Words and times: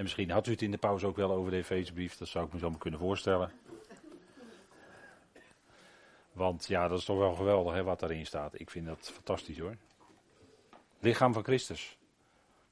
En 0.00 0.06
misschien 0.06 0.30
had 0.30 0.46
u 0.46 0.50
het 0.50 0.62
in 0.62 0.70
de 0.70 0.78
pauze 0.78 1.06
ook 1.06 1.16
wel 1.16 1.30
over 1.30 1.50
de 1.50 1.56
Efezebrief, 1.56 2.16
dat 2.16 2.28
zou 2.28 2.46
ik 2.46 2.52
me 2.52 2.58
zo 2.58 2.70
maar 2.70 2.78
kunnen 2.78 3.00
voorstellen. 3.00 3.52
Want 6.32 6.66
ja, 6.66 6.88
dat 6.88 6.98
is 6.98 7.04
toch 7.04 7.18
wel 7.18 7.34
geweldig 7.34 7.74
hè, 7.74 7.82
wat 7.82 8.00
daarin 8.00 8.26
staat. 8.26 8.60
Ik 8.60 8.70
vind 8.70 8.86
dat 8.86 9.10
fantastisch 9.14 9.58
hoor. 9.58 9.76
Lichaam 10.98 11.32
van 11.32 11.42
Christus. 11.42 11.96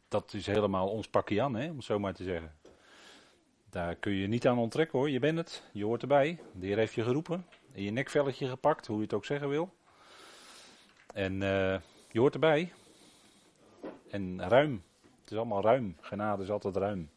Dat 0.08 0.32
is 0.32 0.46
helemaal 0.46 0.88
ons 0.88 1.08
pakje 1.08 1.42
aan, 1.42 1.54
hè, 1.54 1.70
om 1.70 1.76
het 1.76 1.84
zo 1.84 1.98
maar 1.98 2.14
te 2.14 2.22
zeggen. 2.22 2.54
Daar 3.70 3.94
kun 3.94 4.12
je 4.12 4.26
niet 4.26 4.46
aan 4.46 4.58
onttrekken 4.58 4.98
hoor. 4.98 5.10
Je 5.10 5.18
bent 5.18 5.38
het, 5.38 5.62
je 5.72 5.84
hoort 5.84 6.02
erbij. 6.02 6.38
De 6.52 6.66
Heer 6.66 6.76
heeft 6.76 6.94
je 6.94 7.02
geroepen. 7.02 7.46
In 7.72 7.82
je 7.82 7.90
nekvelletje 7.90 8.48
gepakt, 8.48 8.86
hoe 8.86 8.96
je 8.96 9.02
het 9.02 9.14
ook 9.14 9.24
zeggen 9.24 9.48
wil. 9.48 9.74
En 11.14 11.32
uh, 11.32 11.80
je 12.10 12.20
hoort 12.20 12.34
erbij. 12.34 12.72
En 14.10 14.48
ruim. 14.48 14.82
Het 15.20 15.30
is 15.30 15.36
allemaal 15.36 15.62
ruim. 15.62 15.96
Genade 16.00 16.42
is 16.42 16.50
altijd 16.50 16.76
ruim. 16.76 17.10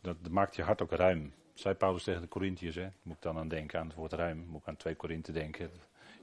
Dat 0.00 0.28
maakt 0.30 0.56
je 0.56 0.62
hart 0.62 0.82
ook 0.82 0.90
ruim. 0.90 1.34
Zei 1.54 1.74
Paulus 1.74 2.04
tegen 2.04 2.20
de 2.20 2.28
Corinthiërs, 2.28 2.76
moet 3.02 3.16
ik 3.16 3.22
dan 3.22 3.38
aan 3.38 3.48
denken, 3.48 3.80
aan 3.80 3.86
het 3.86 3.96
woord 3.96 4.12
ruim, 4.12 4.46
moet 4.46 4.60
ik 4.60 4.68
aan 4.68 4.76
2 4.76 4.94
Korinthe 4.94 5.32
denken. 5.32 5.70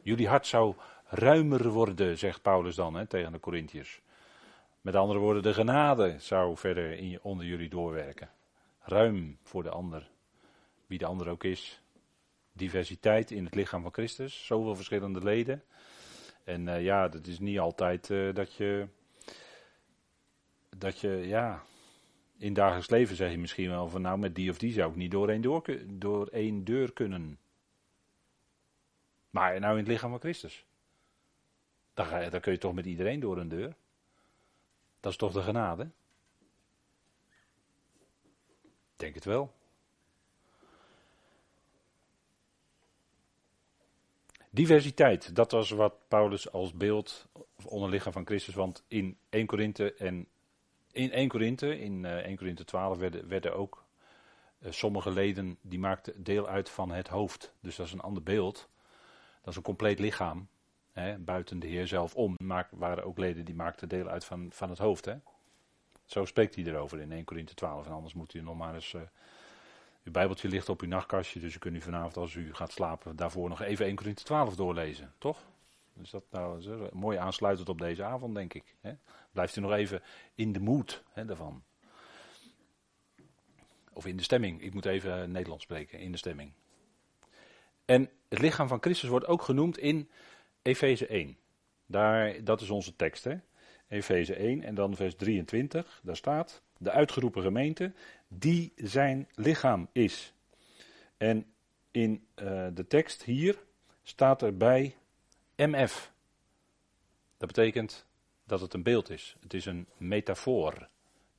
Jullie 0.01 0.27
hart 0.27 0.47
zou 0.47 0.75
ruimer 1.05 1.69
worden, 1.69 2.17
zegt 2.17 2.41
Paulus 2.41 2.75
dan 2.75 2.93
hè, 2.93 3.05
tegen 3.05 3.31
de 3.31 3.39
Corinthiërs. 3.39 4.01
Met 4.81 4.95
andere 4.95 5.19
woorden, 5.19 5.43
de 5.43 5.53
genade 5.53 6.15
zou 6.19 6.57
verder 6.57 6.91
in, 6.91 7.19
onder 7.21 7.45
jullie 7.45 7.69
doorwerken. 7.69 8.29
Ruim 8.79 9.37
voor 9.43 9.63
de 9.63 9.69
ander, 9.69 10.09
wie 10.87 10.97
de 10.97 11.05
ander 11.05 11.29
ook 11.29 11.43
is. 11.43 11.81
Diversiteit 12.51 13.31
in 13.31 13.45
het 13.45 13.55
lichaam 13.55 13.81
van 13.81 13.93
Christus, 13.93 14.45
zoveel 14.45 14.75
verschillende 14.75 15.23
leden. 15.23 15.63
En 16.43 16.67
uh, 16.67 16.83
ja, 16.83 17.07
dat 17.07 17.27
is 17.27 17.39
niet 17.39 17.59
altijd 17.59 18.09
uh, 18.09 18.33
dat 18.33 18.53
je, 18.53 18.87
dat 20.77 20.99
je, 20.99 21.09
ja, 21.09 21.63
in 22.37 22.53
dagelijks 22.53 22.89
leven 22.89 23.15
zeg 23.15 23.31
je 23.31 23.37
misschien 23.37 23.69
wel 23.69 23.87
van 23.87 24.01
nou 24.01 24.17
met 24.17 24.35
die 24.35 24.49
of 24.49 24.57
die 24.57 24.73
zou 24.73 24.89
ik 24.89 24.95
niet 24.95 25.11
door 25.11 25.29
één, 25.29 25.41
door, 25.99 26.29
deur 26.63 26.93
kunnen. 26.93 27.39
Maar 29.29 29.59
nou 29.59 29.71
in 29.71 29.79
het 29.79 29.87
lichaam 29.87 30.09
van 30.09 30.19
Christus. 30.19 30.65
Dan, 31.93 32.05
ga 32.05 32.39
kun 32.39 32.51
je 32.51 32.57
toch 32.57 32.73
met 32.73 32.85
iedereen 32.85 33.19
door 33.19 33.37
een 33.37 33.47
deur. 33.47 33.75
Dat 34.99 35.11
is 35.11 35.17
toch 35.17 35.33
de 35.33 35.41
genade? 35.41 35.89
Ik 38.63 38.99
denk 38.99 39.15
het 39.15 39.25
wel. 39.25 39.53
Diversiteit, 44.49 45.35
dat 45.35 45.51
was 45.51 45.69
wat 45.69 46.07
Paulus 46.07 46.51
als 46.51 46.73
beeld 46.73 47.27
onder 47.65 47.89
lichaam 47.89 48.13
van 48.13 48.25
Christus, 48.25 48.55
want 48.55 48.83
in 48.87 49.17
1 49.29 49.45
Korinthe 49.45 49.93
en 49.93 50.27
in 50.93 51.11
1 51.11 51.27
Korinthe, 51.27 51.79
in 51.79 52.05
1 52.05 52.23
eh, 52.23 52.37
Korinthe 52.37 52.65
12 52.65 52.97
werden, 52.97 53.27
werden 53.27 53.55
ook 53.55 53.83
uh, 54.59 54.71
sommige 54.71 55.11
leden 55.11 55.57
die 55.61 55.79
maakten 55.79 56.23
deel 56.23 56.47
uit 56.47 56.69
van 56.69 56.91
het 56.91 57.07
hoofd. 57.07 57.53
Dus 57.59 57.75
dat 57.75 57.85
is 57.85 57.93
een 57.93 57.99
ander 57.99 58.23
beeld. 58.23 58.69
Dat 59.41 59.49
is 59.49 59.55
een 59.55 59.61
compleet 59.61 59.99
lichaam. 59.99 60.47
Hè, 60.91 61.17
buiten 61.17 61.59
de 61.59 61.67
Heer 61.67 61.87
zelf 61.87 62.15
om. 62.15 62.35
Maar 62.43 62.67
waren 62.71 63.03
ook 63.03 63.17
leden 63.17 63.45
die 63.45 63.55
maakten 63.55 63.89
deel 63.89 64.07
uit 64.07 64.25
van, 64.25 64.47
van 64.51 64.69
het 64.69 64.77
hoofd. 64.77 65.05
Hè. 65.05 65.15
Zo 66.05 66.25
spreekt 66.25 66.55
hij 66.55 66.63
erover 66.63 66.99
in 66.99 67.11
1 67.11 67.23
Korinthe 67.23 67.53
12. 67.53 67.85
En 67.85 67.91
anders 67.91 68.13
moet 68.13 68.33
u 68.33 68.41
nog 68.41 68.57
maar 68.57 68.73
eens. 68.73 68.93
Uh, 68.93 69.01
uw 70.03 70.11
Bijbeltje 70.11 70.47
ligt 70.47 70.69
op 70.69 70.81
uw 70.81 70.87
nachtkastje. 70.87 71.39
Dus 71.39 71.55
u 71.55 71.59
kunt 71.59 71.75
u 71.75 71.81
vanavond 71.81 72.17
als 72.17 72.33
u 72.33 72.53
gaat 72.53 72.71
slapen 72.71 73.15
daarvoor 73.15 73.49
nog 73.49 73.61
even 73.61 73.85
1 73.85 73.95
Korinthe 73.95 74.23
12 74.23 74.55
doorlezen. 74.55 75.13
Toch? 75.17 75.39
Dus 75.93 76.09
dat 76.09 76.23
nou 76.31 76.59
is 76.59 76.91
mooi 76.91 77.17
aansluitend 77.17 77.69
op 77.69 77.79
deze 77.79 78.03
avond, 78.03 78.35
denk 78.35 78.53
ik. 78.53 78.75
Hè? 78.81 78.93
Blijft 79.31 79.55
u 79.55 79.61
nog 79.61 79.71
even 79.71 80.01
in 80.35 80.51
de 80.51 80.59
moed 80.59 81.03
hè, 81.09 81.25
daarvan. 81.25 81.63
Of 83.93 84.05
in 84.05 84.17
de 84.17 84.23
stemming. 84.23 84.61
Ik 84.61 84.73
moet 84.73 84.85
even 84.85 85.31
Nederlands 85.31 85.63
spreken, 85.63 85.99
in 85.99 86.11
de 86.11 86.17
stemming. 86.17 86.51
En 87.85 88.09
het 88.29 88.39
lichaam 88.39 88.67
van 88.67 88.81
Christus 88.81 89.09
wordt 89.09 89.27
ook 89.27 89.41
genoemd 89.41 89.77
in 89.77 90.09
Efeze 90.61 91.07
1. 91.07 91.37
Daar, 91.85 92.43
dat 92.43 92.61
is 92.61 92.69
onze 92.69 92.95
tekst, 92.95 93.23
hè? 93.23 93.35
Efeze 93.87 94.35
1 94.35 94.63
en 94.63 94.75
dan 94.75 94.95
vers 94.95 95.15
23. 95.15 95.99
Daar 96.03 96.15
staat: 96.15 96.61
De 96.77 96.91
uitgeroepen 96.91 97.41
gemeente, 97.41 97.93
die 98.27 98.73
zijn 98.75 99.27
lichaam 99.35 99.87
is. 99.91 100.33
En 101.17 101.45
in 101.91 102.27
uh, 102.35 102.67
de 102.73 102.87
tekst 102.87 103.23
hier 103.23 103.57
staat 104.03 104.41
erbij 104.41 104.95
MF. 105.55 106.11
Dat 107.37 107.47
betekent 107.47 108.05
dat 108.43 108.61
het 108.61 108.73
een 108.73 108.83
beeld 108.83 109.09
is. 109.09 109.35
Het 109.39 109.53
is 109.53 109.65
een 109.65 109.87
metafoor. 109.97 110.87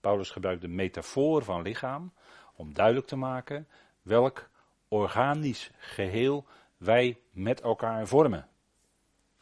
Paulus 0.00 0.30
gebruikt 0.30 0.60
de 0.60 0.68
metafoor 0.68 1.44
van 1.44 1.62
lichaam 1.62 2.12
om 2.54 2.74
duidelijk 2.74 3.06
te 3.06 3.16
maken 3.16 3.68
welk 4.02 4.48
organisch 4.88 5.70
geheel 5.78 6.46
wij 6.76 7.18
met 7.30 7.60
elkaar 7.60 8.06
vormen. 8.06 8.48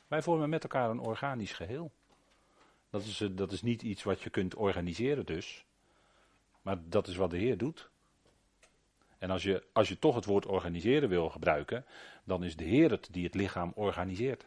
Wij 0.07 0.23
vormen 0.23 0.49
met 0.49 0.63
elkaar 0.63 0.91
een 0.91 1.01
organisch 1.01 1.53
geheel. 1.53 1.91
Dat 2.91 3.03
is, 3.03 3.29
dat 3.33 3.53
is 3.53 3.63
niet 3.63 3.83
iets 3.83 4.03
wat 4.03 4.21
je 4.21 4.31
kunt 4.31 4.55
organiseren 4.55 5.27
dus. 5.27 5.65
Maar 6.63 6.79
dat 6.89 7.07
is 7.07 7.17
wat 7.17 7.31
de 7.31 7.39
Heer 7.39 7.59
doet. 7.59 7.91
En 9.19 9.31
als 9.31 9.43
je, 9.43 9.65
als 9.73 9.89
je 9.89 9.99
toch 9.99 10.15
het 10.15 10.25
woord 10.25 10.47
organiseren 10.47 11.09
wil 11.09 11.31
gebruiken, 11.31 11.87
dan 12.25 12.45
is 12.45 12.57
de 12.57 12.65
Heer 12.65 12.91
het 12.91 13.09
die 13.11 13.25
het 13.25 13.35
lichaam 13.35 13.73
organiseert. 13.75 14.47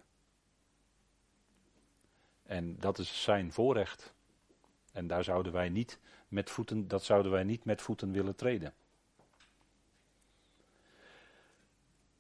En 2.45 2.75
dat 2.79 3.00
is 3.00 3.23
zijn 3.23 3.51
voorrecht. 3.51 4.13
En 4.91 5.07
daar 5.07 5.23
zouden 5.23 5.51
wij 5.51 5.69
niet 5.69 6.00
met 6.28 6.50
voeten, 6.50 6.88
dat 6.88 7.03
zouden 7.03 7.31
wij 7.31 7.44
niet 7.44 7.66
met 7.66 7.81
voeten 7.81 8.11
willen 8.11 8.35
treden. 8.35 8.73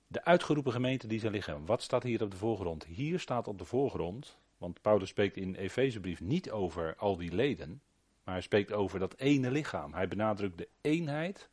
De 0.07 0.23
uitgeroepen 0.23 0.71
gemeente 0.71 1.07
die 1.07 1.19
zijn 1.19 1.31
liggen. 1.31 1.65
Wat 1.65 1.81
staat 1.81 2.03
hier 2.03 2.23
op 2.23 2.31
de 2.31 2.37
voorgrond? 2.37 2.85
Hier 2.85 3.19
staat 3.19 3.47
op 3.47 3.57
de 3.57 3.65
voorgrond, 3.65 4.37
want 4.57 4.81
Paulus 4.81 5.09
spreekt 5.09 5.37
in 5.37 5.55
Efezebrief 5.55 6.21
niet 6.21 6.51
over 6.51 6.95
al 6.95 7.17
die 7.17 7.31
leden, 7.31 7.81
maar 8.23 8.33
hij 8.33 8.43
spreekt 8.43 8.71
over 8.71 8.99
dat 8.99 9.15
ene 9.17 9.51
lichaam. 9.51 9.93
Hij 9.93 10.07
benadrukt 10.07 10.57
de 10.57 10.67
eenheid 10.81 11.49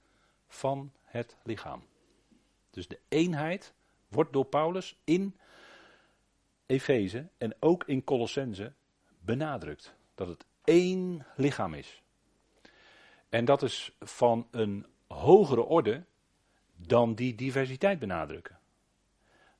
van 0.49 0.93
het 1.05 1.37
lichaam. 1.43 1.83
Dus 2.71 2.89
de 2.89 2.99
eenheid 3.09 3.73
wordt 4.09 4.33
door 4.33 4.45
Paulus 4.45 4.97
in 5.05 5.37
Efeze 6.67 7.29
en 7.39 7.55
ook 7.61 7.85
in 7.85 8.05
Colossense 8.05 8.73
benadrukt. 9.21 9.95
Dat 10.15 10.29
het 10.29 10.45
één 10.65 11.27
lichaam 11.37 11.75
is. 11.75 12.03
En 13.29 13.45
dat 13.45 13.63
is 13.63 13.97
van 14.01 14.49
een 14.51 14.87
hogere 15.07 15.63
orde 15.63 16.05
dan 16.77 17.15
die 17.15 17.35
diversiteit 17.35 17.99
benadrukken. 17.99 18.59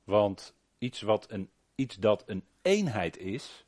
Want 0.03 0.55
iets, 0.77 1.01
wat 1.01 1.31
een, 1.31 1.49
iets 1.75 1.95
dat 1.95 2.23
een 2.25 2.43
eenheid 2.61 3.17
is, 3.17 3.65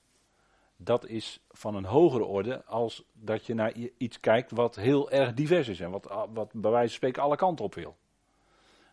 dat 0.77 1.07
is 1.07 1.39
van 1.49 1.75
een 1.75 1.85
hogere 1.85 2.23
orde 2.23 2.65
als 2.65 3.03
dat 3.13 3.45
je 3.45 3.53
naar 3.53 3.73
iets 3.97 4.19
kijkt 4.19 4.51
wat 4.51 4.75
heel 4.75 5.11
erg 5.11 5.33
divers 5.33 5.67
is 5.67 5.79
en 5.79 5.91
wat, 5.91 6.27
wat 6.33 6.51
bij 6.53 6.71
wijze 6.71 6.87
van 6.87 6.95
spreken 6.95 7.21
alle 7.21 7.35
kanten 7.35 7.65
op 7.65 7.73
wil. 7.75 7.97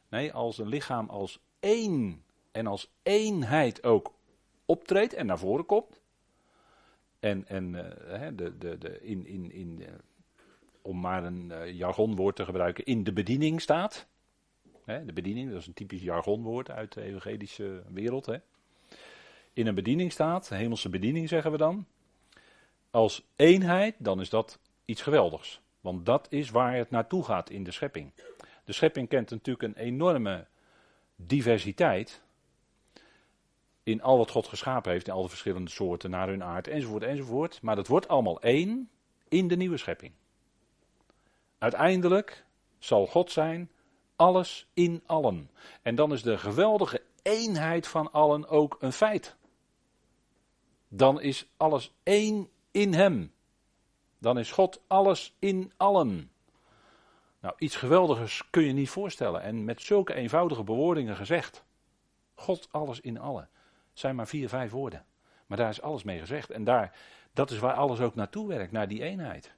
Nee, 0.08 0.32
als 0.32 0.58
een 0.58 0.69
lichaam 0.69 1.08
als 1.08 1.41
één 1.60 2.25
en 2.52 2.66
als 2.66 2.91
eenheid 3.02 3.84
ook 3.84 4.14
optreedt 4.72 5.14
en 5.14 5.26
naar 5.26 5.38
voren 5.38 5.66
komt. 5.66 6.00
En, 7.20 7.48
en 7.48 7.74
uh, 7.74 8.20
de, 8.34 8.58
de, 8.58 8.78
de, 8.78 9.00
in, 9.00 9.26
in, 9.26 9.52
in, 9.52 9.84
om 10.82 11.00
maar 11.00 11.24
een 11.24 11.48
uh, 11.50 11.72
jargonwoord 11.72 12.36
te 12.36 12.44
gebruiken, 12.44 12.84
in 12.84 13.04
de 13.04 13.12
bediening 13.12 13.60
staat. 13.60 14.06
Hè, 14.84 15.04
de 15.04 15.12
bediening, 15.12 15.50
dat 15.50 15.60
is 15.60 15.66
een 15.66 15.74
typisch 15.74 16.02
jargonwoord 16.02 16.70
uit 16.70 16.92
de 16.92 17.02
evangelische 17.02 17.82
wereld. 17.88 18.26
Hè. 18.26 18.36
In 19.52 19.66
een 19.66 19.74
bediening 19.74 20.12
staat, 20.12 20.48
hemelse 20.48 20.88
bediening 20.88 21.28
zeggen 21.28 21.50
we 21.50 21.56
dan. 21.56 21.86
Als 22.90 23.22
eenheid, 23.36 23.94
dan 23.98 24.20
is 24.20 24.30
dat 24.30 24.58
iets 24.84 25.02
geweldigs. 25.02 25.60
Want 25.80 26.06
dat 26.06 26.26
is 26.30 26.50
waar 26.50 26.76
het 26.76 26.90
naartoe 26.90 27.25
gaat 27.25 27.50
in 27.50 27.64
de 27.64 27.70
schepping. 27.70 28.12
De 28.64 28.72
schepping 28.72 29.08
kent 29.08 29.30
natuurlijk 29.30 29.62
een 29.62 29.84
enorme 29.84 30.46
diversiteit 31.16 32.22
in 33.82 34.02
al 34.02 34.19
wat 34.19 34.31
God 34.31 34.46
geschapen 34.46 34.93
heeft, 34.93 35.06
in 35.06 35.12
al 35.12 35.23
de 35.23 35.29
verschillende 35.29 35.70
soorten, 35.70 36.11
naar 36.11 36.29
hun 36.29 36.43
aard, 36.43 36.69
enzovoort, 36.69 37.02
enzovoort. 37.02 37.62
Maar 37.62 37.76
dat 37.76 37.87
wordt 37.87 38.08
allemaal 38.08 38.40
één 38.40 38.90
in 39.29 39.49
de 39.49 39.56
nieuwe 39.56 39.76
schepping. 39.76 40.12
Uiteindelijk 41.58 42.44
zal 42.79 43.06
God 43.06 43.31
zijn 43.31 43.70
alles 44.17 44.67
in 44.75 45.02
allen. 45.06 45.50
En 45.82 45.94
dan 45.94 46.12
is 46.12 46.23
de 46.23 46.38
geweldige 46.38 47.02
eenheid 47.23 47.87
van 47.87 48.12
allen 48.12 48.49
ook 48.49 48.76
een 48.81 48.93
feit. 48.93 49.37
Dan 50.88 51.20
is 51.20 51.46
alles 51.56 51.93
één 52.02 52.49
in 52.70 52.94
Hem. 52.94 53.32
Dan 54.19 54.38
is 54.38 54.52
God 54.52 54.81
alles 54.87 55.35
in 55.38 55.73
allen. 55.76 56.31
Nou, 57.40 57.55
iets 57.58 57.76
geweldigers 57.76 58.43
kun 58.50 58.62
je 58.62 58.73
niet 58.73 58.90
voorstellen. 58.90 59.43
En 59.43 59.64
met 59.64 59.82
zulke 59.82 60.14
eenvoudige 60.14 60.64
bewoordingen 60.64 61.17
gezegd. 61.17 61.64
God 62.35 62.69
alles 62.70 63.00
in 63.00 63.19
allen 63.19 63.50
zijn 63.92 64.16
maar 64.16 64.26
vier, 64.26 64.48
vijf 64.48 64.70
woorden. 64.70 65.04
Maar 65.46 65.58
daar 65.58 65.70
is 65.70 65.82
alles 65.82 66.02
mee 66.02 66.18
gezegd. 66.18 66.50
En 66.50 66.64
daar, 66.64 66.96
Dat 67.32 67.50
is 67.50 67.58
waar 67.58 67.74
alles 67.74 68.00
ook 68.00 68.14
naartoe 68.14 68.48
werkt, 68.48 68.72
naar 68.72 68.88
die 68.88 69.02
eenheid. 69.02 69.54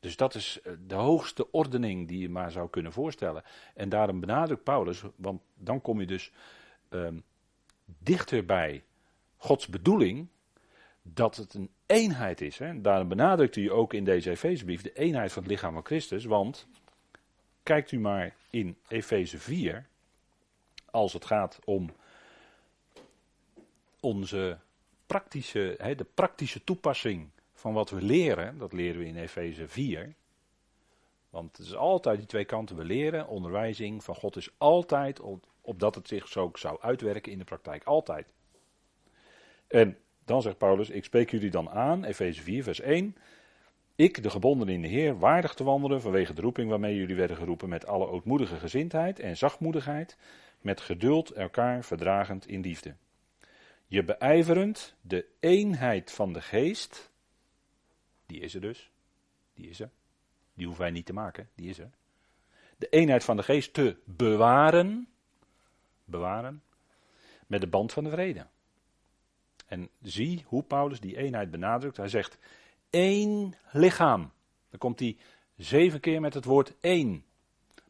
Dus 0.00 0.16
dat 0.16 0.34
is 0.34 0.60
eh, 0.60 0.72
de 0.86 0.94
hoogste 0.94 1.50
ordening 1.50 2.08
die 2.08 2.18
je 2.18 2.28
maar 2.28 2.50
zou 2.50 2.70
kunnen 2.70 2.92
voorstellen. 2.92 3.42
En 3.74 3.88
daarom 3.88 4.20
benadrukt 4.20 4.64
Paulus, 4.64 5.02
want 5.16 5.42
dan 5.54 5.80
kom 5.80 6.00
je 6.00 6.06
dus 6.06 6.32
um, 6.88 7.24
dichter 7.84 8.44
bij 8.44 8.84
Gods 9.36 9.66
bedoeling, 9.66 10.28
dat 11.02 11.36
het 11.36 11.54
een 11.54 11.70
eenheid 11.86 12.40
is. 12.40 12.58
Hè. 12.58 12.80
Daarom 12.80 13.08
benadrukt 13.08 13.54
hij 13.54 13.70
ook 13.70 13.94
in 13.94 14.04
deze 14.04 14.30
Efezebrief 14.30 14.82
de 14.82 14.92
eenheid 14.92 15.32
van 15.32 15.42
het 15.42 15.50
lichaam 15.50 15.72
van 15.72 15.84
Christus. 15.84 16.24
Want 16.24 16.66
kijkt 17.62 17.92
u 17.92 17.98
maar 17.98 18.34
in 18.50 18.76
Efeze 18.88 19.38
4, 19.38 19.86
als 20.90 21.12
het 21.12 21.24
gaat 21.24 21.58
om 21.64 21.90
onze 24.02 24.58
praktische, 25.06 25.74
hè, 25.78 25.94
de 25.94 26.06
praktische 26.14 26.64
toepassing 26.64 27.30
van 27.52 27.72
wat 27.72 27.90
we 27.90 28.02
leren, 28.02 28.58
dat 28.58 28.72
leren 28.72 29.00
we 29.00 29.06
in 29.06 29.16
Efeze 29.16 29.68
4. 29.68 30.14
Want 31.30 31.56
het 31.56 31.66
is 31.66 31.74
altijd 31.74 32.18
die 32.18 32.26
twee 32.26 32.44
kanten. 32.44 32.76
We 32.76 32.84
leren, 32.84 33.28
onderwijzing 33.28 34.04
van 34.04 34.14
God 34.14 34.36
is 34.36 34.50
altijd 34.58 35.20
op, 35.20 35.46
opdat 35.60 35.94
het 35.94 36.08
zich 36.08 36.28
zo 36.28 36.50
zou 36.54 36.80
uitwerken 36.80 37.32
in 37.32 37.38
de 37.38 37.44
praktijk. 37.44 37.84
Altijd. 37.84 38.32
En 39.68 39.96
dan 40.24 40.42
zegt 40.42 40.58
Paulus, 40.58 40.90
ik 40.90 41.04
spreek 41.04 41.30
jullie 41.30 41.50
dan 41.50 41.70
aan, 41.70 42.04
Efeze 42.04 42.42
4, 42.42 42.62
vers 42.62 42.80
1. 42.80 43.16
Ik, 43.94 44.22
de 44.22 44.30
gebonden 44.30 44.68
in 44.68 44.82
de 44.82 44.88
Heer, 44.88 45.18
waardig 45.18 45.54
te 45.54 45.64
wandelen 45.64 46.00
vanwege 46.00 46.32
de 46.32 46.42
roeping 46.42 46.70
waarmee 46.70 46.96
jullie 46.96 47.16
werden 47.16 47.36
geroepen 47.36 47.68
met 47.68 47.86
alle 47.86 48.06
ootmoedige 48.06 48.56
gezindheid 48.56 49.20
en 49.20 49.36
zachtmoedigheid, 49.36 50.16
met 50.60 50.80
geduld 50.80 51.30
elkaar 51.30 51.84
verdragend 51.84 52.46
in 52.46 52.60
liefde. 52.60 52.94
Je 53.92 54.04
beijverend 54.04 54.94
de 55.00 55.26
eenheid 55.40 56.12
van 56.12 56.32
de 56.32 56.40
geest, 56.40 57.10
die 58.26 58.40
is 58.40 58.54
er 58.54 58.60
dus, 58.60 58.90
die 59.54 59.68
is 59.68 59.80
er, 59.80 59.90
die 60.54 60.66
hoeven 60.66 60.84
wij 60.84 60.92
niet 60.92 61.06
te 61.06 61.12
maken, 61.12 61.48
die 61.54 61.68
is 61.68 61.78
er. 61.78 61.90
De 62.76 62.88
eenheid 62.88 63.24
van 63.24 63.36
de 63.36 63.42
geest 63.42 63.72
te 63.72 63.96
bewaren, 64.04 65.08
bewaren, 66.04 66.62
met 67.46 67.60
de 67.60 67.66
band 67.66 67.92
van 67.92 68.04
de 68.04 68.10
vrede. 68.10 68.46
En 69.66 69.88
zie 70.02 70.44
hoe 70.46 70.62
Paulus 70.62 71.00
die 71.00 71.16
eenheid 71.16 71.50
benadrukt. 71.50 71.96
Hij 71.96 72.08
zegt 72.08 72.38
één 72.90 73.54
lichaam. 73.72 74.32
Dan 74.70 74.78
komt 74.78 75.00
hij 75.00 75.16
zeven 75.56 76.00
keer 76.00 76.20
met 76.20 76.34
het 76.34 76.44
woord 76.44 76.74
één. 76.80 77.24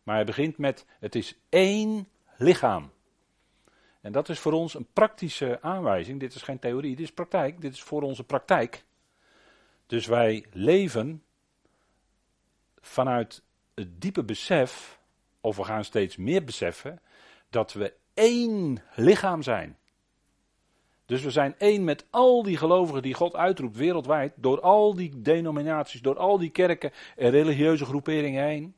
Maar 0.02 0.14
hij 0.14 0.24
begint 0.24 0.58
met 0.58 0.86
het 0.98 1.14
is 1.14 1.38
één 1.48 2.08
lichaam. 2.36 2.90
En 4.02 4.12
dat 4.12 4.28
is 4.28 4.38
voor 4.38 4.52
ons 4.52 4.74
een 4.74 4.86
praktische 4.92 5.58
aanwijzing. 5.60 6.20
Dit 6.20 6.34
is 6.34 6.42
geen 6.42 6.58
theorie, 6.58 6.96
dit 6.96 7.04
is 7.04 7.12
praktijk. 7.12 7.60
Dit 7.60 7.72
is 7.72 7.82
voor 7.82 8.02
onze 8.02 8.24
praktijk. 8.24 8.84
Dus 9.86 10.06
wij 10.06 10.46
leven 10.52 11.22
vanuit 12.80 13.42
het 13.74 14.00
diepe 14.00 14.24
besef, 14.24 15.00
of 15.40 15.56
we 15.56 15.64
gaan 15.64 15.84
steeds 15.84 16.16
meer 16.16 16.44
beseffen, 16.44 17.00
dat 17.50 17.72
we 17.72 17.94
één 18.14 18.82
lichaam 18.94 19.42
zijn. 19.42 19.76
Dus 21.06 21.22
we 21.22 21.30
zijn 21.30 21.54
één 21.58 21.84
met 21.84 22.06
al 22.10 22.42
die 22.42 22.56
gelovigen 22.56 23.02
die 23.02 23.14
God 23.14 23.36
uitroept 23.36 23.76
wereldwijd, 23.76 24.32
door 24.36 24.60
al 24.60 24.94
die 24.94 25.20
denominaties, 25.20 26.00
door 26.00 26.18
al 26.18 26.38
die 26.38 26.50
kerken 26.50 26.92
en 27.16 27.30
religieuze 27.30 27.84
groeperingen 27.84 28.44
heen. 28.44 28.74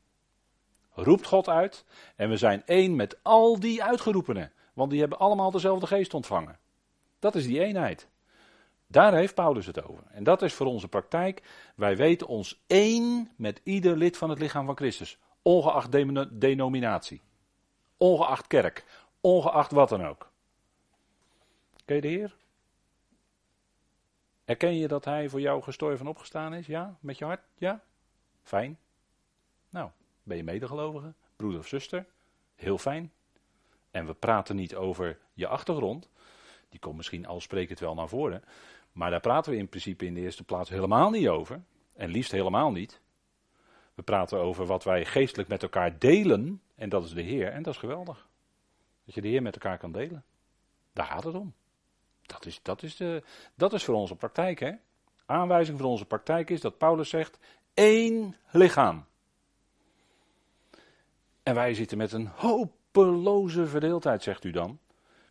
Roept 0.91 1.25
God 1.25 1.49
uit 1.49 1.85
en 2.15 2.29
we 2.29 2.37
zijn 2.37 2.63
één 2.65 2.95
met 2.95 3.17
al 3.21 3.59
die 3.59 3.83
uitgeroepenen, 3.83 4.51
want 4.75 4.89
die 4.91 4.99
hebben 4.99 5.19
allemaal 5.19 5.51
dezelfde 5.51 5.87
geest 5.87 6.13
ontvangen. 6.13 6.59
Dat 7.19 7.35
is 7.35 7.45
die 7.45 7.59
eenheid. 7.59 8.07
Daar 8.87 9.13
heeft 9.13 9.35
Paulus 9.35 9.65
het 9.65 9.83
over. 9.83 10.03
En 10.11 10.23
dat 10.23 10.41
is 10.41 10.53
voor 10.53 10.65
onze 10.65 10.87
praktijk. 10.87 11.43
Wij 11.75 11.97
weten 11.97 12.27
ons 12.27 12.63
één 12.67 13.31
met 13.35 13.61
ieder 13.63 13.97
lid 13.97 14.17
van 14.17 14.29
het 14.29 14.39
lichaam 14.39 14.65
van 14.65 14.75
Christus, 14.75 15.17
ongeacht 15.41 15.91
denominatie, 16.39 17.21
ongeacht 17.97 18.47
kerk, 18.47 18.85
ongeacht 19.21 19.71
wat 19.71 19.89
dan 19.89 20.05
ook. 20.05 20.31
Ken 21.85 21.95
je 21.95 22.01
de 22.01 22.07
Heer? 22.07 22.35
Erken 24.45 24.75
je 24.75 24.87
dat 24.87 25.05
Hij 25.05 25.29
voor 25.29 25.41
jou 25.41 25.61
gestorven 25.61 25.99
en 25.99 26.11
opgestaan 26.11 26.53
is? 26.53 26.65
Ja? 26.65 26.97
Met 26.99 27.17
je 27.17 27.25
hart? 27.25 27.41
Ja? 27.57 27.83
Fijn. 28.43 28.79
Nou, 29.69 29.89
ben 30.23 30.37
je 30.37 30.43
medegelovige? 30.43 31.13
Broeder 31.35 31.59
of 31.59 31.67
zuster? 31.67 32.05
Heel 32.55 32.77
fijn. 32.77 33.11
En 33.95 34.05
we 34.05 34.13
praten 34.13 34.55
niet 34.55 34.75
over 34.75 35.17
je 35.33 35.47
achtergrond. 35.47 36.09
Die 36.69 36.79
komt 36.79 36.95
misschien 36.95 37.25
al 37.25 37.39
sprekend 37.39 37.79
wel 37.79 37.93
naar 37.93 38.09
voren. 38.09 38.43
Maar 38.91 39.09
daar 39.09 39.19
praten 39.19 39.51
we 39.51 39.57
in 39.57 39.69
principe 39.69 40.05
in 40.05 40.13
de 40.13 40.19
eerste 40.19 40.43
plaats 40.43 40.69
helemaal 40.69 41.09
niet 41.09 41.27
over. 41.27 41.63
En 41.93 42.09
liefst 42.09 42.31
helemaal 42.31 42.71
niet. 42.71 43.01
We 43.93 44.01
praten 44.03 44.39
over 44.39 44.65
wat 44.65 44.83
wij 44.83 45.05
geestelijk 45.05 45.49
met 45.49 45.63
elkaar 45.63 45.99
delen. 45.99 46.61
En 46.75 46.89
dat 46.89 47.03
is 47.03 47.13
de 47.13 47.21
Heer. 47.21 47.51
En 47.51 47.63
dat 47.63 47.73
is 47.73 47.79
geweldig. 47.79 48.27
Dat 49.05 49.15
je 49.15 49.21
de 49.21 49.27
Heer 49.27 49.41
met 49.41 49.53
elkaar 49.53 49.77
kan 49.77 49.91
delen. 49.91 50.23
Daar 50.93 51.05
gaat 51.05 51.23
het 51.23 51.35
om. 51.35 51.53
Dat 52.21 52.45
is, 52.45 52.59
dat 52.61 52.83
is, 52.83 52.95
de, 52.95 53.23
dat 53.53 53.73
is 53.73 53.83
voor 53.83 53.95
onze 53.95 54.15
praktijk. 54.15 54.59
Hè? 54.59 54.71
Aanwijzing 55.25 55.79
voor 55.79 55.89
onze 55.89 56.05
praktijk 56.05 56.49
is 56.49 56.61
dat 56.61 56.77
Paulus 56.77 57.09
zegt: 57.09 57.39
één 57.73 58.35
lichaam. 58.51 59.05
En 61.43 61.55
wij 61.55 61.73
zitten 61.73 61.97
met 61.97 62.11
een 62.11 62.27
hopeloze 62.95 63.67
verdeeldheid, 63.67 64.23
zegt 64.23 64.43
u 64.43 64.51
dan. 64.51 64.79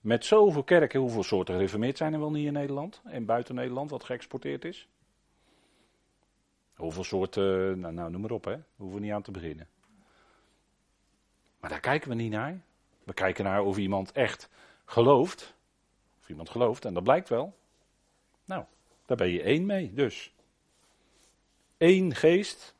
Met 0.00 0.24
zoveel 0.24 0.62
kerken, 0.62 1.00
hoeveel 1.00 1.22
soorten 1.22 1.54
gereformeerd 1.54 1.96
zijn 1.96 2.12
er 2.12 2.20
wel 2.20 2.30
niet 2.30 2.46
in 2.46 2.52
Nederland 2.52 3.00
en 3.04 3.24
buiten 3.24 3.54
Nederland 3.54 3.90
wat 3.90 4.04
geëxporteerd 4.04 4.64
is? 4.64 4.88
Hoeveel 6.74 7.04
soorten, 7.04 7.80
nou, 7.80 7.94
nou 7.94 8.10
noem 8.10 8.20
maar 8.20 8.30
op, 8.30 8.44
hè? 8.44 8.56
Hoeven 8.76 8.96
we 8.96 9.04
niet 9.04 9.12
aan 9.12 9.22
te 9.22 9.30
beginnen. 9.30 9.68
Maar 11.60 11.70
daar 11.70 11.80
kijken 11.80 12.08
we 12.08 12.14
niet 12.14 12.30
naar. 12.30 12.60
We 13.04 13.14
kijken 13.14 13.44
naar 13.44 13.62
of 13.62 13.76
iemand 13.76 14.12
echt 14.12 14.48
gelooft. 14.84 15.54
Of 16.20 16.28
iemand 16.28 16.50
gelooft, 16.50 16.84
en 16.84 16.94
dat 16.94 17.02
blijkt 17.02 17.28
wel. 17.28 17.56
Nou, 18.44 18.64
daar 19.06 19.16
ben 19.16 19.28
je 19.28 19.42
één 19.42 19.66
mee, 19.66 19.92
dus. 19.94 20.32
Eén 21.78 22.14
geest. 22.14 22.74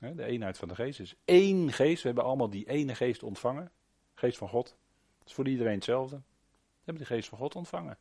De 0.00 0.24
eenheid 0.24 0.58
van 0.58 0.68
de 0.68 0.74
geest 0.74 1.00
is 1.00 1.14
één 1.24 1.72
geest. 1.72 2.02
We 2.02 2.06
hebben 2.06 2.24
allemaal 2.24 2.50
die 2.50 2.68
ene 2.68 2.94
geest 2.94 3.22
ontvangen. 3.22 3.72
Geest 4.14 4.38
van 4.38 4.48
God. 4.48 4.76
Dat 5.18 5.28
is 5.28 5.32
voor 5.32 5.48
iedereen 5.48 5.74
hetzelfde. 5.74 6.16
We 6.16 6.82
hebben 6.84 7.02
de 7.02 7.14
geest 7.14 7.28
van 7.28 7.38
God 7.38 7.56
ontvangen. 7.56 7.98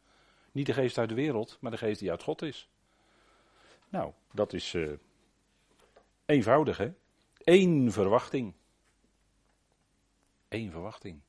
Niet 0.52 0.66
de 0.66 0.74
geest 0.74 0.98
uit 0.98 1.10
de 1.10 1.16
wereld, 1.16 1.58
maar 1.60 1.72
de 1.72 1.78
geest 1.78 2.00
die 2.00 2.10
uit 2.10 2.24
God 2.24 2.42
is. 2.42 2.70
Nou, 3.90 4.12
dat 4.32 4.54
is 4.54 4.74
uh, 4.74 4.92
eenvoudig, 6.26 6.78
hè? 6.78 6.94
Eén 7.38 7.92
verwachting. 7.92 8.54
Eén 10.48 10.72
verwachting. 10.72 11.20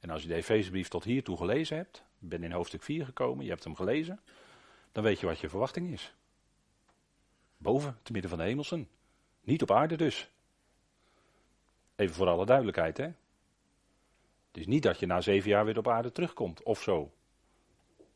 En 0.00 0.10
als 0.10 0.22
je 0.22 0.28
de 0.28 0.34
Efezebrief 0.34 0.88
tot 0.88 1.04
hiertoe 1.04 1.36
gelezen 1.36 1.76
hebt, 1.76 2.04
ben 2.18 2.42
in 2.42 2.52
hoofdstuk 2.52 2.82
4 2.82 3.04
gekomen, 3.04 3.44
je 3.44 3.50
hebt 3.50 3.64
hem 3.64 3.74
gelezen, 3.74 4.20
dan 4.92 5.02
weet 5.02 5.20
je 5.20 5.26
wat 5.26 5.38
je 5.38 5.48
verwachting 5.48 5.92
is. 5.92 6.14
Boven, 7.56 7.98
te 8.02 8.12
midden 8.12 8.30
van 8.30 8.38
de 8.38 8.44
hemelsen. 8.44 8.88
Niet 9.42 9.62
op 9.62 9.70
aarde 9.70 9.96
dus. 9.96 10.30
Even 11.96 12.14
voor 12.14 12.28
alle 12.28 12.46
duidelijkheid, 12.46 12.96
hè. 12.96 13.04
Het 13.04 14.60
is 14.60 14.66
niet 14.66 14.82
dat 14.82 14.98
je 14.98 15.06
na 15.06 15.20
zeven 15.20 15.50
jaar 15.50 15.64
weer 15.64 15.78
op 15.78 15.88
aarde 15.88 16.12
terugkomt, 16.12 16.62
of 16.62 16.82
zo. 16.82 17.12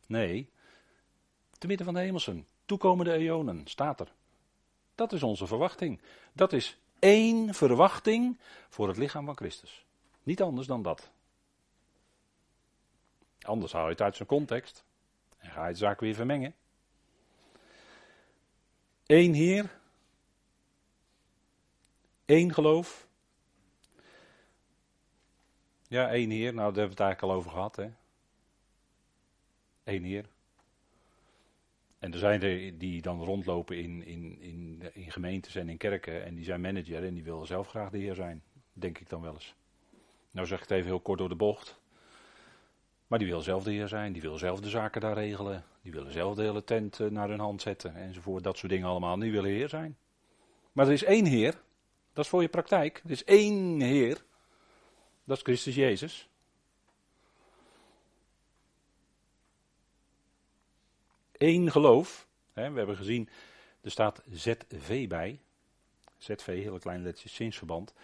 Nee, 0.06 0.50
te 1.59 1.66
midden 1.66 1.87
van 1.87 1.95
de 1.95 2.00
hemelsen. 2.00 2.47
Toekomende 2.64 3.12
eonen, 3.12 3.66
staat 3.66 4.00
er. 4.00 4.12
Dat 4.95 5.12
is 5.12 5.23
onze 5.23 5.47
verwachting. 5.47 6.00
Dat 6.33 6.52
is 6.52 6.78
één 6.99 7.54
verwachting 7.54 8.38
voor 8.68 8.88
het 8.88 8.97
lichaam 8.97 9.25
van 9.25 9.37
Christus. 9.37 9.85
Niet 10.23 10.42
anders 10.42 10.66
dan 10.66 10.83
dat. 10.83 11.11
Anders 13.40 13.73
haal 13.73 13.85
je 13.85 13.90
het 13.90 14.02
uit 14.02 14.16
zijn 14.16 14.28
context 14.28 14.85
en 15.38 15.50
ga 15.50 15.66
je 15.66 15.73
de 15.73 15.78
zaak 15.78 16.00
weer 16.00 16.14
vermengen. 16.14 16.54
Eén 19.06 19.35
Heer, 19.35 19.78
één 22.26 22.54
geloof. 22.54 23.06
Ja, 25.88 26.11
één 26.11 26.30
Heer, 26.30 26.54
nou 26.54 26.56
daar 26.56 26.64
hebben 26.64 26.83
we 26.83 26.90
het 26.90 27.00
eigenlijk 27.00 27.33
al 27.33 27.38
over 27.38 27.50
gehad. 27.50 27.76
Hè? 27.76 27.90
Eén 29.85 30.04
Heer. 30.04 30.28
En 31.99 32.12
er 32.12 32.18
zijn 32.18 32.42
er 32.42 32.78
die 32.78 33.02
dan 33.02 33.25
rondlopen 33.25 33.78
in, 33.78 34.04
in, 34.04 34.40
in, 34.40 34.83
in 34.92 35.12
gemeentes 35.12 35.54
en 35.54 35.68
in 35.68 35.76
kerken 35.76 36.25
en 36.25 36.35
die 36.35 36.45
zijn 36.45 36.61
manager 36.61 37.04
en 37.04 37.14
die 37.14 37.25
willen 37.25 37.47
zelf 37.47 37.68
graag 37.68 37.90
de 37.90 37.99
Heer 37.99 38.14
zijn, 38.14 38.42
denk 38.73 38.99
ik 38.99 39.09
dan 39.09 39.21
wel 39.21 39.33
eens. 39.35 39.54
Nou 40.30 40.47
zeg 40.47 40.62
ik 40.62 40.68
het 40.68 40.78
even 40.78 40.90
heel 40.90 41.00
kort 41.00 41.18
door 41.18 41.28
de 41.28 41.35
bocht. 41.35 41.78
Maar 43.06 43.18
die 43.18 43.28
wil 43.28 43.40
zelf 43.40 43.64
de 43.64 43.71
heer 43.71 43.88
zijn, 43.88 44.12
die 44.12 44.23
wil 44.23 44.38
zelf 44.38 44.61
de 44.61 44.68
zaken 44.68 45.00
daar 45.00 45.14
regelen. 45.14 45.64
Die 45.83 45.92
willen 45.92 46.12
zelf 46.12 46.35
de 46.35 46.42
hele 46.42 46.64
tent 46.64 47.00
eh, 47.00 47.06
naar 47.06 47.28
hun 47.28 47.40
hand 47.40 47.62
zetten 47.62 47.95
enzovoort. 47.95 48.45
Dat 48.45 48.59
soort 48.59 48.73
dingen 48.73 48.88
allemaal. 48.88 49.18
Die 49.18 49.33
willen 49.33 49.50
heer 49.50 49.68
zijn. 49.68 49.97
Maar 50.73 50.87
er 50.87 50.92
is 50.92 51.04
één 51.04 51.25
heer. 51.25 51.61
Dat 52.16 52.25
is 52.25 52.30
voor 52.30 52.42
je 52.42 52.49
praktijk. 52.49 53.02
Er 53.04 53.11
is 53.11 53.25
één 53.25 53.80
heer. 53.80 54.25
Dat 55.25 55.37
is 55.37 55.42
Christus 55.42 55.75
Jezus. 55.75 56.28
één 61.38 61.70
geloof. 61.70 62.26
Hè, 62.52 62.70
we 62.70 62.78
hebben 62.78 62.96
gezien, 62.96 63.28
er 63.80 63.90
staat 63.90 64.23
ZV 64.30 65.08
bij. 65.08 65.40
ZV, 66.18 66.46
hele 66.46 66.78
kleine 66.78 67.02
lettertjes, 67.02 67.35
zinsverband. 67.35 67.94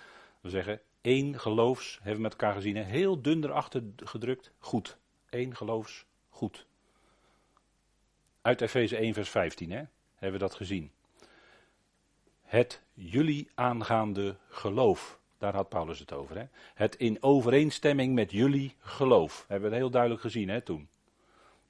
We 0.41 0.51
zeggen 0.51 0.81
één 1.01 1.41
geloofs, 1.41 1.95
hebben 1.97 2.17
we 2.17 2.21
met 2.23 2.33
elkaar 2.33 2.55
gezien, 2.55 2.77
heel 2.77 3.23
dun 3.23 3.45
erachter 3.45 3.83
gedrukt, 3.97 4.51
goed. 4.59 4.97
Eén 5.31 5.57
geloofs, 5.57 6.05
goed. 6.29 6.67
Uit 8.41 8.61
Efeze 8.61 8.97
1 8.97 9.15
vers 9.15 9.31
15 9.31 9.71
hè, 9.71 9.83
hebben 10.15 10.41
we 10.41 10.47
dat 10.47 10.55
gezien. 10.55 10.91
Het 12.53 12.81
jullie 12.95 13.51
aangaande 13.55 14.37
geloof. 14.49 15.19
Daar 15.39 15.55
had 15.55 15.69
Paulus 15.69 15.99
het 15.99 16.13
over. 16.13 16.37
Hè? 16.37 16.45
Het 16.75 16.97
in 16.97 17.23
overeenstemming 17.23 18.15
met 18.15 18.31
jullie 18.31 18.77
geloof. 18.81 19.45
Hebben 19.49 19.71
we 19.71 19.77
heel 19.77 19.91
duidelijk 19.91 20.21
gezien 20.21 20.49
hè, 20.49 20.61
toen. 20.61 20.89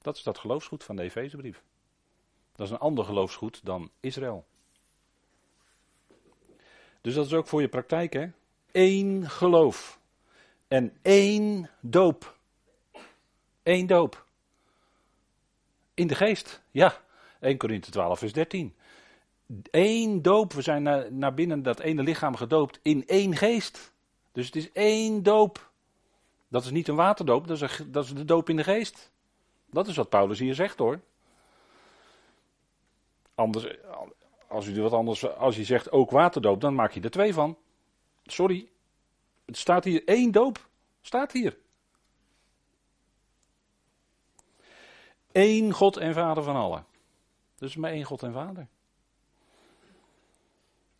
Dat 0.01 0.15
is 0.15 0.23
dat 0.23 0.37
geloofsgoed 0.37 0.83
van 0.83 0.95
de 0.95 1.01
Efezebrief. 1.01 1.63
Dat 2.55 2.65
is 2.65 2.71
een 2.73 2.79
ander 2.79 3.05
geloofsgoed 3.05 3.65
dan 3.65 3.89
Israël. 3.99 4.45
Dus 7.01 7.13
dat 7.13 7.25
is 7.25 7.33
ook 7.33 7.47
voor 7.47 7.61
je 7.61 7.67
praktijk, 7.67 8.13
hè? 8.13 8.27
Eén 8.71 9.29
geloof. 9.29 9.99
En 10.67 10.97
één 11.01 11.69
doop. 11.79 12.37
Eén 13.63 13.87
doop. 13.87 14.25
In 15.93 16.07
de 16.07 16.15
geest, 16.15 16.61
ja. 16.71 17.01
1 17.39 17.57
Korinthe 17.57 17.91
12, 17.91 18.19
vers 18.19 18.33
13. 18.33 18.75
Eén 19.71 20.21
doop, 20.21 20.53
we 20.53 20.61
zijn 20.61 20.83
naar, 20.83 21.13
naar 21.13 21.33
binnen 21.33 21.63
dat 21.63 21.79
ene 21.79 22.03
lichaam 22.03 22.35
gedoopt 22.35 22.79
in 22.81 23.07
één 23.07 23.35
geest. 23.35 23.93
Dus 24.31 24.45
het 24.45 24.55
is 24.55 24.71
één 24.71 25.23
doop. 25.23 25.71
Dat 26.47 26.63
is 26.63 26.71
niet 26.71 26.87
een 26.87 26.95
waterdoop, 26.95 27.47
dat 27.47 27.61
is, 27.61 27.81
dat 27.85 28.03
is 28.03 28.13
de 28.13 28.25
doop 28.25 28.49
in 28.49 28.55
de 28.55 28.63
geest. 28.63 29.11
Dat 29.65 29.87
is 29.87 29.95
wat 29.95 30.09
Paulus 30.09 30.39
hier 30.39 30.55
zegt 30.55 30.77
hoor. 30.77 30.99
Anders, 33.35 33.67
als 34.47 34.67
u 34.67 34.81
wat 34.81 34.93
anders, 34.93 35.35
als 35.35 35.55
je 35.55 35.63
zegt 35.63 35.91
ook 35.91 36.11
waterdoop, 36.11 36.61
dan 36.61 36.75
maak 36.75 36.91
je 36.91 37.01
er 37.01 37.11
twee 37.11 37.33
van. 37.33 37.57
Sorry. 38.25 38.69
Het 39.45 39.57
staat 39.57 39.83
hier 39.83 40.03
één 40.05 40.31
doop. 40.31 40.67
Staat 41.01 41.31
hier. 41.31 41.57
Eén 45.31 45.71
God 45.71 45.97
en 45.97 46.13
Vader 46.13 46.43
van 46.43 46.55
allen. 46.55 46.85
Dus 47.55 47.75
maar 47.75 47.91
één 47.91 48.03
God 48.03 48.23
en 48.23 48.33
Vader. 48.33 48.67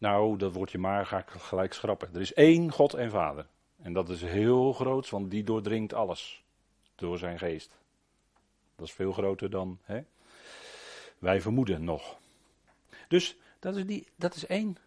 Nou, 0.04 0.38
dat 0.38 0.54
woordje 0.54 0.78
maar 0.78 1.06
ga 1.06 1.18
ik 1.18 1.30
gelijk 1.30 1.74
schrappen. 1.74 2.10
Er 2.14 2.22
is 2.22 2.34
één 2.34 2.72
God 2.72 2.94
en 2.94 3.10
Vader. 3.10 3.48
En 3.82 3.94
dat 3.94 4.10
is 4.10 4.22
heel 4.22 4.74
groot, 4.74 5.10
want 5.10 5.32
die 5.32 5.44
doordringt 5.44 5.94
alles. 5.94 6.44
Door 6.96 7.18
zijn 7.18 7.40
geest. 7.40 7.78
Dat 8.76 8.88
is 8.88 8.94
veel 8.94 9.12
groter 9.12 9.50
dan 9.50 9.80
hè? 9.84 10.02
wij 11.20 11.42
vermoeden 11.42 11.84
nog. 11.84 12.18
Dus 13.08 13.38
dat 13.60 13.76
is, 13.76 13.86
die, 13.86 14.08
dat 14.16 14.36
is 14.36 14.46
één. 14.46 14.78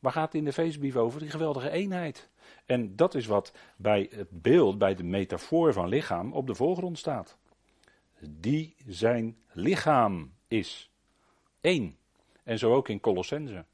Waar 0.00 0.12
gaat 0.12 0.24
het 0.24 0.34
in 0.34 0.44
de 0.44 0.52
feestbrief 0.52 0.96
over? 0.96 1.20
Die 1.20 1.30
geweldige 1.30 1.70
eenheid. 1.70 2.28
En 2.66 2.96
dat 2.96 3.14
is 3.14 3.26
wat 3.26 3.52
bij 3.76 4.08
het 4.10 4.42
beeld, 4.42 4.78
bij 4.78 4.94
de 4.94 5.04
metafoor 5.04 5.72
van 5.72 5.88
lichaam 5.88 6.32
op 6.32 6.46
de 6.46 6.54
voorgrond 6.54 6.98
staat. 6.98 7.36
Die 8.20 8.74
zijn 8.86 9.36
lichaam 9.52 10.32
is. 10.48 10.90
Eén. 11.60 11.96
En 12.42 12.58
zo 12.58 12.74
ook 12.74 12.88
in 12.88 13.00
Colossense. 13.00 13.64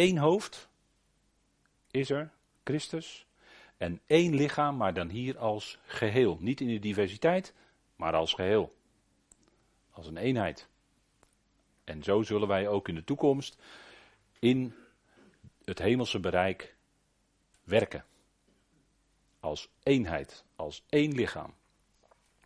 Eén 0.00 0.18
hoofd 0.18 0.68
is 1.90 2.10
er, 2.10 2.30
Christus. 2.64 3.26
En 3.76 4.00
één 4.06 4.34
lichaam, 4.34 4.76
maar 4.76 4.94
dan 4.94 5.08
hier 5.08 5.38
als 5.38 5.78
geheel. 5.86 6.36
Niet 6.40 6.60
in 6.60 6.66
de 6.66 6.78
diversiteit, 6.78 7.54
maar 7.96 8.14
als 8.14 8.34
geheel. 8.34 8.74
Als 9.90 10.06
een 10.06 10.16
eenheid. 10.16 10.68
En 11.84 12.02
zo 12.02 12.22
zullen 12.22 12.48
wij 12.48 12.68
ook 12.68 12.88
in 12.88 12.94
de 12.94 13.04
toekomst 13.04 13.56
in 14.38 14.74
het 15.64 15.78
hemelse 15.78 16.20
bereik 16.20 16.74
werken. 17.64 18.04
Als 19.40 19.68
eenheid, 19.82 20.44
als 20.56 20.84
één 20.88 21.12
lichaam. 21.12 21.54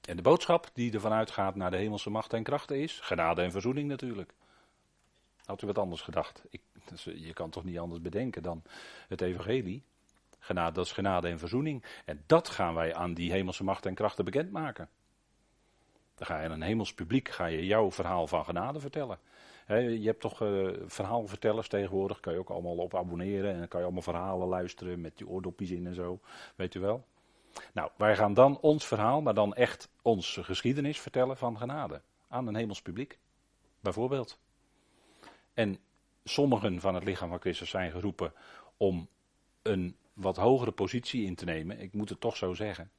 En 0.09 0.17
de 0.17 0.23
boodschap 0.23 0.71
die 0.73 0.93
ervan 0.93 1.13
uitgaat 1.13 1.55
naar 1.55 1.71
de 1.71 1.77
hemelse 1.77 2.11
macht 2.11 2.33
en 2.33 2.43
krachten 2.43 2.81
is, 2.81 3.01
genade 3.01 3.43
en 3.43 3.51
verzoening 3.51 3.89
natuurlijk. 3.89 4.35
Had 5.45 5.63
u 5.63 5.67
wat 5.67 5.79
anders 5.79 6.01
gedacht? 6.01 6.43
Ik, 6.51 6.61
je 7.05 7.33
kan 7.33 7.51
toch 7.51 7.65
niet 7.65 7.79
anders 7.79 8.01
bedenken 8.01 8.43
dan 8.43 8.63
het 9.09 9.21
evangelie. 9.21 9.83
Genade, 10.39 10.73
dat 10.73 10.85
is 10.85 10.93
genade 10.93 11.29
en 11.29 11.39
verzoening. 11.39 11.85
En 12.05 12.23
dat 12.27 12.49
gaan 12.49 12.75
wij 12.75 12.95
aan 12.95 13.15
die 13.15 13.33
hemelse 13.33 13.65
macht 13.65 13.87
en 13.87 13.95
krachten 13.95 14.25
bekendmaken. 14.25 14.89
Dan 16.15 16.27
ga 16.27 16.39
je 16.39 16.45
aan 16.45 16.53
een 16.53 16.63
hemels 16.63 16.95
publiek 16.95 17.29
ga 17.29 17.47
je 17.47 17.67
jouw 17.67 17.91
verhaal 17.91 18.27
van 18.27 18.45
genade 18.45 18.81
vertellen. 18.81 19.19
je 19.67 20.03
hebt 20.05 20.21
toch 20.21 20.43
uh, 20.43 20.71
verhaalvertellers 20.87 21.69
tegenwoordig, 21.69 22.21
kan 22.21 22.33
je 22.33 22.39
ook 22.39 22.51
allemaal 22.51 22.77
op 22.77 22.95
abonneren 22.95 23.53
en 23.53 23.59
dan 23.59 23.69
kan 23.69 23.79
je 23.79 23.85
allemaal 23.85 24.03
verhalen 24.03 24.49
luisteren 24.49 25.01
met 25.01 25.17
die 25.17 25.29
oordopjes 25.29 25.71
in 25.71 25.87
en 25.87 25.95
zo, 25.95 26.21
weet 26.57 26.75
u 26.75 26.81
wel. 26.81 27.05
Nou, 27.73 27.91
wij 27.97 28.17
gaan 28.17 28.35
dan 28.35 28.61
ons 28.61 28.87
verhaal, 28.87 29.23
maar 29.23 29.35
dan 29.35 29.55
echt 29.55 29.89
onze 30.03 30.45
geschiedenis 30.45 31.01
vertellen 31.01 31.37
van 31.37 31.59
genade 31.59 32.01
aan 32.29 32.47
een 32.47 32.55
hemels 32.55 32.83
publiek, 32.83 33.19
bijvoorbeeld. 33.81 34.39
En 35.55 35.79
sommigen 36.25 36.81
van 36.81 36.95
het 36.95 37.05
lichaam 37.05 37.29
van 37.29 37.41
Christus 37.41 37.71
zijn 37.71 37.91
geroepen 37.91 38.33
om 38.77 39.09
een 39.63 39.97
wat 40.13 40.37
hogere 40.37 40.73
positie 40.73 41.25
in 41.25 41.35
te 41.35 41.45
nemen, 41.45 41.81
ik 41.81 41.93
moet 41.93 42.09
het 42.09 42.21
toch 42.21 42.37
zo 42.37 42.55
zeggen. 42.55 42.91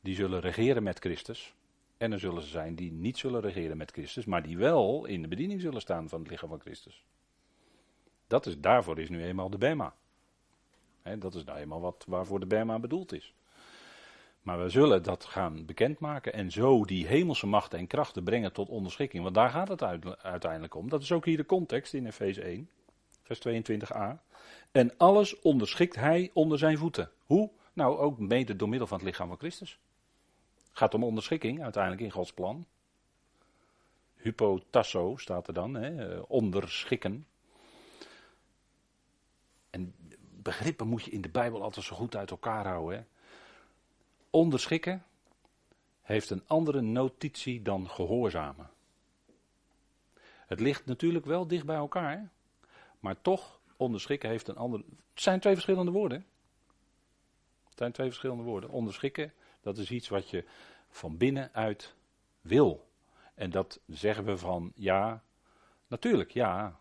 Die 0.00 0.14
zullen 0.14 0.40
regeren 0.40 0.82
met 0.82 0.98
Christus. 0.98 1.54
En 1.96 2.12
er 2.12 2.20
zullen 2.20 2.42
ze 2.42 2.48
zijn 2.48 2.74
die 2.74 2.92
niet 2.92 3.18
zullen 3.18 3.40
regeren 3.40 3.76
met 3.76 3.90
Christus, 3.90 4.24
maar 4.24 4.42
die 4.42 4.56
wel 4.56 5.04
in 5.04 5.22
de 5.22 5.28
bediening 5.28 5.60
zullen 5.60 5.80
staan 5.80 6.08
van 6.08 6.20
het 6.20 6.30
lichaam 6.30 6.48
van 6.48 6.60
Christus. 6.60 7.04
Dat 8.26 8.46
is, 8.46 8.60
daarvoor 8.60 8.98
is 8.98 9.08
nu 9.08 9.24
eenmaal 9.24 9.50
de 9.50 9.58
Bema. 9.58 9.94
dat 11.18 11.34
is 11.34 11.44
nou 11.44 11.58
eenmaal 11.58 11.80
wat, 11.80 12.04
waarvoor 12.08 12.40
de 12.40 12.46
Bema 12.46 12.78
bedoeld 12.78 13.12
is. 13.12 13.34
Maar 14.42 14.62
we 14.62 14.68
zullen 14.68 15.02
dat 15.02 15.24
gaan 15.24 15.66
bekendmaken 15.66 16.32
en 16.32 16.50
zo 16.50 16.84
die 16.84 17.06
hemelse 17.06 17.46
machten 17.46 17.78
en 17.78 17.86
krachten 17.86 18.24
brengen 18.24 18.52
tot 18.52 18.68
onderschikking. 18.68 19.22
Want 19.22 19.34
daar 19.34 19.50
gaat 19.50 19.68
het 19.68 19.82
uiteindelijk 20.22 20.74
om. 20.74 20.88
Dat 20.88 21.02
is 21.02 21.12
ook 21.12 21.24
hier 21.24 21.36
de 21.36 21.46
context 21.46 21.94
in 21.94 22.06
Efeze 22.06 22.42
1, 22.42 22.70
vers 23.22 23.38
22a. 23.38 24.22
En 24.72 24.96
alles 24.96 25.40
onderschikt 25.40 25.94
hij 25.94 26.30
onder 26.32 26.58
zijn 26.58 26.78
voeten. 26.78 27.10
Hoe? 27.26 27.50
Nou, 27.72 27.98
ook 27.98 28.18
mede 28.18 28.56
door 28.56 28.68
middel 28.68 28.86
van 28.86 28.98
het 28.98 29.06
lichaam 29.06 29.28
van 29.28 29.38
Christus. 29.38 29.78
Gaat 30.72 30.94
om 30.94 31.04
onderschikking 31.04 31.62
uiteindelijk 31.62 32.02
in 32.02 32.10
Gods 32.10 32.32
plan. 32.32 32.66
Hypotasso 34.16 35.16
staat 35.16 35.46
er 35.46 35.54
dan, 35.54 35.74
hè, 35.74 36.14
eh, 36.14 36.22
onderschikken. 36.28 37.26
En 39.70 39.94
begrippen 40.42 40.86
moet 40.86 41.04
je 41.04 41.10
in 41.10 41.20
de 41.20 41.28
Bijbel 41.28 41.62
altijd 41.62 41.86
zo 41.86 41.96
goed 41.96 42.16
uit 42.16 42.30
elkaar 42.30 42.66
houden. 42.66 42.98
Hè. 42.98 43.04
Onderschikken 44.34 45.04
heeft 46.00 46.30
een 46.30 46.42
andere 46.46 46.80
notitie 46.80 47.62
dan 47.62 47.88
gehoorzamen. 47.90 48.70
Het 50.46 50.60
ligt 50.60 50.86
natuurlijk 50.86 51.24
wel 51.24 51.46
dicht 51.46 51.66
bij 51.66 51.76
elkaar, 51.76 52.30
maar 53.00 53.20
toch 53.22 53.60
onderschikken 53.76 54.28
heeft 54.28 54.48
een 54.48 54.56
andere. 54.56 54.84
Het 54.88 55.22
zijn 55.22 55.40
twee 55.40 55.52
verschillende 55.52 55.90
woorden. 55.90 56.26
Het 57.68 57.78
zijn 57.78 57.92
twee 57.92 58.06
verschillende 58.06 58.42
woorden. 58.42 58.70
Onderschikken 58.70 59.32
dat 59.60 59.78
is 59.78 59.90
iets 59.90 60.08
wat 60.08 60.30
je 60.30 60.44
van 60.88 61.16
binnenuit 61.16 61.94
wil. 62.40 62.88
En 63.34 63.50
dat 63.50 63.80
zeggen 63.86 64.24
we 64.24 64.36
van 64.36 64.72
ja, 64.74 65.22
natuurlijk, 65.86 66.30
ja. 66.30 66.80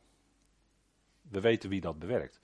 We 1.22 1.40
weten 1.40 1.70
wie 1.70 1.82
dat 1.82 2.00
bewerkt. 2.00 2.40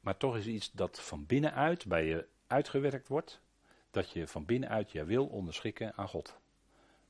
Maar 0.00 0.16
toch 0.16 0.36
is 0.36 0.46
iets 0.46 0.72
dat 0.72 1.00
van 1.00 1.26
binnenuit 1.26 1.86
bij 1.86 2.06
je 2.06 2.26
uitgewerkt 2.46 3.08
wordt, 3.08 3.40
dat 3.96 4.10
je 4.10 4.26
van 4.26 4.44
binnenuit 4.44 4.92
je 4.92 5.04
wil 5.04 5.26
onderschikken 5.26 5.92
aan 5.96 6.08
God. 6.08 6.38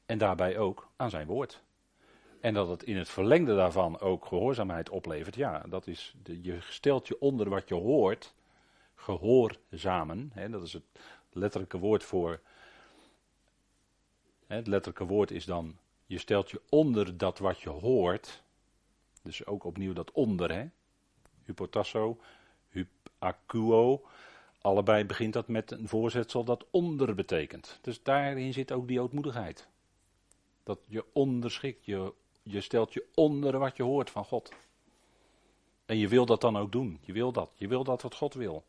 En 0.06 0.18
daarbij 0.18 0.58
ook 0.58 0.88
aan 0.96 1.10
zijn 1.10 1.26
woord. 1.26 1.62
En 2.40 2.54
dat 2.54 2.68
het 2.68 2.82
in 2.82 2.96
het 2.96 3.08
verlengde 3.08 3.54
daarvan 3.54 4.00
ook 4.00 4.26
gehoorzaamheid 4.26 4.90
oplevert, 4.90 5.34
ja, 5.34 5.64
dat 5.68 5.86
is, 5.86 6.14
de, 6.22 6.42
je 6.42 6.58
stelt 6.60 7.08
je 7.08 7.20
onder 7.20 7.48
wat 7.48 7.68
je 7.68 7.74
hoort, 7.74 8.34
gehoorzamen, 8.94 10.30
hè, 10.34 10.50
dat 10.50 10.62
is 10.62 10.72
het 10.72 10.84
letterlijke 11.32 11.78
woord 11.78 12.04
voor 12.04 12.40
het 14.46 14.66
letterlijke 14.66 15.06
woord 15.06 15.30
is 15.30 15.44
dan, 15.44 15.76
je 16.06 16.18
stelt 16.18 16.50
je 16.50 16.60
onder 16.68 17.16
dat 17.16 17.38
wat 17.38 17.60
je 17.60 17.68
hoort. 17.68 18.42
Dus 19.22 19.46
ook 19.46 19.64
opnieuw 19.64 19.92
dat 19.92 20.12
onder, 20.12 20.52
hè. 20.52 20.68
Hypotasso, 21.44 22.18
hypacuo. 22.68 24.02
Allebei 24.66 25.04
begint 25.04 25.32
dat 25.32 25.48
met 25.48 25.70
een 25.70 25.88
voorzetsel 25.88 26.44
dat 26.44 26.66
onder 26.70 27.14
betekent. 27.14 27.78
Dus 27.82 28.02
daarin 28.02 28.52
zit 28.52 28.72
ook 28.72 28.88
die 28.88 29.00
ootmoedigheid. 29.00 29.68
Dat 30.62 30.78
je 30.86 31.04
onderschikt, 31.12 31.84
je, 31.84 32.12
je 32.42 32.60
stelt 32.60 32.92
je 32.92 33.06
onder 33.14 33.58
wat 33.58 33.76
je 33.76 33.82
hoort 33.82 34.10
van 34.10 34.24
God. 34.24 34.52
En 35.84 35.98
je 35.98 36.08
wil 36.08 36.26
dat 36.26 36.40
dan 36.40 36.56
ook 36.56 36.72
doen. 36.72 36.98
Je 37.00 37.12
wil 37.12 37.32
dat. 37.32 37.52
Je 37.54 37.68
wil 37.68 37.84
dat 37.84 38.02
wat 38.02 38.14
God 38.14 38.34
wil. 38.34 38.64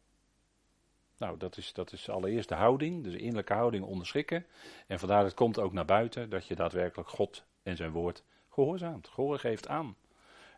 Nou, 1.18 1.38
dat 1.38 1.58
is, 1.58 1.74
dat 1.74 1.92
is 1.92 2.10
allereerst 2.10 2.50
de 2.50 2.56
houding, 2.56 3.04
dus 3.04 3.14
de 3.14 3.20
innerlijke 3.20 3.54
houding 3.54 3.86
onderschikken. 3.86 4.46
En 4.88 5.00
vandaar 5.00 5.24
het 5.24 5.34
komt 5.34 5.60
ook 5.60 5.74
naar 5.74 5.86
buiten 5.86 6.30
dat 6.30 6.48
je 6.48 6.56
daadwerkelijk 6.56 7.10
God 7.10 7.44
en 7.64 7.76
zijn 7.76 7.92
woord 7.92 8.24
gehoorzaamt. 8.50 9.08
Gehoor 9.08 9.40
geeft 9.40 9.68
aan. 9.68 9.96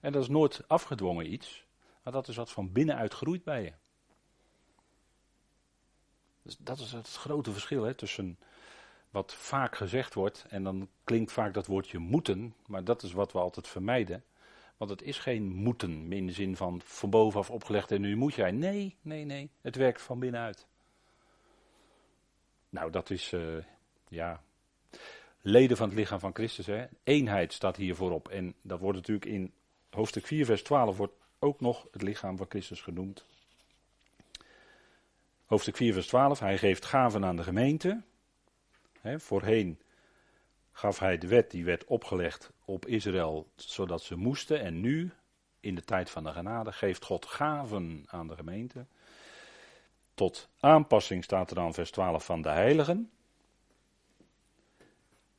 En 0.02 0.12
dat 0.12 0.22
is 0.22 0.30
nooit 0.30 0.64
afgedwongen 0.68 1.34
iets, 1.34 1.66
maar 2.04 2.14
dat 2.14 2.28
is 2.28 2.36
wat 2.36 2.52
van 2.52 2.72
binnenuit 2.72 3.14
groeit 3.14 3.44
bij 3.44 3.64
je. 3.64 3.74
Dus 6.50 6.58
dat 6.58 6.80
is 6.80 6.92
het 6.92 7.08
grote 7.08 7.52
verschil 7.52 7.84
hè, 7.84 7.94
tussen 7.94 8.38
wat 9.10 9.34
vaak 9.34 9.76
gezegd 9.76 10.14
wordt, 10.14 10.46
en 10.50 10.64
dan 10.64 10.90
klinkt 11.04 11.32
vaak 11.32 11.54
dat 11.54 11.66
woordje 11.66 11.98
moeten, 11.98 12.56
maar 12.68 12.84
dat 12.84 13.04
is 13.04 13.12
wat 13.12 13.32
we 13.32 13.40
altijd 13.40 13.68
vermijden. 13.68 14.24
Want 14.78 14.92
het 14.92 15.02
is 15.02 15.18
geen 15.18 15.44
moeten 15.44 16.12
in 16.12 16.26
de 16.26 16.32
zin 16.32 16.56
van 16.56 16.82
van 16.84 17.10
bovenaf 17.10 17.50
opgelegd 17.50 17.92
en 17.92 18.02
nu 18.02 18.16
moet 18.16 18.34
jij. 18.34 18.52
Nee, 18.52 18.96
nee, 19.02 19.26
nee. 19.26 19.50
Het 19.62 19.76
werkt 19.76 20.02
van 20.02 20.20
binnenuit. 20.20 20.68
Nou, 22.70 22.92
dat 22.92 23.10
is, 23.10 23.32
uh, 23.32 23.64
ja, 24.08 24.44
leden 25.42 25.78
van 25.78 25.88
het 25.90 25.98
lichaam 25.98 26.20
van 26.20 26.34
Christus. 26.34 26.66
Hè. 26.66 26.86
Eenheid 27.04 27.54
staat 27.54 27.76
hier 27.76 27.96
voorop. 27.96 28.28
En 28.30 28.56
dat 28.62 28.80
wordt 28.80 28.98
natuurlijk 28.98 29.26
in 29.26 29.54
hoofdstuk 29.90 30.26
4, 30.26 30.46
vers 30.46 30.64
12 30.64 30.98
wordt 30.98 31.14
ook 31.40 31.60
nog 31.60 31.88
het 31.92 32.02
lichaam 32.02 32.38
van 32.38 32.46
Christus 32.50 32.82
genoemd. 32.82 33.26
Hoofdstuk 35.50 35.76
4, 35.76 35.94
vers 35.94 36.08
12. 36.08 36.40
Hij 36.40 36.58
geeft 36.58 36.86
gaven 36.86 37.26
aan 37.26 37.36
de 37.36 37.44
gemeente. 37.44 38.02
voorheen 39.04 39.80
gaf 40.72 41.00
hij 41.00 41.18
de 41.18 41.28
wet, 41.28 41.52
die 41.52 41.64
werd 41.64 41.86
opgelegd 41.86 42.52
op 42.66 42.86
Israël, 42.86 43.52
zodat 43.56 44.02
ze 44.02 44.16
moesten. 44.16 44.62
En 44.62 44.80
nu, 44.80 45.12
in 45.60 45.76
de 45.76 45.84
tijd 45.84 46.10
van 46.10 46.24
de 46.24 46.32
genade, 46.32 46.72
geeft 46.72 47.04
God 47.04 47.26
gaven 47.26 48.04
aan 48.08 48.28
de 48.28 48.36
gemeente. 48.36 48.86
Tot 50.14 50.50
aanpassing 50.60 51.24
staat 51.24 51.50
er 51.50 51.56
dan 51.56 51.74
vers 51.74 51.92
12 51.92 52.26
van 52.26 52.42
de 52.42 52.50
heiligen. 52.50 53.12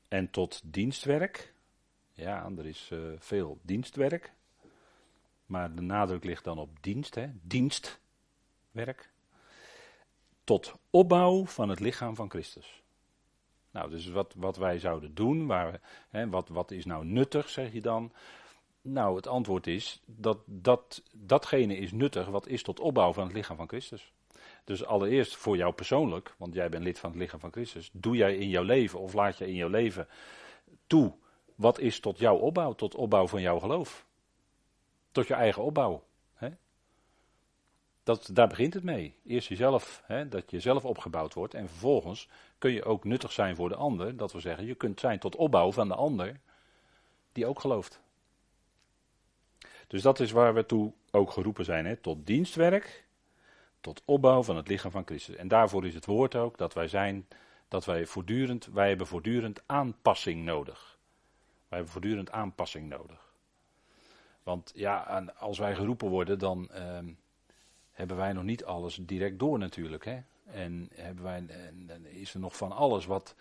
En 0.09 0.31
tot 0.31 0.61
dienstwerk. 0.65 1.53
Ja, 2.13 2.51
er 2.59 2.67
is 2.67 2.91
uh, 2.93 3.13
veel 3.19 3.59
dienstwerk. 3.63 4.33
Maar 5.47 5.75
de 5.75 5.83
nadruk 5.83 6.25
ligt 6.25 6.45
dan 6.45 6.59
op 6.59 6.83
dienst, 6.83 7.15
hè? 7.15 7.31
dienstwerk. 7.43 9.10
Tot 10.51 10.75
opbouw 10.91 11.47
van 11.47 11.69
het 11.69 11.81
lichaam 11.81 12.15
van 12.15 12.31
Christus. 12.31 12.83
Nou, 13.71 13.91
dus 13.91 14.09
wat, 14.09 14.35
wat 14.37 14.57
wij 14.57 14.79
zouden 14.79 15.15
doen, 15.15 15.47
waar, 15.47 15.81
hè, 16.09 16.29
wat, 16.29 16.49
wat 16.49 16.71
is 16.71 16.85
nou 16.85 17.05
nuttig, 17.05 17.49
zeg 17.49 17.73
je 17.73 17.81
dan? 17.81 18.13
Nou, 18.83 19.17
het 19.17 19.27
antwoord 19.27 19.67
is 19.67 20.03
dat, 20.07 20.39
dat 20.45 21.03
datgene 21.13 21.77
is 21.77 21.93
nuttig 21.93 22.27
wat 22.27 22.47
is 22.47 22.63
tot 22.63 22.81
opbouw 22.81 23.13
van 23.13 23.25
het 23.25 23.33
lichaam 23.33 23.57
van 23.57 23.69
Christus. 23.69 24.13
Dus 24.65 24.85
allereerst 24.85 25.37
voor 25.37 25.57
jou 25.57 25.73
persoonlijk, 25.73 26.35
want 26.39 26.55
jij 26.55 26.69
bent 26.69 26.85
lid 26.85 26.99
van 26.99 27.11
het 27.11 27.19
lichaam 27.19 27.41
van 27.41 27.53
Christus, 27.53 27.91
doe 27.93 28.17
jij 28.17 28.37
in 28.37 28.49
jouw 28.49 28.65
leven 28.65 29.01
of 29.01 29.13
laat 29.13 29.39
je 29.39 29.47
in 29.47 29.55
jouw 29.55 29.69
leven 29.69 30.09
toe 30.87 31.15
wat 31.55 31.79
is 31.79 32.01
tot 32.01 32.19
jouw 32.19 32.37
opbouw, 32.37 32.73
tot 32.73 32.95
opbouw 32.95 33.27
van 33.27 33.41
jouw 33.41 33.59
geloof. 33.59 34.07
Tot 35.13 35.27
je 35.27 35.35
eigen 35.35 35.63
opbouw. 35.63 36.05
Dat, 38.03 38.31
daar 38.33 38.49
begint 38.49 38.75
het 38.75 38.83
mee. 38.83 39.15
Eerst 39.27 39.49
jezelf, 39.49 40.03
hè, 40.07 40.29
dat 40.29 40.51
je 40.51 40.61
zelf 40.61 40.85
opgebouwd 40.85 41.35
wordt 41.35 41.55
en 41.55 41.69
vervolgens 41.69 42.29
kun 42.59 42.73
je 42.73 42.85
ook 42.85 43.05
nuttig 43.05 43.33
zijn 43.33 43.57
voor 43.57 43.69
de 43.69 43.75
ander. 43.75 44.17
Dat 44.17 44.33
wil 44.33 44.41
zeggen, 44.41 44.67
je 44.67 44.75
kunt 44.75 45.01
zijn 45.01 45.19
tot 45.19 45.37
opbouw 45.37 45.73
van 45.73 45.89
de 45.89 45.95
ander 45.95 46.41
die 47.33 47.47
ook 47.47 47.61
gelooft. 47.61 48.01
Dus 49.87 50.03
dat 50.03 50.21
is 50.21 50.31
waar 50.31 50.55
we 50.55 50.67
toe 50.67 50.93
ook 51.11 51.31
geroepen 51.31 51.65
zijn, 51.65 51.87
hè, 51.87 51.97
tot 51.97 52.27
dienstwerk 52.27 53.09
tot 53.81 54.03
opbouw 54.05 54.43
van 54.43 54.57
het 54.57 54.69
lichaam 54.69 54.91
van 54.91 55.07
Christus. 55.07 55.35
En 55.35 55.49
daarvoor 55.49 55.87
is 55.87 55.95
het 55.95 56.07
woord 56.07 56.35
ook 56.35 56.59
dat 56.59 56.75
wij 56.75 56.89
zijn, 56.89 57.29
dat 57.69 57.85
wij 57.85 58.07
voortdurend, 58.07 58.67
wij 58.67 58.89
hebben 58.89 59.07
voortdurend 59.07 59.63
aanpassing 59.67 60.45
nodig. 60.45 60.99
Wij 61.69 61.79
hebben 61.79 61.93
voortdurend 61.93 62.31
aanpassing 62.31 62.89
nodig. 62.89 63.33
Want 64.43 64.73
ja, 64.75 65.25
als 65.39 65.59
wij 65.59 65.75
geroepen 65.75 66.09
worden, 66.09 66.39
dan 66.39 66.71
ehm, 66.71 67.13
hebben 68.01 68.17
wij 68.17 68.33
nog 68.33 68.45
niet 68.45 68.65
alles 68.65 68.99
direct 69.03 69.39
door 69.39 69.59
natuurlijk. 69.59 70.05
Hè? 70.05 70.21
En 70.45 70.89
hebben 70.95 71.25
wij, 71.25 71.45
dan 71.73 72.07
is 72.07 72.35
er 72.35 72.41
nog 72.41 72.57
van 72.57 72.73
alles 72.73 73.07
wat, 73.07 73.35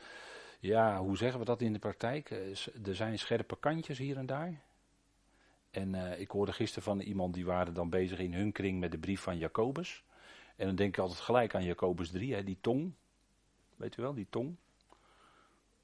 ja, 0.59 0.99
hoe 0.99 1.17
zeggen 1.17 1.39
we 1.39 1.45
dat 1.45 1.61
in 1.61 1.73
de 1.73 1.79
praktijk? 1.79 2.31
Eh, 2.31 2.87
er 2.87 2.95
zijn 2.95 3.19
scherpe 3.19 3.57
kantjes 3.59 3.97
hier 3.97 4.17
en 4.17 4.25
daar. 4.25 4.61
En 5.71 5.93
uh, 5.93 6.19
ik 6.19 6.31
hoorde 6.31 6.53
gisteren 6.53 6.83
van 6.83 6.99
iemand 6.99 7.33
die 7.33 7.45
waren 7.45 7.73
dan 7.73 7.89
bezig 7.89 8.19
in 8.19 8.33
hun 8.33 8.51
kring 8.51 8.79
met 8.79 8.91
de 8.91 8.97
brief 8.97 9.21
van 9.21 9.37
Jacobus. 9.37 10.03
En 10.55 10.65
dan 10.65 10.75
denk 10.75 10.97
ik 10.97 11.03
altijd 11.03 11.19
gelijk 11.19 11.55
aan 11.55 11.63
Jacobus 11.63 12.11
3, 12.11 12.33
hè, 12.33 12.43
die 12.43 12.57
tong. 12.61 12.93
Weet 13.75 13.97
u 13.97 14.01
wel, 14.01 14.13
die 14.13 14.27
tong. 14.29 14.55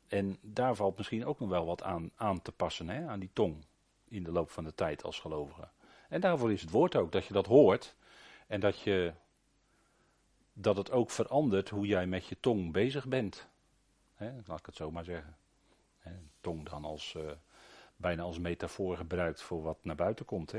En 0.07 0.37
daar 0.41 0.75
valt 0.75 0.97
misschien 0.97 1.25
ook 1.25 1.39
nog 1.39 1.49
wel 1.49 1.65
wat 1.65 1.83
aan, 1.83 2.11
aan 2.15 2.41
te 2.41 2.51
passen, 2.51 2.89
hè, 2.89 3.07
aan 3.07 3.19
die 3.19 3.29
tong. 3.33 3.65
In 4.07 4.23
de 4.23 4.31
loop 4.31 4.49
van 4.49 4.63
de 4.63 4.75
tijd 4.75 5.03
als 5.03 5.19
gelovige. 5.19 5.67
En 6.09 6.21
daarvoor 6.21 6.51
is 6.51 6.61
het 6.61 6.71
woord 6.71 6.95
ook, 6.95 7.11
dat 7.11 7.25
je 7.25 7.33
dat 7.33 7.45
hoort. 7.45 7.95
En 8.47 8.59
dat, 8.59 8.79
je, 8.79 9.13
dat 10.53 10.77
het 10.77 10.91
ook 10.91 11.11
verandert 11.11 11.69
hoe 11.69 11.85
jij 11.87 12.07
met 12.07 12.27
je 12.27 12.39
tong 12.39 12.71
bezig 12.71 13.07
bent. 13.07 13.47
Laat 14.17 14.59
ik 14.59 14.65
het 14.65 14.75
zo 14.75 14.91
maar 14.91 15.03
zeggen. 15.03 15.37
Tong 16.41 16.69
dan 16.69 16.85
als, 16.85 17.13
uh, 17.17 17.31
bijna 17.95 18.23
als 18.23 18.39
metafoor 18.39 18.97
gebruikt 18.97 19.41
voor 19.41 19.61
wat 19.61 19.77
naar 19.81 19.95
buiten 19.95 20.25
komt. 20.25 20.53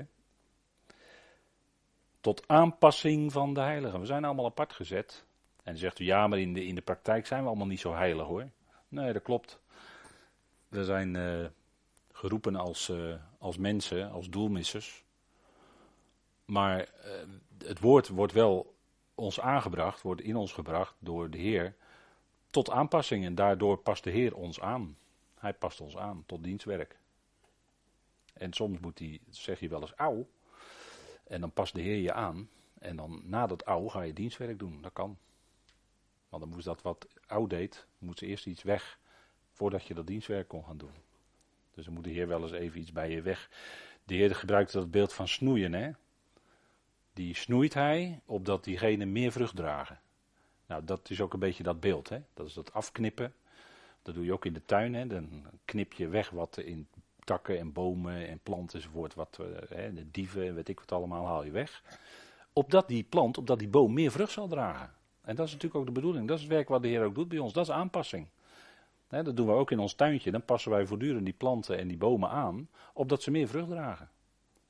Tot 2.20 2.48
aanpassing 2.48 3.32
van 3.32 3.54
de 3.54 3.60
heiligen. 3.60 4.00
We 4.00 4.06
zijn 4.06 4.24
allemaal 4.24 4.44
apart 4.44 4.72
gezet. 4.72 5.24
En 5.56 5.72
dan 5.72 5.76
zegt 5.76 5.98
u, 5.98 6.04
ja, 6.04 6.26
maar 6.26 6.38
in 6.38 6.52
de, 6.52 6.64
in 6.64 6.74
de 6.74 6.80
praktijk 6.80 7.26
zijn 7.26 7.42
we 7.42 7.48
allemaal 7.48 7.66
niet 7.66 7.80
zo 7.80 7.94
heilig 7.94 8.26
hoor. 8.26 8.48
Nee, 8.88 9.12
dat 9.12 9.22
klopt. 9.22 9.60
We 10.68 10.84
zijn 10.84 11.14
uh, 11.14 11.46
geroepen 12.12 12.56
als, 12.56 12.88
uh, 12.88 13.14
als 13.38 13.56
mensen, 13.56 14.10
als 14.10 14.30
doelmissers. 14.30 15.04
Maar 16.46 16.78
uh, 16.78 17.12
het 17.58 17.80
woord 17.80 18.08
wordt 18.08 18.32
wel 18.32 18.74
ons 19.14 19.40
aangebracht, 19.40 20.02
wordt 20.02 20.20
in 20.20 20.36
ons 20.36 20.52
gebracht 20.52 20.94
door 20.98 21.30
de 21.30 21.38
Heer 21.38 21.74
tot 22.50 22.70
aanpassing. 22.70 23.24
En 23.24 23.34
daardoor 23.34 23.78
past 23.78 24.04
de 24.04 24.10
Heer 24.10 24.34
ons 24.34 24.60
aan. 24.60 24.96
Hij 25.38 25.54
past 25.54 25.80
ons 25.80 25.96
aan 25.96 26.22
tot 26.26 26.44
dienstwerk. 26.44 26.98
En 28.32 28.52
soms 28.52 28.78
moet 28.78 28.98
hij, 28.98 29.20
zeg 29.30 29.60
je 29.60 29.68
wel 29.68 29.80
eens, 29.80 29.92
auw. 29.92 30.28
En 31.24 31.40
dan 31.40 31.52
past 31.52 31.74
de 31.74 31.80
Heer 31.80 32.02
je 32.02 32.12
aan. 32.12 32.48
En 32.78 32.96
dan 32.96 33.20
na 33.24 33.46
dat 33.46 33.64
oude 33.64 33.90
ga 33.90 34.02
je 34.02 34.12
dienstwerk 34.12 34.58
doen. 34.58 34.82
Dat 34.82 34.92
kan. 34.92 35.18
Want 36.28 36.42
dan 36.42 36.52
moest 36.52 36.64
dat 36.64 36.82
wat 36.82 37.06
oud 37.26 37.50
deed, 37.50 37.86
moest 37.98 38.22
eerst 38.22 38.46
iets 38.46 38.62
weg 38.62 38.98
voordat 39.52 39.86
je 39.86 39.94
dat 39.94 40.06
dienstwerk 40.06 40.48
kon 40.48 40.64
gaan 40.64 40.78
doen. 40.78 40.94
Dus 41.74 41.84
dan 41.84 41.94
moet 41.94 42.04
de 42.04 42.10
Heer 42.10 42.28
wel 42.28 42.42
eens 42.42 42.52
even 42.52 42.80
iets 42.80 42.92
bij 42.92 43.10
je 43.10 43.22
weg. 43.22 43.50
De 44.04 44.14
Heer 44.14 44.34
gebruikte 44.34 44.78
dat 44.78 44.90
beeld 44.90 45.12
van 45.12 45.28
snoeien. 45.28 45.72
Hè? 45.72 45.90
Die 47.16 47.34
snoeit 47.34 47.74
hij 47.74 48.20
opdat 48.24 48.64
diegenen 48.64 49.12
meer 49.12 49.32
vrucht 49.32 49.56
dragen. 49.56 50.00
Nou, 50.66 50.84
dat 50.84 51.10
is 51.10 51.20
ook 51.20 51.32
een 51.32 51.38
beetje 51.38 51.62
dat 51.62 51.80
beeld. 51.80 52.08
Hè? 52.08 52.22
Dat 52.34 52.46
is 52.46 52.54
dat 52.54 52.72
afknippen. 52.72 53.34
Dat 54.02 54.14
doe 54.14 54.24
je 54.24 54.32
ook 54.32 54.44
in 54.44 54.52
de 54.52 54.64
tuin. 54.64 54.94
Hè? 54.94 55.06
Dan 55.06 55.46
knip 55.64 55.92
je 55.92 56.08
weg 56.08 56.30
wat 56.30 56.56
in 56.56 56.88
takken 57.24 57.58
en 57.58 57.72
bomen 57.72 58.28
en 58.28 58.38
planten 58.42 58.78
enzovoort, 58.78 59.14
wat, 59.14 59.38
uh, 59.40 59.46
hè, 59.68 59.92
de 59.92 60.10
dieven, 60.10 60.54
weet 60.54 60.68
ik 60.68 60.78
wat 60.78 60.92
allemaal, 60.92 61.26
haal 61.26 61.44
je 61.44 61.50
weg. 61.50 61.82
Opdat 62.52 62.88
die 62.88 63.04
plant, 63.04 63.38
opdat 63.38 63.58
die 63.58 63.68
boom 63.68 63.92
meer 63.92 64.10
vrucht 64.10 64.32
zal 64.32 64.48
dragen. 64.48 64.90
En 65.20 65.36
dat 65.36 65.46
is 65.46 65.52
natuurlijk 65.52 65.80
ook 65.80 65.86
de 65.86 66.00
bedoeling. 66.00 66.28
Dat 66.28 66.36
is 66.36 66.42
het 66.42 66.52
werk 66.52 66.68
wat 66.68 66.82
de 66.82 66.88
Heer 66.88 67.04
ook 67.04 67.14
doet 67.14 67.28
bij 67.28 67.38
ons. 67.38 67.52
Dat 67.52 67.68
is 67.68 67.74
aanpassing. 67.74 68.28
Hè, 69.08 69.22
dat 69.22 69.36
doen 69.36 69.46
we 69.46 69.52
ook 69.52 69.70
in 69.70 69.78
ons 69.78 69.94
tuintje. 69.94 70.30
Dan 70.30 70.44
passen 70.44 70.70
wij 70.70 70.86
voortdurend 70.86 71.24
die 71.24 71.34
planten 71.34 71.78
en 71.78 71.88
die 71.88 71.96
bomen 71.96 72.28
aan, 72.28 72.68
opdat 72.92 73.22
ze 73.22 73.30
meer 73.30 73.48
vrucht 73.48 73.68
dragen. 73.68 74.10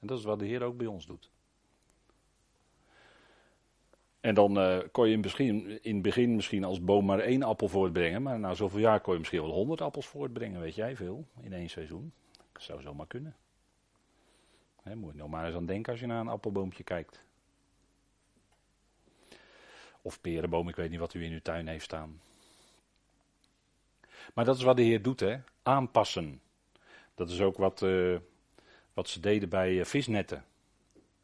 En 0.00 0.06
dat 0.06 0.18
is 0.18 0.24
wat 0.24 0.38
de 0.38 0.46
Heer 0.46 0.62
ook 0.62 0.76
bij 0.76 0.86
ons 0.86 1.06
doet. 1.06 1.30
En 4.26 4.34
dan 4.34 4.58
uh, 4.58 4.78
kon 4.92 5.08
je 5.08 5.18
misschien, 5.18 5.82
in 5.82 5.94
het 5.94 6.02
begin 6.02 6.34
misschien 6.34 6.64
als 6.64 6.84
boom 6.84 7.04
maar 7.04 7.18
één 7.18 7.42
appel 7.42 7.68
voortbrengen. 7.68 8.22
Maar 8.22 8.38
na 8.38 8.54
zoveel 8.54 8.80
jaar 8.80 9.00
kon 9.00 9.12
je 9.12 9.18
misschien 9.18 9.40
wel 9.40 9.50
honderd 9.50 9.80
appels 9.80 10.06
voortbrengen, 10.06 10.60
weet 10.60 10.74
jij 10.74 10.96
veel, 10.96 11.26
in 11.40 11.52
één 11.52 11.68
seizoen. 11.68 12.12
Dat 12.52 12.62
zou 12.62 12.82
zomaar 12.82 13.06
kunnen. 13.06 13.36
He, 14.82 14.94
moet 14.94 15.12
je 15.12 15.18
nog 15.18 15.28
maar 15.28 15.46
eens 15.46 15.54
aan 15.54 15.66
denken 15.66 15.92
als 15.92 16.00
je 16.00 16.06
naar 16.06 16.20
een 16.20 16.28
appelboompje 16.28 16.82
kijkt. 16.82 17.24
Of 20.02 20.20
perenboom, 20.20 20.68
ik 20.68 20.76
weet 20.76 20.90
niet 20.90 20.98
wat 20.98 21.14
u 21.14 21.24
in 21.24 21.32
uw 21.32 21.42
tuin 21.42 21.68
heeft 21.68 21.84
staan. 21.84 22.20
Maar 24.34 24.44
dat 24.44 24.56
is 24.56 24.62
wat 24.62 24.76
de 24.76 24.82
Heer 24.82 25.02
doet, 25.02 25.20
hè? 25.20 25.38
aanpassen. 25.62 26.40
Dat 27.14 27.30
is 27.30 27.40
ook 27.40 27.56
wat, 27.56 27.82
uh, 27.82 28.18
wat 28.94 29.08
ze 29.08 29.20
deden 29.20 29.48
bij 29.48 29.72
uh, 29.72 29.84
visnetten. 29.84 30.44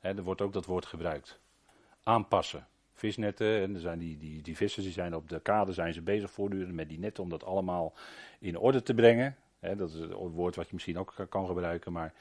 Hè, 0.01 0.17
er 0.17 0.23
wordt 0.23 0.41
ook 0.41 0.53
dat 0.53 0.67
woord 0.67 0.87
gebruikt. 0.87 1.39
Aanpassen. 2.03 2.67
Visnetten, 3.03 3.61
en 3.61 3.75
er 3.75 3.81
zijn 3.81 3.99
die, 3.99 4.19
die, 4.19 4.43
die 4.43 4.57
vissers 4.57 4.85
die 4.85 4.95
zijn 4.95 5.15
op 5.15 5.29
de 5.29 5.41
kade 5.41 5.73
zijn 5.73 5.93
ze 5.93 6.03
bezig 6.03 6.31
voortdurend 6.31 6.75
met 6.75 6.89
die 6.89 6.99
netten 6.99 7.23
om 7.23 7.29
dat 7.29 7.45
allemaal 7.45 7.95
in 8.39 8.59
orde 8.59 8.83
te 8.83 8.95
brengen 8.95 9.37
dat 9.77 9.91
is 9.91 10.01
een 10.01 10.15
woord 10.15 10.57
wat 10.57 10.67
je 10.67 10.75
misschien 10.75 10.99
ook 10.99 11.15
kan 11.29 11.47
gebruiken, 11.47 11.93
maar 11.93 12.15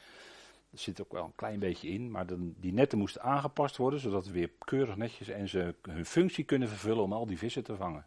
er 0.71 0.77
zit 0.77 1.01
ook 1.01 1.11
wel 1.11 1.25
een 1.25 1.35
klein 1.35 1.59
beetje 1.59 1.89
in. 1.89 2.11
Maar 2.11 2.25
dan, 2.25 2.55
die 2.57 2.73
netten 2.73 2.97
moesten 2.97 3.21
aangepast 3.21 3.77
worden, 3.77 3.99
zodat 3.99 4.25
ze 4.25 4.31
weer 4.31 4.49
keurig 4.59 4.95
netjes 4.95 5.27
en 5.27 5.49
ze 5.49 5.75
hun 5.81 6.05
functie 6.05 6.43
kunnen 6.43 6.67
vervullen 6.67 7.03
om 7.03 7.13
al 7.13 7.25
die 7.25 7.37
vissen 7.37 7.63
te 7.63 7.75
vangen. 7.75 8.05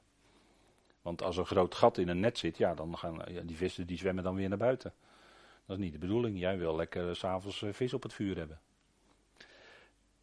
Want 1.03 1.23
als 1.23 1.35
er 1.35 1.41
een 1.41 1.47
groot 1.47 1.75
gat 1.75 1.99
in 1.99 2.09
een 2.09 2.21
net 2.21 2.39
zit, 2.39 2.57
ja, 2.57 2.75
dan 2.75 2.99
gaan 2.99 3.23
die 3.45 3.57
vissen 3.57 3.87
die 3.87 3.99
zwemmen 3.99 4.25
dan 4.25 4.35
weer 4.35 4.49
naar 4.49 4.59
buiten. 4.59 4.93
Dat 5.67 5.77
is 5.77 5.83
niet 5.83 5.93
de 5.93 5.99
bedoeling. 5.99 6.39
Jij 6.39 6.59
wil 6.59 6.77
lekker 6.77 7.17
s'avonds 7.17 7.65
vis 7.71 7.95
op 7.95 8.03
het 8.03 8.13
vuur 8.13 8.37
hebben. 8.37 8.61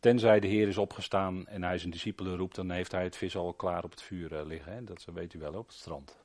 Tenzij 0.01 0.39
de 0.39 0.47
Heer 0.47 0.67
is 0.67 0.77
opgestaan 0.77 1.47
en 1.47 1.63
hij 1.63 1.77
zijn 1.77 1.91
discipelen 1.91 2.37
roept, 2.37 2.55
dan 2.55 2.69
heeft 2.69 2.91
hij 2.91 3.03
het 3.03 3.15
vis 3.15 3.35
al 3.35 3.53
klaar 3.53 3.83
op 3.83 3.91
het 3.91 4.01
vuur 4.01 4.45
liggen. 4.45 4.73
Hè? 4.73 4.83
Dat 4.83 5.05
weet 5.13 5.33
u 5.33 5.39
wel 5.39 5.53
op 5.53 5.67
het 5.67 5.75
strand. 5.75 6.17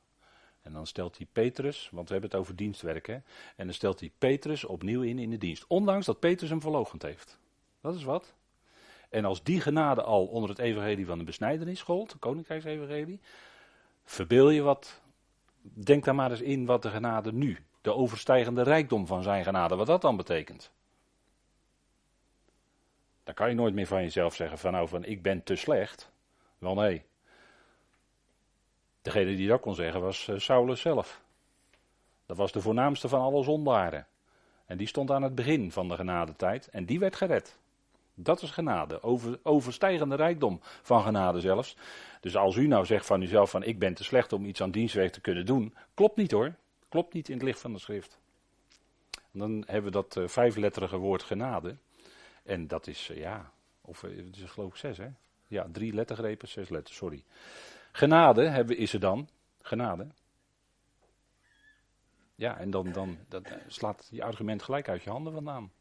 En 0.62 0.72
dan 0.72 0.86
stelt 0.86 1.16
hij 1.16 1.26
Petrus, 1.32 1.88
want 1.92 2.06
we 2.06 2.12
hebben 2.12 2.30
het 2.30 2.40
over 2.40 2.56
dienstwerk, 2.56 3.06
hè? 3.06 3.18
en 3.56 3.64
dan 3.66 3.72
stelt 3.72 4.00
hij 4.00 4.12
Petrus 4.18 4.64
opnieuw 4.64 5.02
in 5.02 5.18
in 5.18 5.30
de 5.30 5.38
dienst. 5.38 5.64
Ondanks 5.66 6.06
dat 6.06 6.20
Petrus 6.20 6.50
hem 6.50 6.60
verlogend 6.60 7.02
heeft. 7.02 7.38
Dat 7.80 7.94
is 7.94 8.04
wat. 8.04 8.34
En 9.08 9.24
als 9.24 9.42
die 9.42 9.60
genade 9.60 10.02
al 10.02 10.26
onder 10.26 10.50
het 10.50 10.58
evangelie 10.58 11.06
van 11.06 11.18
de 11.18 11.24
besnijdenis 11.24 11.82
gold, 11.82 12.12
het 12.12 12.20
koninkrijksevangelie, 12.20 13.20
verbeel 14.04 14.50
je 14.50 14.62
wat, 14.62 15.00
denk 15.62 16.04
daar 16.04 16.14
maar 16.14 16.30
eens 16.30 16.40
in 16.40 16.66
wat 16.66 16.82
de 16.82 16.90
genade 16.90 17.32
nu, 17.32 17.58
de 17.80 17.94
overstijgende 17.94 18.62
rijkdom 18.62 19.06
van 19.06 19.22
zijn 19.22 19.44
genade, 19.44 19.76
wat 19.76 19.86
dat 19.86 20.02
dan 20.02 20.16
betekent. 20.16 20.72
Dan 23.26 23.34
kan 23.34 23.48
je 23.48 23.54
nooit 23.54 23.74
meer 23.74 23.86
van 23.86 24.02
jezelf 24.02 24.34
zeggen 24.34 24.58
van 24.58 24.72
nou 24.72 24.88
van 24.88 25.04
ik 25.04 25.22
ben 25.22 25.42
te 25.42 25.56
slecht. 25.56 26.10
Wel 26.58 26.74
nee, 26.74 27.04
Degene 29.06 29.36
die 29.36 29.48
dat 29.48 29.60
kon 29.60 29.74
zeggen 29.74 30.00
was 30.00 30.28
uh, 30.28 30.38
Saulus 30.38 30.80
zelf. 30.80 31.22
Dat 32.26 32.36
was 32.36 32.52
de 32.52 32.60
voornaamste 32.60 33.08
van 33.08 33.20
alle 33.20 33.42
zondaren. 33.42 34.06
En 34.66 34.76
die 34.76 34.86
stond 34.86 35.10
aan 35.10 35.22
het 35.22 35.34
begin 35.34 35.72
van 35.72 35.88
de 35.88 35.94
genadetijd 35.94 36.68
en 36.68 36.84
die 36.84 36.98
werd 36.98 37.16
gered. 37.16 37.58
Dat 38.14 38.42
is 38.42 38.50
genade, 38.50 39.02
over, 39.02 39.38
overstijgende 39.42 40.16
rijkdom 40.16 40.60
van 40.82 41.02
genade 41.02 41.40
zelfs. 41.40 41.76
Dus 42.20 42.36
als 42.36 42.56
u 42.56 42.66
nou 42.66 42.84
zegt 42.84 43.06
van 43.06 43.22
uzelf 43.22 43.50
van 43.50 43.62
ik 43.62 43.78
ben 43.78 43.94
te 43.94 44.04
slecht 44.04 44.32
om 44.32 44.44
iets 44.44 44.62
aan 44.62 44.70
dienstwerk 44.70 45.12
te 45.12 45.20
kunnen 45.20 45.46
doen, 45.46 45.74
klopt 45.94 46.16
niet 46.16 46.30
hoor. 46.30 46.54
Klopt 46.88 47.12
niet 47.12 47.28
in 47.28 47.34
het 47.34 47.44
licht 47.44 47.60
van 47.60 47.72
de 47.72 47.78
schrift. 47.78 48.18
En 49.32 49.38
dan 49.38 49.62
hebben 49.66 49.84
we 49.84 49.90
dat 49.90 50.16
uh, 50.16 50.28
vijfletterige 50.28 50.96
woord 50.96 51.22
genade. 51.22 51.76
En 52.46 52.66
dat 52.66 52.86
is, 52.86 53.10
uh, 53.10 53.16
ja, 53.16 53.52
of 53.80 54.00
het 54.00 54.36
is 54.36 54.50
geloof 54.50 54.70
ik 54.70 54.76
zes 54.76 54.98
hè. 54.98 55.08
Ja, 55.46 55.66
drie 55.72 55.92
lettergrepen, 55.92 56.48
zes 56.48 56.68
letters, 56.68 56.96
sorry. 56.96 57.24
Genade 57.92 58.48
hebben, 58.48 58.76
is 58.76 58.92
er 58.92 59.00
dan. 59.00 59.28
Genade. 59.62 60.06
Ja, 62.34 62.58
en 62.58 62.70
dan, 62.70 62.92
dan 62.92 63.18
dat 63.28 63.44
slaat 63.66 64.08
je 64.10 64.22
argument 64.22 64.62
gelijk 64.62 64.88
uit 64.88 65.02
je 65.02 65.10
handen 65.10 65.32
vandaan. 65.32 65.72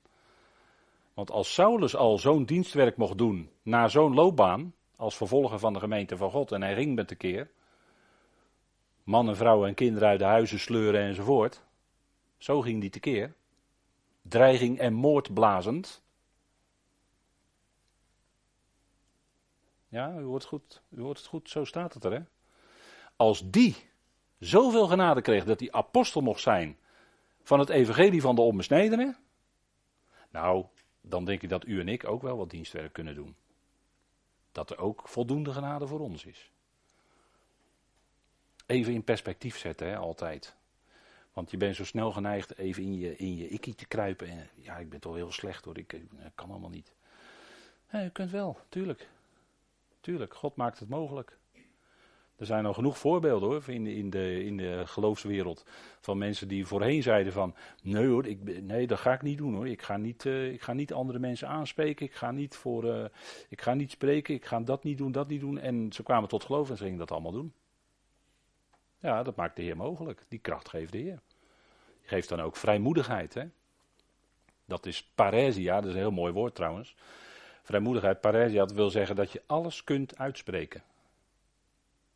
Want 1.13 1.31
als 1.31 1.53
Saulus 1.53 1.95
al 1.95 2.17
zo'n 2.17 2.45
dienstwerk 2.45 2.97
mocht 2.97 3.17
doen 3.17 3.49
na 3.61 3.87
zo'n 3.87 4.13
loopbaan, 4.13 4.73
als 4.95 5.17
vervolger 5.17 5.59
van 5.59 5.73
de 5.73 5.79
gemeente 5.79 6.17
van 6.17 6.31
God, 6.31 6.51
en 6.51 6.61
hij 6.61 6.75
ging 6.75 6.95
met 6.95 7.09
de 7.09 7.15
keer, 7.15 7.51
mannen, 9.03 9.35
vrouwen 9.35 9.67
en 9.67 9.75
kinderen 9.75 10.09
uit 10.09 10.19
de 10.19 10.25
huizen 10.25 10.59
sleuren 10.59 11.01
enzovoort, 11.01 11.63
zo 12.37 12.61
ging 12.61 12.81
die 12.81 12.89
tekeer, 12.89 13.33
dreiging 14.21 14.79
en 14.79 14.93
moord 14.93 15.33
blazend, 15.33 16.04
Ja, 19.95 20.17
u 20.17 20.23
hoort 20.23 20.41
het 20.41 20.51
goed. 20.51 20.81
U 20.89 21.01
hoort 21.01 21.17
het 21.17 21.27
goed, 21.27 21.49
zo 21.49 21.63
staat 21.63 21.93
het 21.93 22.03
er. 22.03 22.11
Hè? 22.11 22.21
Als 23.15 23.51
die 23.51 23.75
zoveel 24.39 24.87
genade 24.87 25.21
kreeg 25.21 25.45
dat 25.45 25.59
hij 25.59 25.71
apostel 25.71 26.21
mocht 26.21 26.41
zijn 26.41 26.77
van 27.43 27.59
het 27.59 27.69
evangelie 27.69 28.21
van 28.21 28.35
de 28.35 28.41
onbesnedenen. 28.41 29.17
Nou, 30.29 30.65
dan 31.01 31.25
denk 31.25 31.41
ik 31.41 31.49
dat 31.49 31.65
u 31.65 31.79
en 31.79 31.87
ik 31.87 32.07
ook 32.07 32.21
wel 32.21 32.37
wat 32.37 32.49
dienstwerk 32.49 32.93
kunnen 32.93 33.15
doen. 33.15 33.35
Dat 34.51 34.69
er 34.69 34.77
ook 34.77 35.07
voldoende 35.07 35.53
genade 35.53 35.87
voor 35.87 35.99
ons 35.99 36.25
is. 36.25 36.51
Even 38.65 38.93
in 38.93 39.03
perspectief 39.03 39.57
zetten, 39.57 39.87
hè, 39.87 39.97
altijd. 39.97 40.55
Want 41.33 41.51
je 41.51 41.57
bent 41.57 41.75
zo 41.75 41.85
snel 41.85 42.11
geneigd 42.11 42.57
even 42.57 42.83
in 42.83 42.97
je, 42.97 43.15
in 43.15 43.35
je 43.35 43.47
ikkie 43.47 43.75
te 43.75 43.87
kruipen. 43.87 44.27
En, 44.27 44.49
ja, 44.55 44.77
ik 44.77 44.89
ben 44.89 44.99
toch 44.99 45.15
heel 45.15 45.31
slecht 45.31 45.65
hoor, 45.65 45.77
ik, 45.77 45.93
ik 45.93 46.07
kan 46.35 46.49
allemaal 46.49 46.69
niet. 46.69 46.93
Ja, 47.91 47.99
je 47.99 48.09
kunt 48.09 48.31
wel, 48.31 48.57
tuurlijk. 48.69 49.13
Tuurlijk, 50.05 50.33
God 50.33 50.55
maakt 50.55 50.79
het 50.79 50.89
mogelijk. 50.89 51.37
Er 52.35 52.45
zijn 52.45 52.65
al 52.65 52.73
genoeg 52.73 52.97
voorbeelden 52.97 53.49
hoor, 53.49 53.63
in, 53.67 53.87
in, 53.87 54.09
de, 54.09 54.43
in 54.43 54.57
de 54.57 54.83
geloofswereld. 54.85 55.65
Van 56.01 56.17
mensen 56.17 56.47
die 56.47 56.65
voorheen 56.65 57.03
zeiden 57.03 57.33
van, 57.33 57.55
nee 57.83 58.07
hoor, 58.07 58.25
ik, 58.25 58.61
nee, 58.61 58.87
dat 58.87 58.99
ga 58.99 59.13
ik 59.13 59.21
niet 59.21 59.37
doen 59.37 59.53
hoor. 59.53 59.67
Ik 59.67 59.81
ga 59.81 59.97
niet, 59.97 60.25
uh, 60.25 60.51
ik 60.53 60.61
ga 60.61 60.73
niet 60.73 60.93
andere 60.93 61.19
mensen 61.19 61.47
aanspreken. 61.47 62.05
Ik 62.05 62.13
ga 62.13 62.31
niet, 62.31 62.55
voor, 62.55 62.83
uh, 62.83 63.05
ik 63.49 63.61
ga 63.61 63.73
niet 63.73 63.91
spreken. 63.91 64.33
Ik 64.33 64.45
ga 64.45 64.59
dat 64.59 64.83
niet 64.83 64.97
doen, 64.97 65.11
dat 65.11 65.27
niet 65.27 65.41
doen. 65.41 65.57
En 65.57 65.93
ze 65.93 66.03
kwamen 66.03 66.29
tot 66.29 66.43
geloof 66.43 66.69
en 66.69 66.77
ze 66.77 66.83
gingen 66.83 66.99
dat 66.99 67.11
allemaal 67.11 67.31
doen. 67.31 67.53
Ja, 68.99 69.23
dat 69.23 69.35
maakt 69.35 69.55
de 69.55 69.61
Heer 69.61 69.77
mogelijk. 69.77 70.25
Die 70.27 70.39
kracht 70.39 70.69
geeft 70.69 70.91
de 70.91 70.97
Heer. 70.97 71.21
Die 71.99 72.09
geeft 72.09 72.29
dan 72.29 72.41
ook 72.41 72.55
vrijmoedigheid. 72.55 73.33
Hè? 73.33 73.45
Dat 74.65 74.85
is 74.85 75.03
paresia, 75.03 75.75
dat 75.75 75.85
is 75.85 75.93
een 75.93 75.99
heel 75.99 76.11
mooi 76.11 76.33
woord 76.33 76.55
trouwens. 76.55 76.95
Vrijmoedigheid, 77.65 78.21
paresia, 78.21 78.65
wil 78.65 78.89
zeggen 78.89 79.15
dat 79.15 79.31
je 79.31 79.41
alles 79.45 79.83
kunt 79.83 80.17
uitspreken. 80.17 80.83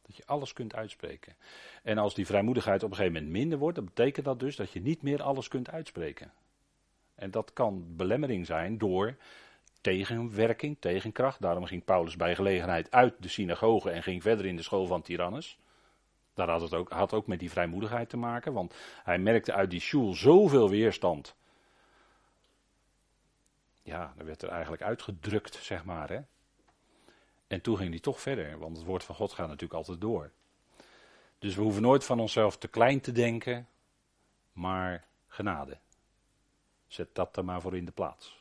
Dat 0.02 0.16
je 0.16 0.24
alles 0.26 0.54
kunt 0.54 0.76
uitspreken. 0.76 1.36
En 1.84 1.98
als 1.98 2.14
die 2.14 2.26
vrijmoedigheid 2.26 2.84
op 2.84 2.90
een 2.90 2.96
gegeven 2.96 3.18
moment 3.18 3.34
minder 3.34 3.58
wordt, 3.58 3.76
dan 3.76 3.86
betekent 3.86 4.26
dat 4.26 4.40
dus 4.40 4.56
dat 4.56 4.72
je 4.72 4.82
niet 4.82 5.02
meer 5.02 5.22
alles 5.22 5.48
kunt 5.48 5.70
uitspreken. 5.70 6.32
En 7.16 7.32
dat 7.32 7.54
kan 7.54 7.96
belemmering 7.96 8.46
zijn 8.46 8.78
door 8.78 9.16
tegenwerking, 9.82 10.78
tegenkracht. 10.80 11.42
Daarom 11.42 11.66
ging 11.66 11.86
Paulus 11.86 12.16
bij 12.16 12.36
gelegenheid 12.36 12.92
uit 12.92 13.16
de 13.20 13.28
synagoge 13.28 13.90
en 13.90 14.04
ging 14.04 14.22
verder 14.22 14.46
in 14.46 14.56
de 14.56 14.64
school 14.64 14.86
van 14.86 15.02
Tyrannus. 15.02 15.60
Daar 16.34 16.50
had 16.50 16.62
het 16.62 16.74
ook, 16.74 16.90
had 16.90 17.14
ook 17.14 17.28
met 17.28 17.40
die 17.40 17.50
vrijmoedigheid 17.50 18.10
te 18.10 18.18
maken, 18.18 18.54
want 18.54 18.76
hij 19.04 19.18
merkte 19.18 19.54
uit 19.54 19.70
die 19.70 19.80
school 19.80 20.14
zoveel 20.14 20.70
weerstand 20.70 21.36
ja, 23.82 24.14
dan 24.18 24.26
werd 24.26 24.42
er 24.42 24.50
eigenlijk 24.50 24.82
uitgedrukt, 24.82 25.56
zeg 25.56 25.84
maar. 25.86 26.10
Hè? 26.10 26.20
En 27.48 27.62
toen 27.62 27.78
ging 27.78 27.90
hij 27.90 28.00
toch 28.00 28.22
verder, 28.22 28.60
want 28.60 28.78
het 28.78 28.86
woord 28.86 29.04
van 29.04 29.16
God 29.16 29.34
gaat 29.34 29.48
natuurlijk 29.48 29.74
altijd 29.74 30.02
door. 30.02 30.32
Dus 31.40 31.56
we 31.56 31.62
hoeven 31.62 31.82
nooit 31.82 32.04
van 32.04 32.20
onszelf 32.20 32.58
te 32.58 32.68
klein 32.68 33.02
te 33.02 33.12
denken, 33.12 33.68
maar 34.52 35.08
genade. 35.28 35.78
Zet 36.88 37.16
dat 37.16 37.38
er 37.38 37.46
maar 37.46 37.62
voor 37.62 37.78
in 37.78 37.86
de 37.86 37.92
plaats. 37.92 38.38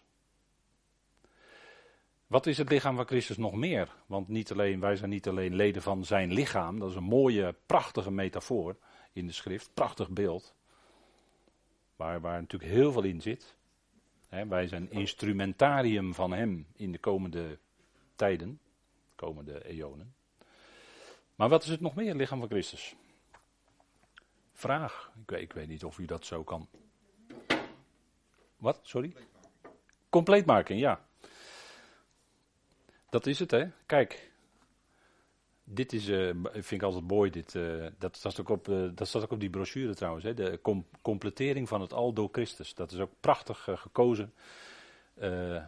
Wat 2.27 2.47
is 2.47 2.59
het 2.59 2.71
lichaam 2.71 2.97
van 2.97 3.07
Christus 3.07 3.37
nog 3.37 3.55
meer? 3.55 3.95
Want 4.07 4.29
niet 4.29 4.53
alleen, 4.53 4.81
wij 4.81 4.97
zijn 4.97 5.11
niet 5.11 5.29
alleen 5.29 5.55
leden 5.55 5.83
van 5.83 6.05
zijn 6.05 6.33
lichaam, 6.33 6.79
dat 6.79 6.91
is 6.91 6.97
een 6.97 7.03
mooie, 7.03 7.55
prachtige 7.67 8.11
metafoor 8.11 8.77
in 9.13 9.27
de 9.27 9.33
schrift, 9.33 9.71
prachtig 9.75 10.09
beeld. 10.09 10.55
Waar, 11.97 12.21
waar 12.21 12.41
natuurlijk 12.41 12.73
heel 12.73 12.93
veel 12.93 13.05
in 13.05 13.21
zit 13.21 13.57
wij 14.29 14.67
zijn 14.67 14.91
instrumentarium 14.91 16.15
van 16.15 16.33
Hem 16.33 16.67
in 16.77 16.93
de 16.93 16.99
komende 16.99 17.59
tijden, 18.17 18.61
komende 19.15 19.65
eonen. 19.65 20.15
Maar 21.35 21.49
wat 21.49 21.63
is 21.63 21.69
het 21.69 21.81
nog 21.81 21.95
meer, 21.95 22.15
lichaam 22.15 22.39
van 22.39 22.49
Christus? 22.49 22.97
Vraag. 24.53 25.13
Ik 25.23 25.31
weet, 25.31 25.43
ik 25.43 25.53
weet 25.53 25.69
niet 25.69 25.85
of 25.85 25.99
u 25.99 26.05
dat 26.05 26.25
zo 26.25 26.45
kan. 26.45 26.69
Wat? 28.57 28.81
Sorry? 28.83 29.15
Compleet 30.09 30.47
maken, 30.47 30.77
ja. 30.77 31.07
Dat 33.11 33.27
is 33.27 33.39
het, 33.39 33.51
hè? 33.51 33.71
Kijk, 33.87 34.28
dit 35.71 35.93
is, 35.93 36.09
uh, 36.09 36.31
vind 36.53 36.71
ik 36.71 36.83
altijd 36.83 37.09
mooi. 37.09 37.31
Dit, 37.31 37.55
uh, 37.55 37.87
dat, 37.99 38.17
staat 38.17 38.41
ook 38.41 38.49
op, 38.49 38.69
uh, 38.69 38.89
dat 38.95 39.17
ook 39.17 39.31
op 39.31 39.41
die 39.41 39.51
brochure 39.51 39.95
trouwens. 39.95 40.25
Hè, 40.25 40.35
de 40.35 40.59
com 40.63 40.87
completering 41.03 41.69
van 41.69 41.81
het 41.81 41.93
al 41.93 42.13
door 42.13 42.29
Christus. 42.33 42.75
Dat 42.75 42.93
is 42.93 42.99
ook 42.99 43.13
prachtig 43.21 43.69
gekozen. 43.75 44.33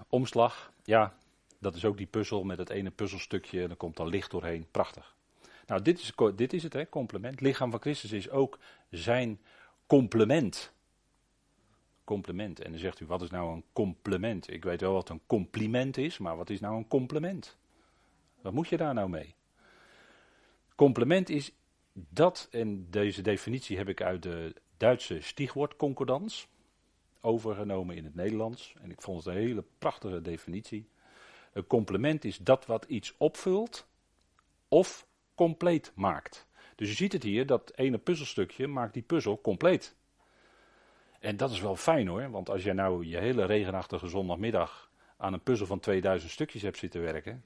omslag. 0.09 0.73
Ja, 0.85 1.15
dat 1.59 1.75
is 1.75 1.85
ook 1.85 1.97
die 1.97 2.07
puzzel 2.07 2.45
met 2.45 2.59
het 2.59 2.71
ene 2.71 2.91
puzzelstukje. 2.91 3.63
En 3.63 3.69
dan 3.69 3.77
komt 3.77 3.97
dan 3.97 4.09
licht 4.09 4.31
doorheen. 4.31 4.67
Prachtig. 4.71 5.15
Nou, 5.67 5.83
dit 5.83 5.99
is, 5.99 6.13
dit 6.37 6.53
is 6.53 6.63
het, 6.63 6.73
hè, 6.73 6.89
complement. 6.89 7.41
Lichaam 7.41 7.71
van 7.71 7.81
Christus 7.81 8.13
is 8.13 8.31
ook 8.31 8.59
zijn 8.91 9.41
complement. 9.87 10.73
Complement. 12.05 12.61
En 12.61 12.71
dan 12.71 12.81
zegt 12.81 13.01
u, 13.01 13.07
wat 13.07 13.23
is 13.23 13.31
nou 13.31 13.53
een 13.53 13.65
complement? 13.73 14.53
Ik 14.53 14.65
weet 14.65 14.81
wel 14.81 14.93
wat 14.93 15.09
een 15.09 15.21
compliment 15.27 15.97
is, 15.97 16.19
maar 16.19 16.37
wat 16.37 16.51
is 16.51 16.61
nou 16.61 16.77
een 16.77 16.89
complement? 16.89 17.57
Wat 18.41 18.53
moet 18.53 18.69
je 18.69 18.77
daar 18.77 18.95
nou 18.95 19.09
mee? 19.09 19.35
Complement 20.81 21.29
is 21.29 21.53
dat, 21.93 22.49
en 22.51 22.91
deze 22.91 23.23
definitie 23.23 23.77
heb 23.77 23.89
ik 23.89 24.03
uit 24.03 24.23
de 24.23 24.55
Duitse 24.77 25.21
stichwoordconcordans 25.21 26.49
overgenomen 27.21 27.97
in 27.97 28.05
het 28.05 28.15
Nederlands. 28.15 28.75
En 28.83 28.91
ik 28.91 29.03
vond 29.03 29.25
het 29.25 29.35
een 29.35 29.41
hele 29.41 29.65
prachtige 29.79 30.23
definitie. 30.23 30.89
Een 31.53 31.67
complement 31.67 32.25
is 32.25 32.39
dat 32.39 32.67
wat 32.67 32.85
iets 32.85 33.15
opvult 33.17 33.87
of 34.69 35.07
compleet 35.35 35.93
maakt. 35.95 36.47
Dus 36.77 36.89
je 36.89 36.95
ziet 36.95 37.13
het 37.13 37.23
hier, 37.23 37.47
dat 37.47 37.73
ene 37.75 37.99
puzzelstukje 37.99 38.67
maakt 38.67 38.95
die 38.95 39.03
puzzel 39.03 39.41
compleet. 39.41 39.97
En 41.19 41.37
dat 41.37 41.51
is 41.51 41.61
wel 41.61 41.77
fijn 41.77 42.09
hoor, 42.09 42.31
want 42.31 42.51
als 42.51 42.63
jij 42.63 42.73
nou 42.73 43.07
je 43.07 43.19
hele 43.19 43.45
regenachtige 43.45 44.09
zondagmiddag 44.09 44.91
aan 45.17 45.33
een 45.33 45.43
puzzel 45.43 45.67
van 45.67 45.81
2000 45.81 46.31
stukjes 46.31 46.63
hebt 46.63 46.79
zitten 46.79 47.01
werken, 47.01 47.45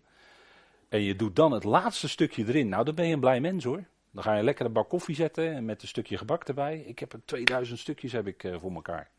en 0.95 1.03
je 1.03 1.17
doet 1.17 1.37
dan 1.37 1.53
het 1.53 1.65
laatste 1.65 2.09
stukje 2.09 2.45
erin. 2.47 2.69
Nou, 2.69 2.85
dan 2.85 2.95
ben 2.95 3.07
je 3.07 3.13
een 3.13 3.21
blij 3.21 3.41
mens 3.41 3.65
hoor. 3.65 3.85
Dan 4.11 4.23
ga 4.23 4.35
je 4.35 4.43
lekker 4.43 4.67
een 4.67 4.73
bak 4.73 4.89
koffie 4.89 5.15
zetten 5.15 5.53
en 5.55 5.65
met 5.65 5.83
een 5.83 5.89
stukje 5.89 6.19
gebak 6.19 6.45
erbij. 6.45 6.79
Ik 6.79 6.99
heb 6.99 7.13
er 7.13 7.21
2000 7.25 7.79
stukjes 7.79 8.13
heb 8.13 8.27
ik, 8.27 8.43
uh, 8.43 8.59
voor 8.59 8.75
elkaar. 8.75 9.11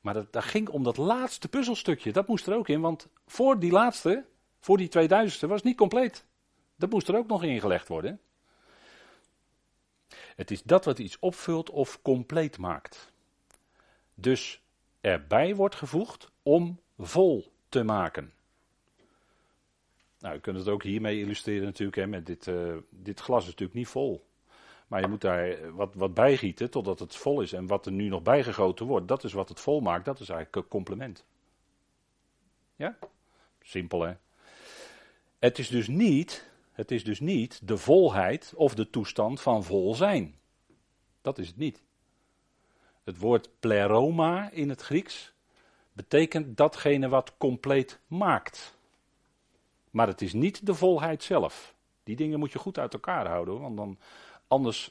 Maar 0.00 0.14
dat, 0.14 0.32
dat 0.32 0.44
ging 0.44 0.68
om 0.68 0.84
dat 0.84 0.96
laatste 0.96 1.48
puzzelstukje. 1.48 2.12
Dat 2.12 2.28
moest 2.28 2.46
er 2.46 2.54
ook 2.54 2.68
in, 2.68 2.80
want 2.80 3.08
voor 3.26 3.58
die 3.58 3.70
laatste, 3.70 4.24
voor 4.60 4.76
die 4.76 4.88
2000ste, 4.88 5.46
was 5.46 5.56
het 5.56 5.64
niet 5.64 5.76
compleet. 5.76 6.24
Dat 6.76 6.90
moest 6.90 7.08
er 7.08 7.16
ook 7.16 7.26
nog 7.26 7.42
ingelegd 7.42 7.88
worden. 7.88 8.20
Het 10.36 10.50
is 10.50 10.62
dat 10.62 10.84
wat 10.84 10.98
iets 10.98 11.18
opvult 11.18 11.70
of 11.70 12.02
compleet 12.02 12.58
maakt. 12.58 13.12
Dus 14.14 14.62
erbij 15.00 15.54
wordt 15.54 15.74
gevoegd 15.74 16.30
om 16.42 16.80
vol 16.98 17.52
te 17.68 17.82
maken. 17.82 18.32
Nou, 20.24 20.36
je 20.36 20.42
kunt 20.42 20.58
het 20.58 20.68
ook 20.68 20.82
hiermee 20.82 21.20
illustreren 21.20 21.64
natuurlijk. 21.64 21.96
Hè, 21.96 22.06
met 22.06 22.26
dit, 22.26 22.46
uh, 22.46 22.76
dit 22.90 23.20
glas 23.20 23.42
is 23.42 23.46
natuurlijk 23.46 23.78
niet 23.78 23.88
vol. 23.88 24.26
Maar 24.86 25.00
je 25.00 25.08
moet 25.08 25.20
daar 25.20 25.72
wat, 25.74 25.94
wat 25.94 26.14
bijgieten 26.14 26.70
totdat 26.70 26.98
het 26.98 27.16
vol 27.16 27.40
is. 27.40 27.52
En 27.52 27.66
wat 27.66 27.86
er 27.86 27.92
nu 27.92 28.08
nog 28.08 28.22
bijgegoten 28.22 28.86
wordt, 28.86 29.08
dat 29.08 29.24
is 29.24 29.32
wat 29.32 29.48
het 29.48 29.60
vol 29.60 29.80
maakt. 29.80 30.04
Dat 30.04 30.20
is 30.20 30.28
eigenlijk 30.28 30.56
een 30.56 30.70
complement. 30.70 31.24
Ja? 32.76 32.98
Simpel 33.60 34.02
hè. 34.02 34.14
Het 35.38 35.58
is 35.58 35.68
dus 35.68 35.88
niet, 35.88 36.50
het 36.72 36.90
is 36.90 37.04
dus 37.04 37.20
niet 37.20 37.68
de 37.68 37.76
volheid 37.76 38.52
of 38.56 38.74
de 38.74 38.90
toestand 38.90 39.40
van 39.40 39.64
vol 39.64 39.94
zijn. 39.94 40.34
Dat 41.22 41.38
is 41.38 41.46
het 41.46 41.56
niet. 41.56 41.82
Het 43.02 43.18
woord 43.18 43.50
pleroma 43.60 44.50
in 44.50 44.68
het 44.68 44.80
Grieks 44.80 45.34
betekent 45.92 46.56
datgene 46.56 47.08
wat 47.08 47.34
compleet 47.36 48.00
maakt. 48.06 48.73
Maar 49.94 50.06
het 50.06 50.22
is 50.22 50.32
niet 50.32 50.66
de 50.66 50.74
volheid 50.74 51.22
zelf. 51.22 51.74
Die 52.02 52.16
dingen 52.16 52.38
moet 52.38 52.52
je 52.52 52.58
goed 52.58 52.78
uit 52.78 52.92
elkaar 52.92 53.26
houden, 53.26 53.60
want 53.60 53.76
dan, 53.76 53.98
anders 54.48 54.90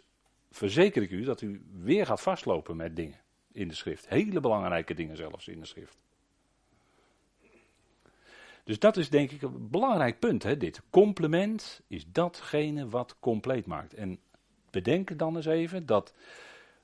verzeker 0.51 1.01
ik 1.01 1.11
u 1.11 1.23
dat 1.23 1.41
u 1.41 1.65
weer 1.71 2.05
gaat 2.05 2.21
vastlopen 2.21 2.75
met 2.75 2.95
dingen 2.95 3.19
in 3.51 3.67
de 3.67 3.73
schrift. 3.73 4.09
Hele 4.09 4.39
belangrijke 4.39 4.93
dingen 4.93 5.17
zelfs 5.17 5.47
in 5.47 5.59
de 5.59 5.65
schrift. 5.65 5.97
Dus 8.63 8.79
dat 8.79 8.97
is 8.97 9.09
denk 9.09 9.31
ik 9.31 9.41
een 9.41 9.69
belangrijk 9.69 10.19
punt, 10.19 10.43
hè, 10.43 10.57
dit. 10.57 10.81
Complement 10.89 11.81
is 11.87 12.05
datgene 12.07 12.89
wat 12.89 13.15
compleet 13.19 13.65
maakt. 13.65 13.93
En 13.93 14.19
bedenk 14.69 15.17
dan 15.17 15.35
eens 15.35 15.45
even 15.45 15.85
dat 15.85 16.13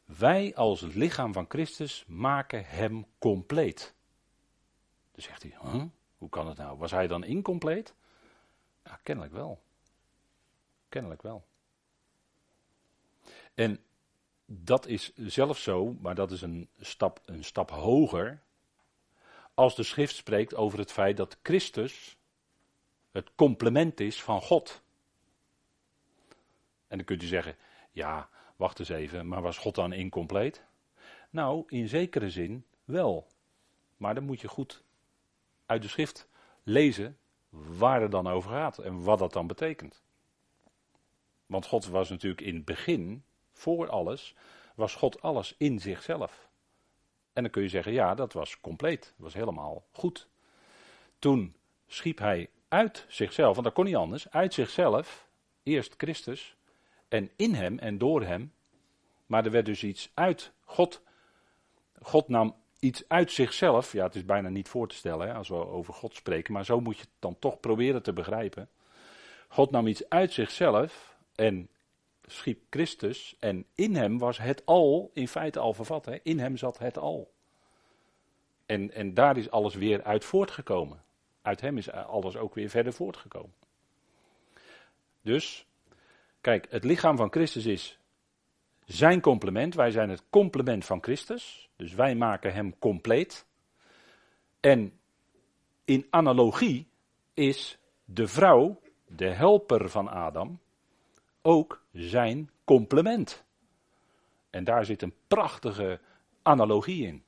wij 0.05 0.55
als 0.55 0.81
lichaam 0.81 1.33
van 1.33 1.45
Christus 1.47 2.05
maken 2.07 2.65
hem 2.65 3.05
compleet. 3.19 3.95
Dan 5.11 5.21
zegt 5.21 5.41
hij, 5.41 5.55
huh? 5.61 5.83
hoe 6.17 6.29
kan 6.29 6.47
het 6.47 6.57
nou? 6.57 6.77
Was 6.77 6.91
hij 6.91 7.07
dan 7.07 7.23
incompleet? 7.23 7.97
Ja, 8.89 8.99
kennelijk 9.03 9.33
wel. 9.33 9.61
Kennelijk 10.89 11.21
wel. 11.21 11.45
En 13.53 13.83
dat 14.45 14.85
is 14.85 15.13
zelfs 15.15 15.63
zo, 15.63 15.93
maar 15.93 16.15
dat 16.15 16.31
is 16.31 16.41
een 16.41 16.69
stap, 16.79 17.21
een 17.25 17.43
stap 17.43 17.69
hoger. 17.69 18.41
Als 19.53 19.75
de 19.75 19.83
schrift 19.83 20.15
spreekt 20.15 20.55
over 20.55 20.79
het 20.79 20.91
feit 20.91 21.17
dat 21.17 21.37
Christus 21.43 22.17
het 23.11 23.35
complement 23.35 23.99
is 23.99 24.23
van 24.23 24.41
God. 24.41 24.81
En 26.87 26.97
dan 26.97 27.05
kunt 27.05 27.23
u 27.23 27.25
zeggen, 27.25 27.55
ja, 27.91 28.29
wacht 28.55 28.79
eens 28.79 28.89
even, 28.89 29.27
maar 29.27 29.41
was 29.41 29.57
God 29.57 29.75
dan 29.75 29.93
incompleet? 29.93 30.63
Nou, 31.29 31.63
in 31.67 31.87
zekere 31.87 32.29
zin 32.29 32.65
wel. 32.83 33.27
Maar 33.97 34.15
dan 34.15 34.23
moet 34.23 34.41
je 34.41 34.47
goed 34.47 34.83
uit 35.65 35.81
de 35.81 35.87
schrift 35.87 36.27
lezen 36.63 37.17
waar 37.49 38.01
het 38.01 38.11
dan 38.11 38.27
over 38.27 38.51
gaat 38.51 38.77
en 38.77 39.03
wat 39.03 39.19
dat 39.19 39.33
dan 39.33 39.47
betekent. 39.47 40.01
Want 41.45 41.65
God 41.65 41.85
was 41.85 42.09
natuurlijk 42.09 42.41
in 42.41 42.55
het 42.55 42.65
begin, 42.65 43.23
voor 43.51 43.89
alles, 43.89 44.35
was 44.75 44.95
God 44.95 45.21
alles 45.21 45.55
in 45.57 45.79
zichzelf. 45.79 46.49
En 47.33 47.43
dan 47.43 47.51
kun 47.51 47.61
je 47.61 47.69
zeggen, 47.69 47.93
ja, 47.93 48.15
dat 48.15 48.33
was 48.33 48.61
compleet, 48.61 49.01
dat 49.01 49.13
was 49.17 49.33
helemaal 49.33 49.85
goed. 49.91 50.27
Toen 51.19 51.55
schiep 51.87 52.17
hij 52.17 52.49
uit 52.67 53.05
zichzelf, 53.07 53.53
want 53.53 53.65
dat 53.65 53.73
kon 53.73 53.85
niet 53.85 53.95
anders, 53.95 54.29
uit 54.29 54.53
zichzelf, 54.53 55.27
eerst 55.63 55.93
Christus, 55.97 56.55
en 57.07 57.29
in 57.35 57.53
hem 57.53 57.79
en 57.79 57.97
door 57.97 58.23
hem. 58.23 58.53
Maar 59.25 59.45
er 59.45 59.51
werd 59.51 59.65
dus 59.65 59.83
iets 59.83 60.11
uit 60.13 60.51
God. 60.63 61.01
God 62.01 62.27
nam 62.27 62.55
iets 62.79 63.03
uit 63.07 63.31
zichzelf. 63.31 63.91
Ja, 63.91 64.03
het 64.03 64.15
is 64.15 64.25
bijna 64.25 64.49
niet 64.49 64.69
voor 64.69 64.87
te 64.87 64.95
stellen 64.95 65.27
hè, 65.27 65.33
als 65.33 65.47
we 65.47 65.55
over 65.55 65.93
God 65.93 66.15
spreken, 66.15 66.53
maar 66.53 66.65
zo 66.65 66.79
moet 66.79 66.95
je 66.95 67.01
het 67.01 67.11
dan 67.19 67.39
toch 67.39 67.59
proberen 67.59 68.03
te 68.03 68.13
begrijpen. 68.13 68.69
God 69.47 69.71
nam 69.71 69.87
iets 69.87 70.09
uit 70.09 70.33
zichzelf 70.33 71.17
en 71.35 71.69
schiep 72.25 72.61
Christus 72.69 73.35
en 73.39 73.65
in 73.75 73.95
hem 73.95 74.17
was 74.17 74.37
het 74.37 74.65
al 74.65 75.11
in 75.13 75.27
feite 75.27 75.59
al 75.59 75.73
vervat. 75.73 76.05
Hè. 76.05 76.17
In 76.23 76.39
hem 76.39 76.57
zat 76.57 76.77
het 76.77 76.97
al. 76.97 77.31
En, 78.65 78.91
en 78.93 79.13
daar 79.13 79.37
is 79.37 79.51
alles 79.51 79.75
weer 79.75 80.03
uit 80.03 80.25
voortgekomen. 80.25 81.03
Uit 81.41 81.61
hem 81.61 81.77
is 81.77 81.91
alles 81.91 82.37
ook 82.37 82.55
weer 82.55 82.69
verder 82.69 82.93
voortgekomen. 82.93 83.53
Dus, 85.21 85.65
kijk, 86.41 86.65
het 86.69 86.83
lichaam 86.83 87.17
van 87.17 87.31
Christus 87.31 87.65
is 87.65 87.99
zijn 88.85 89.21
complement. 89.21 89.75
Wij 89.75 89.91
zijn 89.91 90.09
het 90.09 90.23
complement 90.29 90.85
van 90.85 91.03
Christus. 91.03 91.68
Dus 91.79 91.93
wij 91.93 92.15
maken 92.15 92.53
hem 92.53 92.79
compleet. 92.79 93.45
En 94.59 94.99
in 95.85 96.07
analogie 96.09 96.87
is 97.33 97.77
de 98.05 98.27
vrouw, 98.27 98.79
de 99.07 99.27
helper 99.27 99.89
van 99.89 100.09
Adam, 100.09 100.59
ook 101.41 101.83
zijn 101.91 102.49
complement. 102.63 103.43
En 104.49 104.63
daar 104.63 104.85
zit 104.85 105.01
een 105.01 105.13
prachtige 105.27 105.99
analogie 106.41 107.05
in. 107.05 107.23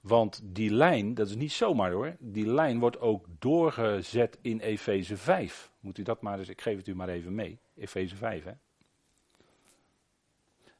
Want 0.00 0.40
die 0.44 0.70
lijn, 0.70 1.14
dat 1.14 1.28
is 1.28 1.36
niet 1.36 1.52
zomaar 1.52 1.92
hoor, 1.92 2.16
die 2.18 2.46
lijn 2.46 2.78
wordt 2.78 3.00
ook 3.00 3.26
doorgezet 3.38 4.38
in 4.42 4.60
Efeze 4.60 5.16
5. 5.16 5.72
Moet 5.80 5.98
u 5.98 6.02
dat 6.02 6.22
maar 6.22 6.38
eens, 6.38 6.48
ik 6.48 6.60
geef 6.60 6.76
het 6.76 6.88
u 6.88 6.94
maar 6.94 7.08
even 7.08 7.34
mee. 7.34 7.58
Efeze 7.74 8.16
5 8.16 8.44
hè 8.44 8.52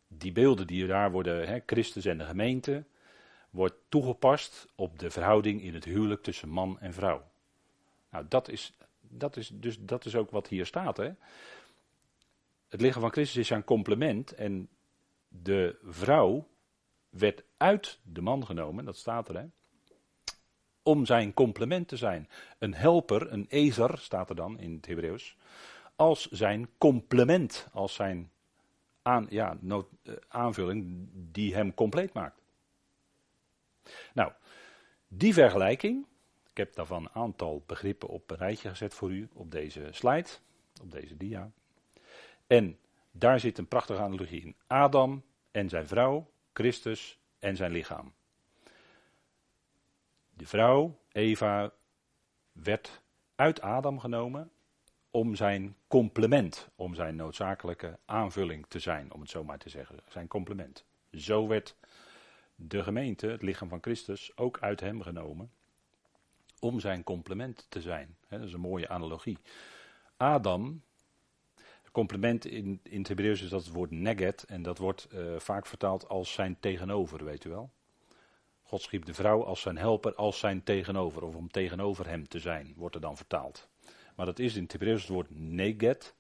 die 0.09 0.33
beelden 0.33 0.66
die 0.66 0.87
daar 0.87 1.11
worden, 1.11 1.49
hè, 1.49 1.59
Christus 1.66 2.05
en 2.05 2.18
de 2.18 2.25
gemeente, 2.25 2.85
wordt 3.51 3.75
toegepast 3.88 4.68
op 4.75 4.99
de 4.99 5.11
verhouding 5.11 5.62
in 5.62 5.75
het 5.75 5.85
huwelijk 5.85 6.23
tussen 6.23 6.49
man 6.49 6.81
en 6.81 6.92
vrouw. 6.92 7.25
Nou, 8.11 8.25
dat 8.29 8.49
is, 8.49 8.77
dat 9.01 9.37
is, 9.37 9.51
dus, 9.55 9.77
dat 9.81 10.05
is 10.05 10.16
ook 10.16 10.31
wat 10.31 10.49
hier 10.49 10.66
staat. 10.66 10.97
Hè. 10.97 11.11
Het 12.68 12.81
lichaam 12.81 13.01
van 13.01 13.12
Christus 13.12 13.37
is 13.37 13.47
zijn 13.47 13.64
complement 13.64 14.33
en 14.33 14.68
de 15.29 15.79
vrouw 15.83 16.49
werd 17.09 17.42
uit 17.57 17.99
de 18.03 18.21
man 18.21 18.47
genomen, 18.47 18.85
dat 18.85 18.97
staat 18.97 19.29
er, 19.29 19.37
hè, 19.37 19.44
om 20.83 21.07
zijn 21.07 21.35
complement 21.35 21.88
te 21.88 21.97
zijn. 21.97 22.29
Een 22.59 22.75
helper, 22.75 23.33
een 23.33 23.47
ezer, 23.49 23.99
staat 23.99 24.31
er 24.31 24.37
dan 24.37 24.59
in 24.59 24.75
het 24.75 24.87
Hebreeuws, 24.87 25.37
als 25.97 26.27
zijn 26.27 26.68
complement, 26.79 27.68
als 27.73 27.94
zijn 27.94 28.31
aan, 29.09 29.27
ja, 29.31 29.57
nood, 29.61 29.88
eh, 30.03 30.14
aanvulling 30.29 31.09
die 31.12 31.55
hem 31.55 31.75
compleet 31.75 32.12
maakt. 32.12 32.40
Nou, 34.14 34.33
die 35.09 35.33
vergelijking, 35.33 36.07
ik 36.51 36.57
heb 36.57 36.75
daarvan 36.75 37.03
een 37.03 37.23
aantal 37.23 37.62
begrippen 37.66 38.09
op 38.09 38.31
een 38.31 38.37
rijtje 38.37 38.68
gezet 38.68 38.94
voor 38.94 39.11
u 39.11 39.29
op 39.33 39.51
deze 39.51 39.88
slide, 39.90 40.29
op 40.83 40.90
deze 40.90 41.16
dia. 41.16 41.51
En 42.47 42.79
daar 43.11 43.40
zit 43.40 43.59
een 43.59 43.68
prachtige 43.68 44.01
analogie 44.01 44.42
in. 44.42 44.57
Adam 44.66 45.25
en 45.51 45.68
zijn 45.68 45.88
vrouw, 45.88 46.31
Christus 46.53 47.18
en 47.38 47.57
zijn 47.57 47.73
lichaam. 47.73 48.12
De 50.35 50.47
vrouw, 50.47 50.99
Eva, 51.12 51.73
werd 52.53 53.03
uit 53.35 53.61
Adam 53.61 53.99
genomen 53.99 54.51
om 55.11 55.35
zijn 55.35 55.77
complement, 55.87 56.68
om 56.77 56.94
zijn 56.94 57.16
noodzakelijke 57.16 57.99
aanvulling 58.05 58.66
te 58.68 58.79
zijn, 58.79 59.12
om 59.12 59.21
het 59.21 59.31
zo 59.31 59.44
maar 59.44 59.59
te 59.59 59.68
zeggen, 59.68 59.97
zijn 60.09 60.29
complement. 60.29 60.85
Zo 61.12 61.47
werd 61.47 61.77
de 62.55 62.83
gemeente, 62.83 63.27
het 63.27 63.42
lichaam 63.42 63.68
van 63.68 63.83
Christus, 63.83 64.37
ook 64.37 64.59
uit 64.61 64.81
hem 64.81 65.03
genomen 65.03 65.51
om 66.61 66.81
zijn 66.81 67.05
complement 67.05 67.66
te 67.68 67.81
zijn. 67.81 68.16
dat 68.29 68.40
is 68.40 68.53
een 68.53 68.61
mooie 68.61 68.88
analogie. 68.88 69.38
Adam, 70.16 70.83
complement 71.99 72.44
in, 72.44 72.81
in 72.83 72.99
het 72.99 73.09
Hebreeuws 73.09 73.42
is 73.42 73.49
dat 73.49 73.64
het 73.64 73.73
woord 73.73 73.90
neget 73.90 74.42
en 74.44 74.62
dat 74.62 74.79
wordt 74.79 75.05
eh, 75.05 75.38
vaak 75.38 75.66
vertaald 75.66 76.09
als 76.09 76.33
zijn 76.33 76.57
tegenover, 76.61 77.25
weet 77.25 77.44
u 77.44 77.51
wel. 77.51 77.71
God 78.62 78.83
schiep 78.83 79.05
de 79.05 79.14
vrouw 79.14 79.44
als 79.44 79.61
zijn 79.61 79.77
helper, 79.77 80.14
als 80.14 80.38
zijn 80.38 80.62
tegenover, 80.62 81.25
of 81.25 81.35
om 81.35 81.51
tegenover 81.51 82.09
hem 82.09 82.29
te 82.29 82.38
zijn, 82.38 82.73
wordt 82.77 82.94
er 82.94 83.01
dan 83.01 83.16
vertaald. 83.16 83.67
Maar 84.18 84.26
dat 84.26 84.38
is 84.38 84.57
in 84.57 84.62
het 84.62 84.72
Hebreeuws 84.72 85.00
het 85.00 85.11
woord 85.11 85.31
neget. 85.31 86.14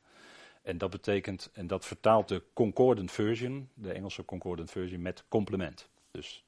En 0.62 0.78
dat 0.78 0.90
betekent, 0.90 1.50
en 1.52 1.66
dat 1.66 1.86
vertaalt 1.86 2.28
de 2.28 2.42
Concordant 2.52 3.12
Version, 3.12 3.68
de 3.74 3.92
Engelse 3.92 4.24
Concordant 4.24 4.70
Version, 4.70 5.02
met 5.02 5.24
complement. 5.28 5.88
Dus 6.10 6.44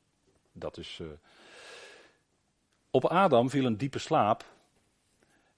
dat 0.52 0.76
is. 0.76 0.98
Uh... 1.02 1.08
Op 2.90 3.04
Adam 3.04 3.50
viel 3.50 3.64
een 3.64 3.76
diepe 3.76 3.98
slaap. 3.98 4.44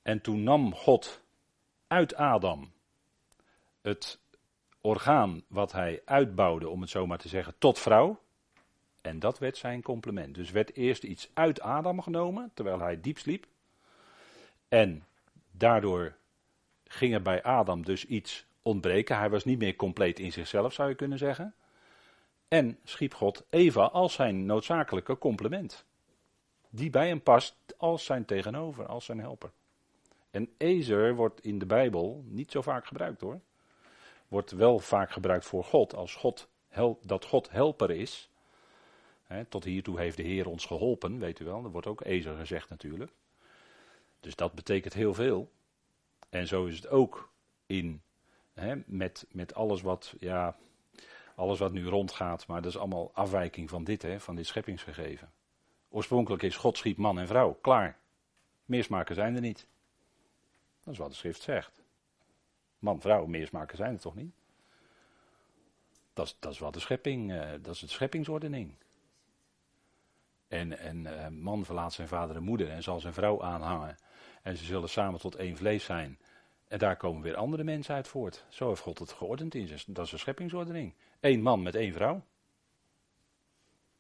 En 0.03 0.21
toen 0.21 0.43
nam 0.43 0.75
God 0.75 1.21
uit 1.87 2.15
Adam 2.15 2.73
het 3.81 4.19
orgaan 4.81 5.43
wat 5.47 5.73
hij 5.73 6.03
uitbouwde, 6.05 6.69
om 6.69 6.81
het 6.81 6.91
zo 6.91 7.07
maar 7.07 7.19
te 7.19 7.29
zeggen, 7.29 7.55
tot 7.59 7.79
vrouw. 7.79 8.21
En 9.01 9.19
dat 9.19 9.39
werd 9.39 9.57
zijn 9.57 9.83
complement. 9.83 10.35
Dus 10.35 10.51
werd 10.51 10.77
eerst 10.77 11.03
iets 11.03 11.31
uit 11.35 11.61
Adam 11.61 12.03
genomen, 12.03 12.51
terwijl 12.55 12.81
hij 12.81 13.01
diep 13.01 13.19
sliep. 13.19 13.47
En 14.69 15.07
daardoor 15.63 16.15
ging 16.85 17.15
er 17.15 17.23
bij 17.23 17.43
Adam 17.43 17.85
dus 17.85 18.05
iets 18.05 18.47
ontbreken. 18.63 19.19
Hij 19.19 19.31
was 19.31 19.45
niet 19.45 19.59
meer 19.59 19.77
compleet 19.77 20.19
in 20.19 20.33
zichzelf, 20.33 20.73
zou 20.73 20.89
je 20.89 20.95
kunnen 20.95 21.19
zeggen. 21.19 21.55
En 22.49 22.79
schiep 22.85 23.15
God 23.15 23.45
Eva 23.51 23.85
als 23.85 24.13
zijn 24.13 24.47
noodzakelijke 24.47 25.19
complement. 25.19 25.85
Die 26.71 26.91
bij 26.91 27.09
hem 27.09 27.23
past 27.23 27.57
als 27.77 28.05
zijn 28.05 28.25
tegenover, 28.25 28.87
als 28.87 29.05
zijn 29.05 29.21
helper. 29.21 29.51
En 30.31 30.49
Ezer 30.57 31.15
wordt 31.15 31.41
in 31.41 31.59
de 31.59 31.67
Bijbel 31.67 32.25
niet 32.27 32.51
zo 32.51 32.63
vaak 32.63 32.87
gebruikt 32.87 33.21
hoor. 33.21 33.41
Wordt 34.29 34.51
wel 34.51 34.79
vaak 34.79 35.11
gebruikt 35.11 35.45
voor 35.45 35.65
God, 35.65 35.95
als 35.95 36.15
God 36.15 36.49
dat 37.03 37.25
God 37.25 37.51
helper 37.51 37.91
is. 37.91 38.31
tot 39.49 39.65
hiertoe 39.65 39.99
heeft 39.99 40.17
de 40.17 40.23
Heer 40.23 40.49
ons 40.49 40.67
geholpen, 40.67 41.19
weet 41.19 41.41
u 41.41 41.45
wel. 41.45 41.63
Dat 41.63 41.73
wordt 41.73 41.87
ook 41.87 42.05
Ezer 42.05 42.37
gezegd 42.37 42.69
natuurlijk. 42.69 43.13
Dus 44.23 44.37
dat 44.37 44.53
betekent 44.53 44.93
heel 44.93 45.15
veel. 45.15 45.53
En 46.31 46.47
zo 46.47 46.65
is 46.65 46.77
het 46.77 46.89
ook 46.89 47.33
in, 47.67 48.03
met, 48.87 49.27
met 49.31 49.55
alles 49.55 49.83
wat, 49.83 50.15
ja, 50.19 50.57
alles 51.35 51.59
wat 51.59 51.73
nu 51.73 51.87
rondgaat, 51.87 52.47
maar 52.47 52.63
dat 52.63 52.71
is 52.71 52.79
allemaal 52.79 53.11
afwijking 53.15 53.71
van 53.71 53.85
dit, 53.85 54.03
hè, 54.03 54.21
van 54.21 54.35
dit 54.35 54.47
scheppingsgegeven. 54.47 55.33
Oorspronkelijk 55.89 56.43
is 56.43 56.57
God 56.57 56.77
schiep 56.77 56.97
man 56.97 57.19
en 57.19 57.27
vrouw, 57.27 57.53
klaar. 57.53 57.99
Meersmaken 58.65 59.15
zijn 59.15 59.35
er 59.35 59.41
niet. 59.41 59.67
Dat 60.85 60.93
is 60.93 60.99
wat 60.99 61.11
de 61.11 61.17
schrift 61.17 61.43
zegt. 61.43 61.83
Man, 62.79 63.01
vrouw, 63.01 63.27
meersmaken 63.27 63.77
zijn 63.77 63.95
er 63.95 64.01
toch 64.01 64.15
niet? 64.15 64.35
Dat 66.13 66.27
is, 66.27 66.37
dat 66.39 66.53
is 66.53 66.59
wat 66.59 66.75
de 66.75 66.81
schepping, 66.81 67.33
uh, 67.33 67.51
dat 67.61 67.75
is 67.75 67.81
de 67.81 67.89
scheppingsordening. 67.89 68.75
En, 70.49 70.79
en 70.79 70.97
uh, 70.97 71.29
man 71.29 71.65
verlaat 71.65 71.93
zijn 71.93 72.09
vader 72.09 72.37
en 72.37 72.43
moeder 72.43 72.71
en 72.71 72.83
zal 72.83 73.01
zijn 73.01 73.13
vrouw 73.13 73.43
aanhangen. 73.43 73.97
En 74.43 74.57
ze 74.57 74.65
zullen 74.65 74.89
samen 74.89 75.21
tot 75.21 75.35
één 75.35 75.57
vlees 75.57 75.85
zijn. 75.85 76.19
En 76.69 76.79
daar 76.79 76.97
komen 76.97 77.23
weer 77.23 77.37
andere 77.37 77.65
mensen 77.65 77.95
uit 77.95 78.09
voort. 78.09 78.45
Zo 78.49 78.69
heeft 78.69 78.81
God 78.81 78.99
het 78.99 79.13
geordend 79.13 79.55
in 79.55 79.67
zijn. 79.67 79.81
Dat 79.87 80.07
is 80.07 80.13
een 80.13 80.19
scheppingsordening. 80.19 80.95
Eén 81.21 81.43
man 81.43 81.63
met 81.63 81.75
één 81.75 81.93
vrouw. 81.93 82.25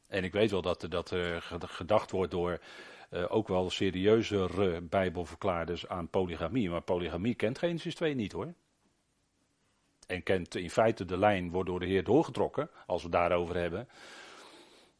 En 0.06 0.24
ik 0.24 0.32
weet 0.32 0.50
wel 0.50 0.62
dat, 0.62 0.86
dat 0.88 1.10
er 1.10 1.42
gedacht 1.60 2.10
wordt 2.10 2.30
door 2.30 2.60
uh, 3.10 3.24
ook 3.28 3.48
wel 3.48 3.70
serieuzere 3.70 4.80
bijbelverklaarders 4.80 5.88
aan 5.88 6.08
polygamie. 6.08 6.70
Maar 6.70 6.82
polygamie 6.82 7.34
kent 7.34 7.58
Genesis 7.58 7.94
2 7.94 8.14
niet 8.14 8.32
hoor. 8.32 8.54
En 10.06 10.22
kent 10.22 10.54
in 10.54 10.70
feite 10.70 11.04
de 11.04 11.18
lijn, 11.18 11.50
wordt 11.50 11.68
door 11.68 11.80
de 11.80 11.86
Heer 11.86 12.04
doorgetrokken, 12.04 12.70
als 12.86 13.02
we 13.02 13.08
het 13.08 13.16
daarover 13.16 13.56
hebben 13.56 13.88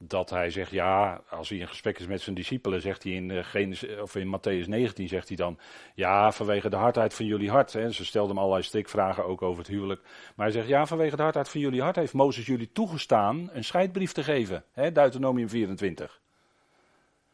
dat 0.06 0.30
hij 0.30 0.50
zegt, 0.50 0.70
ja, 0.70 1.22
als 1.30 1.48
hij 1.48 1.58
in 1.58 1.68
gesprek 1.68 1.98
is 1.98 2.06
met 2.06 2.20
zijn 2.20 2.34
discipelen, 2.34 2.80
zegt 2.80 3.02
hij 3.02 3.12
in, 3.12 3.28
uh, 3.28 3.44
Genesis, 3.44 4.00
of 4.00 4.16
in 4.16 4.36
Matthäus 4.36 4.68
19, 4.68 5.08
zegt 5.08 5.28
hij 5.28 5.36
dan, 5.36 5.58
ja, 5.94 6.32
vanwege 6.32 6.68
de 6.68 6.76
hardheid 6.76 7.14
van 7.14 7.26
jullie 7.26 7.50
hart. 7.50 7.72
Hè, 7.72 7.92
ze 7.92 8.04
stelden 8.04 8.30
hem 8.30 8.38
allerlei 8.38 8.62
strikvragen 8.64 9.24
ook 9.24 9.42
over 9.42 9.58
het 9.58 9.72
huwelijk. 9.72 10.02
Maar 10.36 10.46
hij 10.46 10.54
zegt, 10.54 10.68
ja, 10.68 10.86
vanwege 10.86 11.16
de 11.16 11.22
hardheid 11.22 11.48
van 11.48 11.60
jullie 11.60 11.82
hart 11.82 11.96
heeft 11.96 12.12
Mozes 12.12 12.46
jullie 12.46 12.72
toegestaan 12.72 13.50
een 13.52 13.64
scheidbrief 13.64 14.12
te 14.12 14.22
geven. 14.22 14.64
Hè, 14.72 14.92
Deuteronomium 14.92 15.48
24. 15.48 16.20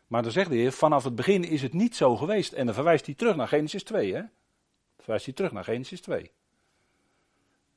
Maar 0.07 0.23
dan 0.23 0.33
zegt 0.33 0.51
de 0.51 0.57
Heer, 0.57 0.73
vanaf 0.73 1.05
het 1.05 1.15
begin 1.15 1.45
is 1.45 1.63
het 1.63 1.73
niet 1.73 1.97
zo 1.97 2.17
geweest. 2.17 2.53
En 2.53 2.67
dan 2.67 2.75
verwijst 2.75 3.07
hij 3.07 3.15
terug 3.15 3.37
naar 3.37 3.49
Genesis 3.49 3.83
2. 3.83 4.15
Hè? 4.15 4.21
Dan 4.21 4.31
verwijst 4.97 5.25
hij 5.25 5.35
terug 5.35 5.53
naar 5.53 5.65
Genesis 5.65 6.01
2. 6.01 6.31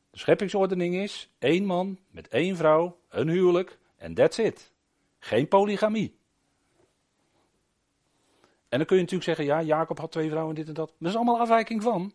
De 0.09 0.17
scheppingsordening 0.17 0.95
is 0.95 1.29
één 1.39 1.65
man 1.65 1.99
met 2.09 2.27
één 2.27 2.55
vrouw, 2.55 2.97
een 3.09 3.29
huwelijk 3.29 3.79
en 3.97 4.13
that's 4.13 4.37
it. 4.37 4.70
Geen 5.23 5.47
polygamie. 5.47 6.19
En 8.69 8.77
dan 8.77 8.85
kun 8.85 8.95
je 8.95 9.01
natuurlijk 9.01 9.29
zeggen, 9.29 9.45
ja, 9.45 9.61
Jacob 9.61 9.99
had 9.99 10.11
twee 10.11 10.29
vrouwen, 10.29 10.55
dit 10.55 10.67
en 10.67 10.73
dat. 10.73 10.93
Dat 10.99 11.09
is 11.09 11.15
allemaal 11.15 11.39
afwijking 11.39 11.83
van. 11.83 12.13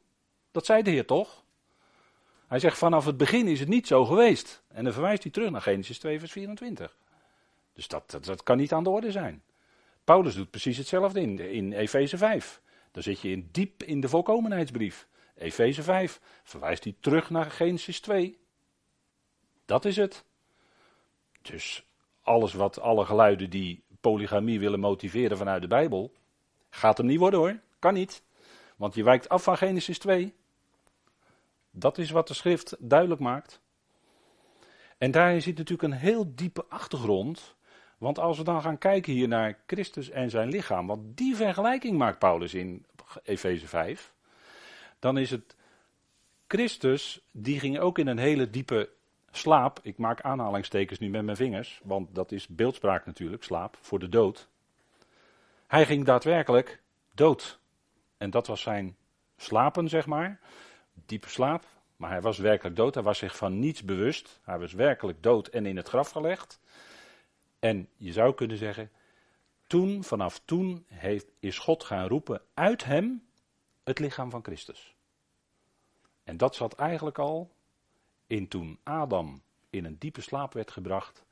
Dat 0.51 0.67
zei 0.67 0.83
de 0.83 0.91
Heer 0.91 1.07
toch? 1.07 1.45
Hij 2.47 2.59
zegt, 2.59 2.79
vanaf 2.79 3.05
het 3.05 3.17
begin 3.17 3.47
is 3.47 3.61
het 3.61 3.69
niet 3.69 3.87
zo 3.87 4.05
geweest. 4.05 4.63
En 4.69 4.85
dan 4.85 4.93
verwijst 4.93 5.23
hij 5.23 5.33
terug 5.33 5.51
naar 5.51 5.63
Genesis 5.63 5.99
2, 5.99 6.19
vers 6.19 6.33
24. 6.33 6.97
Dus 7.73 7.89
dat, 7.89 8.11
dat, 8.11 8.25
dat 8.25 8.43
kan 8.43 8.57
niet 8.57 8.73
aan 8.73 8.85
de 8.85 8.91
orde 8.91 9.11
zijn. 9.11 9.43
Paulus 10.05 10.35
doet 10.35 10.51
precies 10.51 10.77
hetzelfde 10.77 11.21
in, 11.21 11.39
in 11.39 11.73
Efeze 11.73 12.19
5. 12.19 12.61
Dan 12.91 13.03
zit 13.03 13.21
je 13.21 13.31
in, 13.31 13.49
diep 13.53 13.83
in 13.83 14.01
de 14.01 14.09
volkomenheidsbrief. 14.09 15.09
Efeze 15.35 15.83
5 15.83 16.21
verwijst 16.43 16.85
hij 16.85 16.97
terug 17.01 17.31
naar 17.31 17.51
Genesis 17.51 18.01
2. 18.01 18.39
Dat 19.65 19.85
is 19.85 19.97
het. 19.97 20.25
Dus 21.43 21.87
alles 22.27 22.55
wat, 22.55 22.81
alle 22.81 23.05
geluiden 23.05 23.51
die 23.51 23.83
polygamie 24.01 24.61
willen 24.61 24.81
motiveren 24.81 25.37
vanuit 25.37 25.63
de 25.63 25.69
Bijbel, 25.69 26.13
gaat 26.71 26.99
hem 26.99 27.07
niet 27.07 27.19
worden 27.19 27.41
hoor. 27.41 27.59
Kan 27.79 27.95
niet. 27.95 28.23
Want 28.77 28.95
je 28.95 29.05
wijkt 29.05 29.29
af 29.29 29.43
van 29.43 29.57
Genesis 29.57 29.99
2. 29.99 30.35
Dat 31.71 31.99
is 31.99 32.11
wat 32.11 32.29
de 32.29 32.35
schrift 32.35 32.77
duidelijk 32.79 33.21
maakt. 33.21 33.61
En 34.99 35.11
daar 35.11 35.41
zit 35.41 35.59
natuurlijk 35.59 35.93
een 35.93 35.99
heel 35.99 36.33
diepe 36.35 36.65
achtergrond. 36.69 37.55
Want 37.99 38.19
als 38.19 38.39
we 38.39 38.45
dan 38.45 38.63
gaan 38.63 38.79
kijken 38.79 39.13
hier 39.13 39.29
naar 39.29 39.59
Christus 39.67 40.11
en 40.11 40.31
zijn 40.31 40.49
lichaam, 40.49 40.87
want 40.87 41.17
die 41.17 41.37
vergelijking 41.37 41.99
maakt 41.99 42.19
Paulus 42.19 42.55
in 42.55 42.87
Efeze 43.23 43.67
5, 43.67 44.13
dan 44.99 45.19
is 45.19 45.31
het 45.31 45.57
Christus, 46.49 47.21
die 47.33 47.61
ging 47.61 47.79
ook 47.79 47.99
in 47.99 48.07
een 48.07 48.19
hele 48.19 48.51
diepe 48.51 48.89
slaap, 49.37 49.79
ik 49.83 49.99
maak 49.99 50.21
aanhalingstekens 50.21 50.99
nu 50.99 51.09
met 51.09 51.25
mijn 51.25 51.37
vingers, 51.37 51.81
want 51.85 52.15
dat 52.15 52.33
is 52.33 52.47
beeldspraak 52.47 53.07
natuurlijk, 53.07 53.43
slaap, 53.43 53.77
voor 53.81 53.99
de 53.99 54.09
dood. 54.09 54.49
Hij 55.67 55.87
ging 55.87 56.05
daadwerkelijk 56.05 56.83
dood. 57.13 57.59
En 58.17 58.31
dat 58.31 58.47
was 58.47 58.61
zijn 58.61 58.97
slapen, 59.37 59.89
zeg 59.89 60.07
maar, 60.07 60.41
diepe 61.07 61.29
slaap. 61.29 61.65
Maar 61.97 62.11
hij 62.11 62.21
was 62.21 62.39
werkelijk 62.39 62.77
dood, 62.77 62.95
hij 62.95 63.03
was 63.03 63.19
zich 63.19 63.37
van 63.37 63.59
niets 63.59 63.83
bewust. 63.83 64.41
Hij 64.43 64.59
was 64.59 64.73
werkelijk 64.73 65.23
dood 65.23 65.49
en 65.49 65.67
in 65.67 65.77
het 65.77 65.89
graf 65.89 66.11
gelegd. 66.11 66.61
En 67.59 67.89
je 67.97 68.13
zou 68.13 68.35
kunnen 68.35 68.57
zeggen, 68.57 68.91
toen, 69.67 70.05
vanaf 70.05 70.41
toen 70.45 70.87
heeft, 70.89 71.27
is 71.39 71.59
God 71.59 71.85
gaan 71.85 72.09
roepen 72.09 72.43
uit 72.55 72.85
hem 72.85 73.27
het 73.85 73.99
lichaam 73.99 74.31
van 74.31 74.43
Christus. 74.43 74.95
En 76.25 76.37
dat 76.37 76.55
zat 76.55 76.75
eigenlijk 76.75 77.19
al 77.19 77.51
in 78.27 78.49
toen 78.49 78.79
Adam 78.83 79.43
in 79.71 79.85
een 79.85 79.99
diepe 79.99 80.21
slaap 80.21 80.53
werd 80.53 80.71
gebracht 80.71 81.25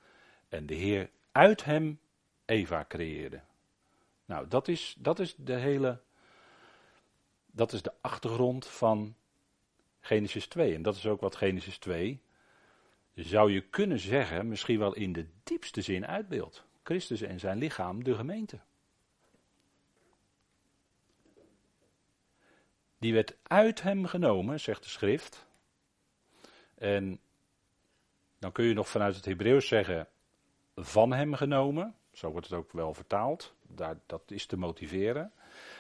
en 0.48 0.66
de 0.66 0.74
Heer 0.74 1.10
uit 1.32 1.64
hem 1.64 1.98
Eva 2.44 2.84
creëerde. 2.88 3.40
Nou, 4.24 4.48
dat 4.48 4.68
is, 4.68 4.96
dat 4.98 5.18
is 5.18 5.34
de 5.36 5.54
hele, 5.54 6.00
dat 7.46 7.72
is 7.72 7.82
de 7.82 7.92
achtergrond 8.00 8.66
van 8.66 9.14
Genesis 10.00 10.46
2. 10.46 10.74
En 10.74 10.82
dat 10.82 10.96
is 10.96 11.06
ook 11.06 11.20
wat 11.20 11.36
Genesis 11.36 11.78
2, 11.78 12.20
zou 13.14 13.52
je 13.52 13.60
kunnen 13.60 13.98
zeggen, 13.98 14.48
misschien 14.48 14.78
wel 14.78 14.94
in 14.94 15.12
de 15.12 15.26
diepste 15.42 15.80
zin 15.80 16.06
uitbeeldt. 16.06 16.64
Christus 16.82 17.20
en 17.20 17.40
zijn 17.40 17.58
lichaam, 17.58 18.04
de 18.04 18.14
gemeente. 18.14 18.58
Die 22.98 23.12
werd 23.12 23.36
uit 23.42 23.82
hem 23.82 24.06
genomen, 24.06 24.60
zegt 24.60 24.82
de 24.82 24.88
schrift. 24.88 25.46
En 26.84 27.20
dan 28.38 28.52
kun 28.52 28.64
je 28.64 28.74
nog 28.74 28.88
vanuit 28.88 29.16
het 29.16 29.24
Hebreeuws 29.24 29.68
zeggen 29.68 30.08
van 30.76 31.12
hem 31.12 31.34
genomen. 31.34 31.94
Zo 32.12 32.30
wordt 32.30 32.48
het 32.48 32.58
ook 32.58 32.72
wel 32.72 32.94
vertaald. 32.94 33.54
Daar, 33.62 33.98
dat 34.06 34.22
is 34.26 34.46
te 34.46 34.56
motiveren. 34.56 35.32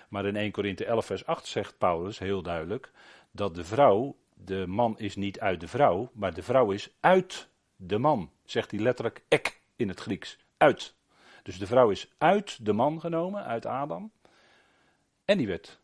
Maar 0.08 0.26
in 0.26 0.36
1 0.36 0.50
Korinthe 0.50 0.84
11 0.84 1.06
vers 1.06 1.26
8 1.26 1.46
zegt 1.46 1.78
Paulus 1.78 2.18
heel 2.18 2.42
duidelijk 2.42 2.92
dat 3.30 3.54
de 3.54 3.64
vrouw, 3.64 4.16
de 4.34 4.66
man 4.66 4.98
is 4.98 5.16
niet 5.16 5.40
uit 5.40 5.60
de 5.60 5.68
vrouw, 5.68 6.10
maar 6.12 6.34
de 6.34 6.42
vrouw 6.42 6.70
is 6.70 6.94
uit 7.00 7.48
de 7.76 7.98
man. 7.98 8.30
Zegt 8.44 8.70
hij 8.70 8.80
letterlijk 8.80 9.24
ek 9.28 9.60
in 9.76 9.88
het 9.88 10.00
Grieks. 10.00 10.38
Uit. 10.56 10.94
Dus 11.42 11.58
de 11.58 11.66
vrouw 11.66 11.90
is 11.90 12.12
uit 12.18 12.64
de 12.64 12.72
man 12.72 13.00
genomen, 13.00 13.44
uit 13.44 13.66
Adam. 13.66 14.10
En 15.24 15.38
die 15.38 15.46
werd. 15.46 15.80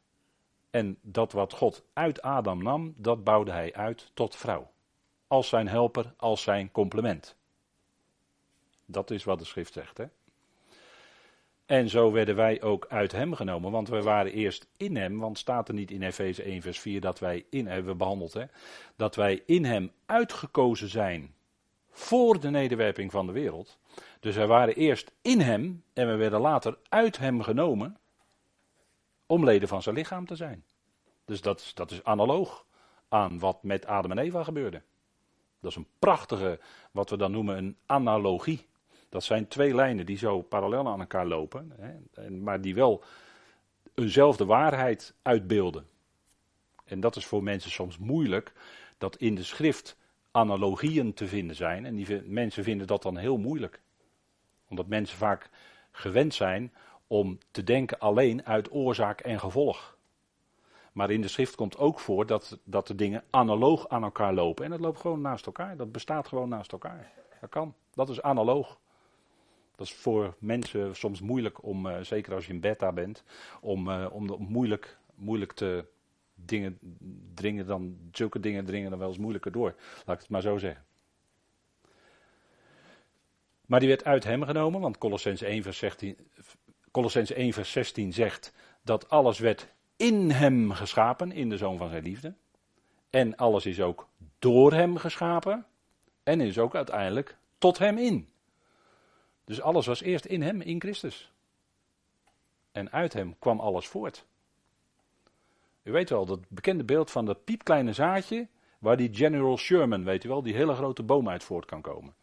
En 0.70 0.98
dat 1.02 1.32
wat 1.32 1.52
God 1.52 1.84
uit 1.92 2.22
Adam 2.22 2.62
nam, 2.62 2.94
dat 2.96 3.24
bouwde 3.24 3.52
hij 3.52 3.74
uit 3.74 4.10
tot 4.14 4.36
vrouw 4.36 4.70
als 5.30 5.48
zijn 5.48 5.68
helper, 5.68 6.12
als 6.16 6.42
zijn 6.42 6.70
complement. 6.70 7.36
Dat 8.86 9.10
is 9.10 9.24
wat 9.24 9.38
de 9.38 9.44
schrift 9.44 9.72
zegt. 9.72 9.98
Hè? 9.98 10.04
En 11.66 11.88
zo 11.88 12.12
werden 12.12 12.36
wij 12.36 12.62
ook 12.62 12.86
uit 12.88 13.12
hem 13.12 13.34
genomen, 13.34 13.70
want 13.70 13.88
we 13.88 14.02
waren 14.02 14.32
eerst 14.32 14.66
in 14.76 14.96
hem, 14.96 15.18
want 15.18 15.38
staat 15.38 15.68
er 15.68 15.74
niet 15.74 15.90
in 15.90 16.02
Efeze 16.02 16.42
1 16.42 16.62
vers 16.62 16.80
4 16.80 17.00
dat 17.00 17.18
wij 17.18 17.44
in, 17.50 17.66
hebben 17.66 17.96
behandeld, 17.96 18.32
hè, 18.32 18.44
dat 18.96 19.14
wij 19.14 19.42
in 19.46 19.64
hem 19.64 19.92
uitgekozen 20.06 20.88
zijn 20.88 21.34
voor 21.90 22.40
de 22.40 22.50
nederwerping 22.50 23.10
van 23.10 23.26
de 23.26 23.32
wereld. 23.32 23.78
Dus 24.20 24.36
wij 24.36 24.46
waren 24.46 24.74
eerst 24.74 25.12
in 25.22 25.40
hem 25.40 25.82
en 25.92 26.08
we 26.08 26.16
werden 26.16 26.40
later 26.40 26.78
uit 26.88 27.18
hem 27.18 27.42
genomen 27.42 27.98
om 29.26 29.44
leden 29.44 29.68
van 29.68 29.82
zijn 29.82 29.94
lichaam 29.94 30.26
te 30.26 30.36
zijn. 30.36 30.64
Dus 31.24 31.40
dat, 31.40 31.70
dat 31.74 31.90
is 31.90 32.04
analoog 32.04 32.66
aan 33.08 33.38
wat 33.38 33.62
met 33.62 33.86
Adam 33.86 34.10
en 34.10 34.18
Eva 34.18 34.44
gebeurde. 34.44 34.82
Dat 35.60 35.70
is 35.70 35.76
een 35.76 35.88
prachtige, 35.98 36.60
wat 36.90 37.10
we 37.10 37.16
dan 37.16 37.30
noemen 37.30 37.56
een 37.56 37.76
analogie. 37.86 38.66
Dat 39.08 39.24
zijn 39.24 39.48
twee 39.48 39.74
lijnen 39.74 40.06
die 40.06 40.18
zo 40.18 40.42
parallel 40.42 40.88
aan 40.88 41.00
elkaar 41.00 41.26
lopen, 41.26 41.72
hè, 41.76 42.30
maar 42.30 42.60
die 42.60 42.74
wel 42.74 43.04
eenzelfde 43.94 44.44
waarheid 44.44 45.14
uitbeelden. 45.22 45.86
En 46.84 47.00
dat 47.00 47.16
is 47.16 47.26
voor 47.26 47.42
mensen 47.42 47.70
soms 47.70 47.98
moeilijk, 47.98 48.52
dat 48.98 49.16
in 49.16 49.34
de 49.34 49.42
schrift 49.42 49.96
analogieën 50.30 51.14
te 51.14 51.26
vinden 51.26 51.56
zijn. 51.56 51.86
En 51.86 51.94
die 51.96 52.22
mensen 52.22 52.64
vinden 52.64 52.86
dat 52.86 53.02
dan 53.02 53.16
heel 53.16 53.38
moeilijk. 53.38 53.80
Omdat 54.68 54.86
mensen 54.86 55.18
vaak 55.18 55.50
gewend 55.90 56.34
zijn 56.34 56.72
om 57.06 57.38
te 57.50 57.64
denken 57.64 57.98
alleen 57.98 58.46
uit 58.46 58.72
oorzaak 58.72 59.20
en 59.20 59.40
gevolg. 59.40 59.98
Maar 61.00 61.10
in 61.10 61.20
de 61.20 61.28
schrift 61.28 61.54
komt 61.54 61.78
ook 61.78 62.00
voor 62.00 62.26
dat, 62.26 62.58
dat 62.64 62.86
de 62.86 62.94
dingen 62.94 63.24
analoog 63.30 63.88
aan 63.88 64.02
elkaar 64.02 64.34
lopen. 64.34 64.64
En 64.64 64.70
dat 64.70 64.80
loopt 64.80 65.00
gewoon 65.00 65.20
naast 65.20 65.46
elkaar. 65.46 65.76
Dat 65.76 65.92
bestaat 65.92 66.28
gewoon 66.28 66.48
naast 66.48 66.72
elkaar. 66.72 67.12
Dat 67.40 67.50
kan. 67.50 67.74
Dat 67.94 68.08
is 68.08 68.22
analoog. 68.22 68.78
Dat 69.76 69.86
is 69.86 69.92
voor 69.92 70.34
mensen 70.38 70.96
soms 70.96 71.20
moeilijk 71.20 71.62
om, 71.62 71.86
uh, 71.86 72.00
zeker 72.00 72.34
als 72.34 72.46
je 72.46 72.52
in 72.52 72.60
beta 72.60 72.92
bent, 72.92 73.24
om, 73.60 73.88
uh, 73.88 74.06
om, 74.12 74.30
om 74.30 74.46
moeilijk, 74.48 74.98
moeilijk 75.14 75.52
te 75.52 75.84
dingen 76.34 76.78
dringen 77.34 77.66
dan, 77.66 77.98
zulke 78.12 78.40
dingen 78.40 78.64
dringen 78.64 78.90
dan 78.90 78.98
wel 78.98 79.08
eens 79.08 79.18
moeilijker 79.18 79.52
door. 79.52 79.74
Laat 80.06 80.16
ik 80.16 80.22
het 80.22 80.30
maar 80.30 80.42
zo 80.42 80.58
zeggen. 80.58 80.84
Maar 83.66 83.80
die 83.80 83.88
werd 83.88 84.04
uit 84.04 84.24
hem 84.24 84.44
genomen, 84.44 84.80
want 84.80 84.98
Colossens 84.98 85.42
1 85.42 85.62
vers 85.62 85.78
16, 85.78 86.16
Colossens 86.90 87.30
1 87.32 87.52
vers 87.52 87.72
16 87.72 88.12
zegt 88.12 88.54
dat 88.82 89.08
alles 89.08 89.38
werd 89.38 89.68
in 90.00 90.30
hem 90.30 90.72
geschapen, 90.72 91.32
in 91.32 91.48
de 91.48 91.56
zoon 91.56 91.78
van 91.78 91.88
zijn 91.88 92.02
liefde. 92.02 92.34
En 93.10 93.36
alles 93.36 93.66
is 93.66 93.80
ook 93.80 94.08
door 94.38 94.72
hem 94.72 94.96
geschapen 94.96 95.66
en 96.22 96.40
is 96.40 96.58
ook 96.58 96.74
uiteindelijk 96.74 97.36
tot 97.58 97.78
hem 97.78 97.98
in. 97.98 98.28
Dus 99.44 99.60
alles 99.60 99.86
was 99.86 100.00
eerst 100.00 100.24
in 100.24 100.42
hem, 100.42 100.60
in 100.60 100.80
Christus. 100.80 101.32
En 102.72 102.92
uit 102.92 103.12
hem 103.12 103.38
kwam 103.38 103.60
alles 103.60 103.88
voort. 103.88 104.26
U 105.82 105.92
weet 105.92 106.10
wel, 106.10 106.26
dat 106.26 106.40
bekende 106.48 106.84
beeld 106.84 107.10
van 107.10 107.24
dat 107.24 107.44
piepkleine 107.44 107.92
zaadje, 107.92 108.48
waar 108.78 108.96
die 108.96 109.14
General 109.14 109.58
Sherman, 109.58 110.04
weet 110.04 110.24
u 110.24 110.28
wel, 110.28 110.42
die 110.42 110.54
hele 110.54 110.74
grote 110.74 111.02
boom 111.02 111.28
uit 111.28 111.44
voort 111.44 111.64
kan 111.64 111.80
komen. 111.80 112.14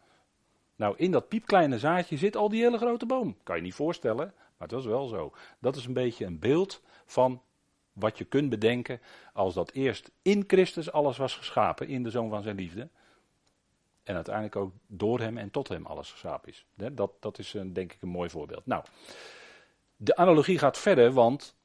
Nou, 0.76 0.96
in 0.96 1.10
dat 1.10 1.28
piepkleine 1.28 1.78
zaadje 1.78 2.16
zit 2.16 2.36
al 2.36 2.48
die 2.48 2.62
hele 2.62 2.78
grote 2.78 3.06
boom. 3.06 3.36
Kan 3.42 3.56
je 3.56 3.62
niet 3.62 3.74
voorstellen, 3.74 4.34
maar 4.36 4.68
het 4.68 4.70
was 4.70 4.84
wel 4.84 5.06
zo. 5.06 5.32
Dat 5.58 5.76
is 5.76 5.86
een 5.86 5.92
beetje 5.92 6.24
een 6.24 6.38
beeld 6.38 6.82
van 7.06 7.42
wat 7.98 8.18
je 8.18 8.24
kunt 8.24 8.50
bedenken 8.50 9.00
als 9.32 9.54
dat 9.54 9.72
eerst 9.72 10.10
in 10.22 10.44
Christus 10.46 10.92
alles 10.92 11.16
was 11.16 11.36
geschapen, 11.36 11.88
in 11.88 12.02
de 12.02 12.10
Zoon 12.10 12.30
van 12.30 12.42
zijn 12.42 12.56
liefde. 12.56 12.88
En 14.02 14.14
uiteindelijk 14.14 14.56
ook 14.56 14.72
door 14.86 15.20
hem 15.20 15.38
en 15.38 15.50
tot 15.50 15.68
hem 15.68 15.86
alles 15.86 16.10
geschapen 16.10 16.48
is. 16.48 16.66
Dat, 16.74 17.12
dat 17.20 17.38
is 17.38 17.50
denk 17.50 17.92
ik 17.92 18.02
een 18.02 18.08
mooi 18.08 18.30
voorbeeld. 18.30 18.66
Nou, 18.66 18.84
de 19.96 20.16
analogie 20.16 20.58
gaat 20.58 20.78
verder, 20.78 21.12
want 21.12 21.56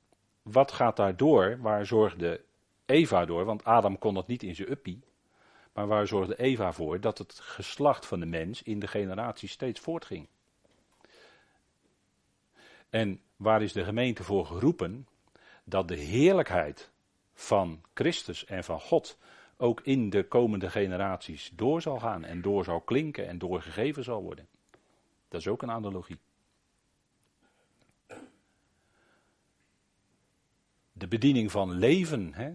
wat 0.42 0.72
gaat 0.72 0.96
daar 0.96 1.16
door? 1.16 1.58
Waar 1.62 1.86
zorgde 1.86 2.42
Eva 2.86 3.26
door? 3.26 3.46
Want 3.46 3.64
Adam 3.64 3.98
kon 3.98 4.14
dat 4.14 4.28
niet 4.28 4.44
in 4.44 4.56
zijn 4.56 4.72
uppie. 4.72 5.04
Maar 5.74 5.88
waar 5.88 6.08
zorgde 6.08 6.40
Eva 6.40 6.74
voor? 6.74 7.00
Dat 7.00 7.18
het 7.18 7.40
geslacht 7.40 8.06
van 8.06 8.20
de 8.20 8.26
mens 8.26 8.64
in 8.64 8.80
de 8.80 8.88
generatie 8.88 9.50
steeds 9.50 9.80
voortging. 9.80 10.28
En 12.90 13.22
waar 13.36 13.62
is 13.62 13.74
de 13.74 13.84
gemeente 13.84 14.24
voor 14.24 14.46
geroepen? 14.46 15.08
Dat 15.64 15.88
de 15.88 15.98
heerlijkheid 15.98 16.92
van 17.34 17.82
Christus 17.94 18.46
en 18.46 18.64
van 18.64 18.80
God 18.80 19.18
ook 19.58 19.82
in 19.82 20.10
de 20.10 20.28
komende 20.28 20.70
generaties 20.70 21.52
door 21.54 21.82
zal 21.82 22.00
gaan 22.00 22.24
en 22.24 22.42
door 22.42 22.64
zal 22.64 22.82
klinken 22.82 23.28
en 23.28 23.38
doorgegeven 23.38 24.04
zal 24.04 24.22
worden. 24.22 24.48
Dat 25.28 25.40
is 25.40 25.48
ook 25.48 25.62
een 25.62 25.72
analogie. 25.72 26.20
De 30.92 31.08
bediening 31.08 31.52
van 31.52 31.72
leven. 31.72 32.34
Hè? 32.34 32.54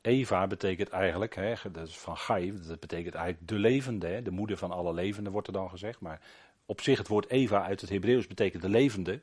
Eva 0.00 0.46
betekent 0.46 0.88
eigenlijk, 0.88 1.34
hè, 1.34 1.54
dat 1.72 1.88
is 1.88 1.98
van 1.98 2.16
Gai, 2.16 2.52
dat 2.66 2.80
betekent 2.80 3.14
eigenlijk 3.14 3.48
de 3.48 3.58
levende, 3.58 4.22
de 4.22 4.30
moeder 4.30 4.56
van 4.56 4.70
alle 4.70 4.94
levenden 4.94 5.32
wordt 5.32 5.46
er 5.46 5.52
dan 5.52 5.70
gezegd. 5.70 6.00
Maar 6.00 6.20
op 6.66 6.80
zich 6.80 6.98
het 6.98 7.08
woord 7.08 7.28
Eva 7.28 7.62
uit 7.62 7.80
het 7.80 7.90
Hebreeuws 7.90 8.26
betekent 8.26 8.62
de 8.62 8.68
levende. 8.68 9.22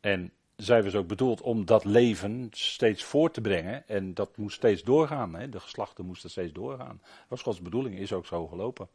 En 0.00 0.32
zij 0.60 0.82
was 0.82 0.94
ook 0.94 1.06
bedoeld 1.06 1.40
om 1.40 1.64
dat 1.64 1.84
leven 1.84 2.48
steeds 2.50 3.04
voort 3.04 3.34
te 3.34 3.40
brengen. 3.40 3.88
En 3.88 4.14
dat 4.14 4.36
moest 4.36 4.56
steeds 4.56 4.82
doorgaan. 4.82 5.34
Hè? 5.34 5.48
De 5.48 5.60
geslachten 5.60 6.06
moesten 6.06 6.30
steeds 6.30 6.52
doorgaan. 6.52 7.00
Dat 7.02 7.28
was 7.28 7.42
Gods 7.42 7.60
bedoeling, 7.60 7.98
is 7.98 8.12
ook 8.12 8.26
zo 8.26 8.46
gelopen. 8.46 8.88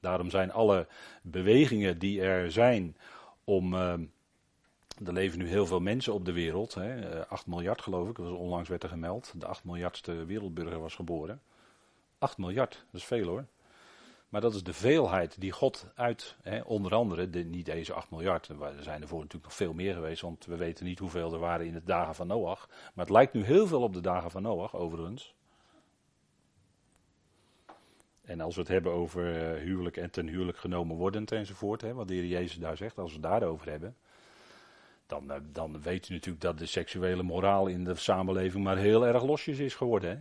Daarom 0.00 0.30
zijn 0.30 0.52
alle 0.52 0.86
bewegingen 1.22 1.98
die 1.98 2.20
er 2.20 2.52
zijn 2.52 2.96
om. 3.44 3.74
Uh, 3.74 3.92
er 5.06 5.12
leven 5.12 5.38
nu 5.38 5.48
heel 5.48 5.66
veel 5.66 5.80
mensen 5.80 6.12
op 6.12 6.24
de 6.24 6.32
wereld. 6.32 6.74
Hè? 6.74 7.26
8 7.26 7.42
eh, 7.42 7.48
miljard 7.48 7.82
geloof 7.82 8.08
ik, 8.08 8.16
was 8.16 8.32
onlangs 8.32 8.68
werd 8.68 8.82
er 8.82 8.88
gemeld. 8.88 9.32
De 9.36 9.46
8 9.46 9.64
miljardste 9.64 10.24
wereldburger 10.24 10.80
was 10.80 10.94
geboren. 10.94 11.40
8 12.18 12.38
miljard, 12.38 12.84
dat 12.90 13.00
is 13.00 13.06
veel 13.06 13.26
hoor. 13.26 13.44
Maar 14.28 14.40
dat 14.40 14.54
is 14.54 14.62
de 14.62 14.72
veelheid 14.72 15.40
die 15.40 15.52
God 15.52 15.86
uit, 15.94 16.36
hè, 16.42 16.60
onder 16.60 16.94
andere, 16.94 17.30
de, 17.30 17.44
niet 17.44 17.66
deze 17.66 17.92
8 17.92 18.10
miljard, 18.10 18.48
er 18.48 18.82
zijn 18.82 19.02
er 19.02 19.08
voor 19.08 19.18
natuurlijk 19.18 19.44
nog 19.44 19.54
veel 19.54 19.72
meer 19.72 19.94
geweest, 19.94 20.22
want 20.22 20.46
we 20.46 20.56
weten 20.56 20.84
niet 20.84 20.98
hoeveel 20.98 21.32
er 21.32 21.38
waren 21.38 21.66
in 21.66 21.72
de 21.72 21.84
dagen 21.84 22.14
van 22.14 22.26
Noach. 22.26 22.68
Maar 22.68 23.04
het 23.04 23.14
lijkt 23.14 23.32
nu 23.32 23.44
heel 23.44 23.66
veel 23.66 23.82
op 23.82 23.92
de 23.92 24.00
dagen 24.00 24.30
van 24.30 24.42
Noach, 24.42 24.74
overigens. 24.74 25.34
En 28.22 28.40
als 28.40 28.54
we 28.54 28.60
het 28.60 28.70
hebben 28.70 28.92
over 28.92 29.54
uh, 29.56 29.62
huwelijk 29.62 29.96
en 29.96 30.10
ten 30.10 30.26
huwelijk 30.26 30.58
genomen 30.58 30.96
wordend 30.96 31.32
enzovoort, 31.32 31.80
hè, 31.80 31.94
wat 31.94 32.08
de 32.08 32.14
Heer 32.14 32.26
Jezus 32.26 32.58
daar 32.58 32.76
zegt, 32.76 32.98
als 32.98 33.10
we 33.10 33.18
het 33.18 33.30
daarover 33.30 33.70
hebben, 33.70 33.96
dan, 35.06 35.24
uh, 35.30 35.36
dan 35.52 35.82
weet 35.82 36.08
u 36.08 36.12
natuurlijk 36.12 36.44
dat 36.44 36.58
de 36.58 36.66
seksuele 36.66 37.22
moraal 37.22 37.66
in 37.66 37.84
de 37.84 37.94
samenleving 37.94 38.64
maar 38.64 38.76
heel 38.76 39.06
erg 39.06 39.22
losjes 39.22 39.58
is 39.58 39.74
geworden. 39.74 40.10
Hè? 40.10 40.16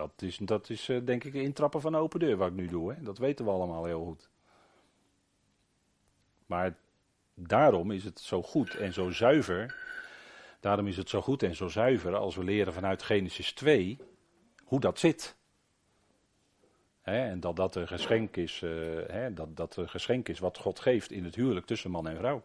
Dat 0.00 0.22
is, 0.22 0.36
dat 0.36 0.70
is 0.70 0.88
uh, 0.88 1.00
denk 1.04 1.24
ik 1.24 1.34
intrappen 1.34 1.80
van 1.80 1.94
een 1.94 2.00
open 2.00 2.20
deur 2.20 2.36
wat 2.36 2.48
ik 2.48 2.54
nu 2.54 2.68
doe. 2.68 2.92
Hè? 2.92 3.02
Dat 3.02 3.18
weten 3.18 3.44
we 3.44 3.50
allemaal 3.50 3.84
heel 3.84 4.04
goed. 4.04 4.28
Maar 6.46 6.76
daarom 7.34 7.90
is 7.90 8.04
het 8.04 8.20
zo 8.20 8.42
goed 8.42 8.74
en 8.74 8.92
zo 8.92 9.10
zuiver. 9.10 9.76
Daarom 10.60 10.86
is 10.86 10.96
het 10.96 11.08
zo 11.08 11.20
goed 11.20 11.42
en 11.42 11.54
zo 11.54 11.68
zuiver 11.68 12.16
als 12.16 12.36
we 12.36 12.44
leren 12.44 12.72
vanuit 12.72 13.02
Genesis 13.02 13.52
2 13.52 13.98
hoe 14.64 14.80
dat 14.80 14.98
zit. 14.98 15.36
en 17.02 17.40
dat 17.40 17.56
dat 17.56 17.74
een 17.74 17.88
geschenk 17.88 18.36
is, 18.36 18.60
uh, 18.60 19.26
dat 19.30 19.56
dat 19.56 19.76
een 19.76 19.88
geschenk 19.88 20.28
is 20.28 20.38
wat 20.38 20.58
God 20.58 20.80
geeft 20.80 21.10
in 21.10 21.24
het 21.24 21.34
huwelijk 21.34 21.66
tussen 21.66 21.90
man 21.90 22.08
en 22.08 22.16
vrouw. 22.16 22.42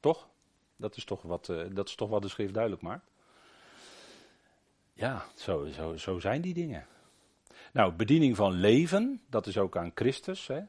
Toch? 0.00 0.28
Dat 0.76 0.96
is 0.96 1.04
toch 1.04 1.22
wat, 1.22 1.48
uh, 1.48 1.62
dat 1.72 1.88
is 1.88 1.94
toch 1.94 2.08
wat 2.08 2.22
de 2.22 2.28
schrift 2.28 2.54
duidelijk 2.54 2.82
maakt. 2.82 3.10
Ja, 5.00 5.24
zo, 5.34 5.66
zo, 5.66 5.96
zo 5.96 6.18
zijn 6.18 6.40
die 6.40 6.54
dingen. 6.54 6.86
Nou, 7.72 7.92
bediening 7.92 8.36
van 8.36 8.52
leven, 8.52 9.22
dat 9.28 9.46
is 9.46 9.58
ook 9.58 9.76
aan 9.76 9.90
Christus. 9.94 10.46
Hè? 10.46 10.60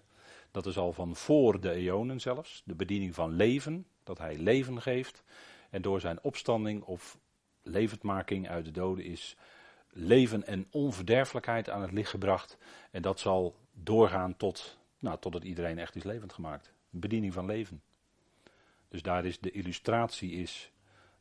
Dat 0.52 0.66
is 0.66 0.78
al 0.78 0.94
van 0.94 1.16
voor 1.16 1.60
de 1.60 1.72
eonen 1.72 2.20
zelfs. 2.20 2.62
De 2.66 2.76
bediening 2.76 3.16
van 3.16 3.36
leven, 3.36 3.86
dat 4.04 4.18
hij 4.18 4.38
leven 4.38 4.82
geeft. 4.82 5.24
En 5.70 5.82
door 5.82 6.00
zijn 6.00 6.22
opstanding 6.22 6.84
of 6.84 7.18
levendmaking 7.62 8.50
uit 8.50 8.66
de 8.66 8.72
doden 8.72 9.06
is 9.06 9.36
leven 9.90 10.48
en 10.48 10.68
onverderfelijkheid 10.70 11.70
aan 11.70 11.82
het 11.82 11.92
licht 11.92 12.10
gebracht. 12.10 12.58
En 12.92 13.02
dat 13.02 13.20
zal 13.20 13.56
doorgaan 13.74 14.38
tot, 14.38 14.78
nou, 15.00 15.20
totdat 15.20 15.44
iedereen 15.44 15.80
echt 15.80 15.96
is 15.96 16.04
levend 16.04 16.34
gemaakt. 16.34 16.74
Bediening 16.90 17.34
van 17.34 17.46
leven. 17.46 17.82
Dus 18.90 19.02
daar 19.02 19.26
is 19.26 19.40
de 19.40 19.52
illustratie 19.52 20.32
is, 20.32 20.72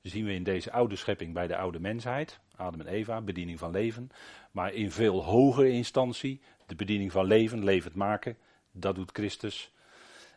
zien 0.03 0.25
we 0.25 0.33
in 0.33 0.43
deze 0.43 0.73
oude 0.73 0.97
schepping 0.97 1.35
bij 1.35 1.47
de 1.47 1.57
oude 1.57 1.81
mensheid. 1.81 2.41
Adam 2.57 2.81
en 2.81 2.87
Eva, 2.87 3.21
bediening 3.21 3.59
van 3.59 3.71
leven. 3.71 4.11
Maar 4.51 4.73
in 4.73 4.91
veel 4.91 5.25
hogere 5.25 5.71
instantie, 5.71 6.41
de 6.67 6.75
bediening 6.75 7.13
van 7.13 7.27
leven, 7.27 7.65
levend 7.65 7.95
maken, 7.95 8.37
dat 8.73 8.95
doet 8.95 9.11
Christus. 9.13 9.73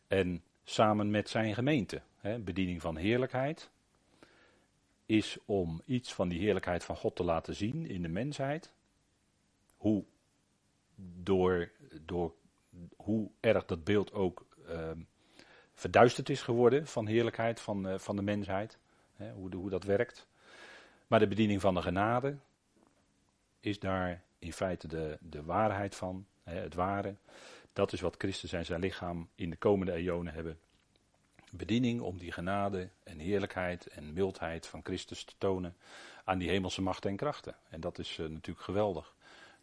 En 0.08 0.44
samen 0.64 1.12
met 1.12 1.30
zijn 1.30 1.54
gemeente, 1.54 2.02
hè, 2.18 2.40
bediening 2.40 2.82
van 2.82 2.98
heerlijkheid, 2.98 3.70
is 5.06 5.38
om 5.46 5.82
iets 5.86 6.14
van 6.14 6.30
die 6.30 6.40
heerlijkheid 6.40 6.84
van 6.84 6.96
God 6.96 7.16
te 7.16 7.24
laten 7.24 7.56
zien 7.56 7.86
in 7.86 8.02
de 8.02 8.08
mensheid. 8.08 8.74
Hoe, 9.78 10.04
door, 11.22 11.72
door, 12.02 12.34
hoe 12.96 13.32
erg 13.40 13.66
dat 13.66 13.84
beeld 13.84 14.14
ook 14.14 14.46
uh, 14.70 14.92
verduisterd 15.74 16.30
is 16.30 16.42
geworden 16.42 16.88
van 16.88 17.08
heerlijkheid 17.08 17.60
van, 17.60 17.88
uh, 17.88 17.98
van 17.98 18.16
de 18.16 18.22
mensheid. 18.22 18.78
Hoe, 19.32 19.56
hoe 19.56 19.70
dat 19.70 19.84
werkt. 19.84 20.28
Maar 21.08 21.20
de 21.20 21.28
bediening 21.28 21.62
van 21.62 21.74
de 21.74 21.82
genade 21.82 22.38
is 23.60 23.80
daar 23.80 24.22
in 24.40 24.54
feite 24.54 24.88
de, 24.88 25.18
de 25.22 25.44
waarheid 25.44 25.96
van, 25.96 26.26
hè, 26.44 26.56
het 26.60 26.74
ware. 26.74 27.16
Dat 27.74 27.94
is 27.94 28.02
wat 28.02 28.16
Christus 28.18 28.54
en 28.54 28.66
zijn 28.66 28.80
lichaam 28.80 29.30
in 29.36 29.50
de 29.50 29.56
komende 29.56 29.92
eonen 29.92 30.34
hebben. 30.34 30.60
Bediening 31.52 32.02
om 32.02 32.18
die 32.18 32.32
genade 32.32 32.90
en 33.04 33.20
heerlijkheid 33.20 33.88
en 33.88 34.14
mildheid 34.14 34.68
van 34.68 34.80
Christus 34.84 35.24
te 35.24 35.34
tonen 35.38 35.76
aan 36.24 36.38
die 36.38 36.50
hemelse 36.50 36.82
machten 36.82 37.10
en 37.10 37.16
krachten. 37.16 37.56
En 37.70 37.82
dat 37.82 38.00
is 38.00 38.18
uh, 38.18 38.30
natuurlijk 38.30 38.66
geweldig. 38.66 39.16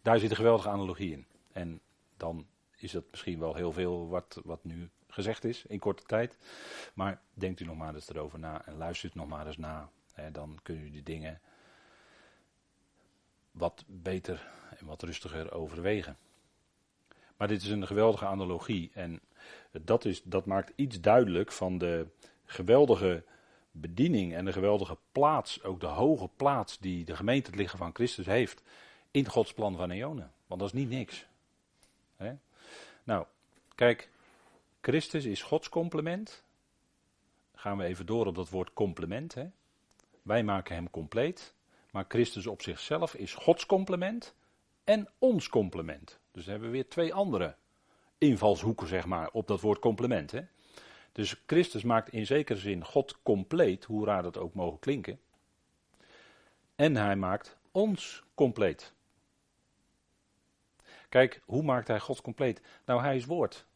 Daar 0.03 0.19
zit 0.19 0.31
een 0.31 0.37
geweldige 0.37 0.69
analogie 0.69 1.13
in. 1.13 1.27
En 1.53 1.81
dan 2.17 2.47
is 2.77 2.93
dat 2.93 3.05
misschien 3.11 3.39
wel 3.39 3.55
heel 3.55 3.73
veel 3.73 4.09
wat, 4.09 4.41
wat 4.45 4.65
nu 4.65 4.91
gezegd 5.11 5.45
is 5.45 5.65
in 5.67 5.79
korte 5.79 6.03
tijd. 6.03 6.37
Maar 6.95 7.21
denkt 7.35 7.61
u 7.61 7.65
nog 7.65 7.77
maar 7.77 7.95
eens 7.95 8.09
erover 8.09 8.39
na 8.39 8.67
en 8.67 8.77
luistert 8.77 9.15
nog 9.15 9.29
maar 9.29 9.47
eens 9.47 9.57
na. 9.57 9.91
Hè, 10.13 10.31
dan 10.31 10.59
kun 10.63 10.81
u 10.81 10.91
die 10.91 11.03
dingen 11.03 11.41
wat 13.51 13.85
beter 13.87 14.51
en 14.79 14.87
wat 14.87 15.03
rustiger 15.03 15.53
overwegen. 15.53 16.17
Maar 17.37 17.49
dit 17.49 17.63
is 17.63 17.69
een 17.69 17.87
geweldige 17.87 18.27
analogie 18.27 18.91
en 18.95 19.21
dat, 19.71 20.05
is, 20.05 20.23
dat 20.23 20.47
maakt 20.47 20.73
iets 20.77 21.01
duidelijk 21.01 21.53
van 21.53 21.79
de 21.79 22.07
geweldige 22.45 23.25
bediening 23.71 24.35
en 24.35 24.45
de 24.45 24.53
geweldige 24.53 24.99
plaats, 25.13 25.63
ook 25.63 25.81
de 25.81 25.87
hoge 25.87 26.29
plaats 26.37 26.79
die 26.79 27.05
de 27.05 27.17
gemeente 27.17 27.51
het 27.51 27.59
liggen 27.59 27.79
van 27.79 27.95
Christus 27.95 28.27
heeft 28.27 28.63
in 29.11 29.29
Gods 29.29 29.53
plan 29.53 29.77
van 29.77 29.91
eonen. 29.91 30.33
Want 30.47 30.61
dat 30.61 30.73
is 30.75 30.81
niet 30.81 30.89
niks. 30.89 31.29
Nou, 33.05 33.27
kijk, 33.75 34.10
Christus 34.81 35.25
is 35.25 35.43
Gods 35.43 35.69
complement. 35.69 36.45
Gaan 37.55 37.77
we 37.77 37.85
even 37.85 38.07
door 38.07 38.27
op 38.27 38.35
dat 38.35 38.49
woord 38.49 38.73
complement. 38.73 39.35
Hè? 39.35 39.47
Wij 40.23 40.43
maken 40.43 40.75
hem 40.75 40.91
compleet. 40.91 41.55
Maar 41.91 42.05
Christus 42.09 42.47
op 42.47 42.63
zichzelf 42.63 43.15
is 43.15 43.35
Gods 43.35 43.67
complement 43.67 44.35
en 44.85 45.09
ons 45.19 45.49
complement. 45.49 46.19
Dus 46.33 46.47
hebben 46.47 46.69
we 46.69 46.75
weer 46.75 46.89
twee 46.89 47.15
andere 47.15 47.55
invalshoeken, 48.19 48.87
zeg 48.87 49.07
maar, 49.07 49.31
op 49.31 49.47
dat 49.47 49.61
woord 49.61 49.79
complement. 49.79 50.31
Hè? 50.31 50.41
Dus 51.13 51.43
Christus 51.47 51.83
maakt 51.83 52.13
in 52.13 52.27
zekere 52.27 52.59
zin 52.59 52.85
God 52.85 53.23
compleet, 53.23 53.85
hoe 53.85 54.07
raar 54.07 54.23
dat 54.23 54.39
ook 54.39 54.55
mogen 54.55 54.79
klinken. 54.79 55.21
En 56.75 56.97
hij 56.97 57.17
maakt 57.17 57.57
ons 57.71 58.23
compleet. 58.35 58.93
Kijk, 61.09 61.43
hoe 61.45 61.63
maakt 61.63 61.89
hij 61.89 62.01
God 62.01 62.21
compleet? 62.21 62.61
Nou, 62.85 63.01
hij 63.01 63.17
is 63.17 63.25
woord. 63.25 63.67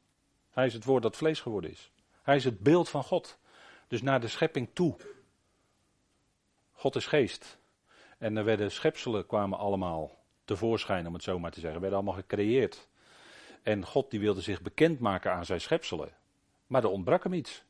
Hij 0.54 0.66
is 0.66 0.72
het 0.72 0.84
woord 0.84 1.02
dat 1.02 1.16
vlees 1.16 1.40
geworden 1.40 1.70
is. 1.70 1.90
Hij 2.22 2.36
is 2.36 2.44
het 2.44 2.58
beeld 2.60 2.88
van 2.88 3.04
God. 3.04 3.38
Dus 3.88 4.02
naar 4.02 4.20
de 4.20 4.28
schepping 4.28 4.68
toe. 4.72 4.96
God 6.72 6.96
is 6.96 7.06
geest. 7.06 7.58
En 8.18 8.36
er 8.36 8.44
werden 8.44 8.72
schepselen 8.72 9.26
kwamen 9.26 9.58
allemaal 9.58 10.18
tevoorschijn, 10.44 11.06
om 11.06 11.12
het 11.12 11.22
zo 11.22 11.38
maar 11.38 11.50
te 11.50 11.60
zeggen. 11.60 11.80
Werden 11.80 11.98
allemaal 11.98 12.20
gecreëerd. 12.20 12.88
En 13.62 13.86
God 13.86 14.10
die 14.10 14.20
wilde 14.20 14.40
zich 14.40 14.62
bekendmaken 14.62 15.32
aan 15.32 15.44
zijn 15.44 15.60
schepselen. 15.60 16.12
Maar 16.66 16.82
er 16.82 16.90
ontbrak 16.90 17.22
hem 17.22 17.32
iets. 17.32 17.64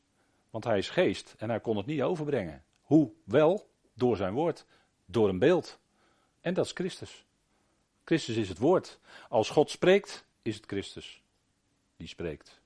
Want 0.49 0.63
hij 0.63 0.77
is 0.77 0.89
geest 0.89 1.35
en 1.37 1.49
hij 1.49 1.59
kon 1.59 1.77
het 1.77 1.85
niet 1.85 2.01
overbrengen. 2.01 2.63
Hoe? 2.81 3.11
Wel, 3.23 3.69
door 3.93 4.15
zijn 4.15 4.33
woord. 4.33 4.65
Door 5.05 5.29
een 5.29 5.39
beeld. 5.39 5.79
En 6.41 6.53
dat 6.53 6.65
is 6.65 6.71
Christus. 6.71 7.25
Christus 8.03 8.35
is 8.35 8.49
het 8.49 8.57
woord. 8.57 8.99
Als 9.29 9.49
God 9.49 9.69
spreekt, 9.69 10.25
is 10.41 10.55
het 10.55 10.65
Christus 10.65 11.23
die 11.97 12.07
spreekt. 12.07 12.61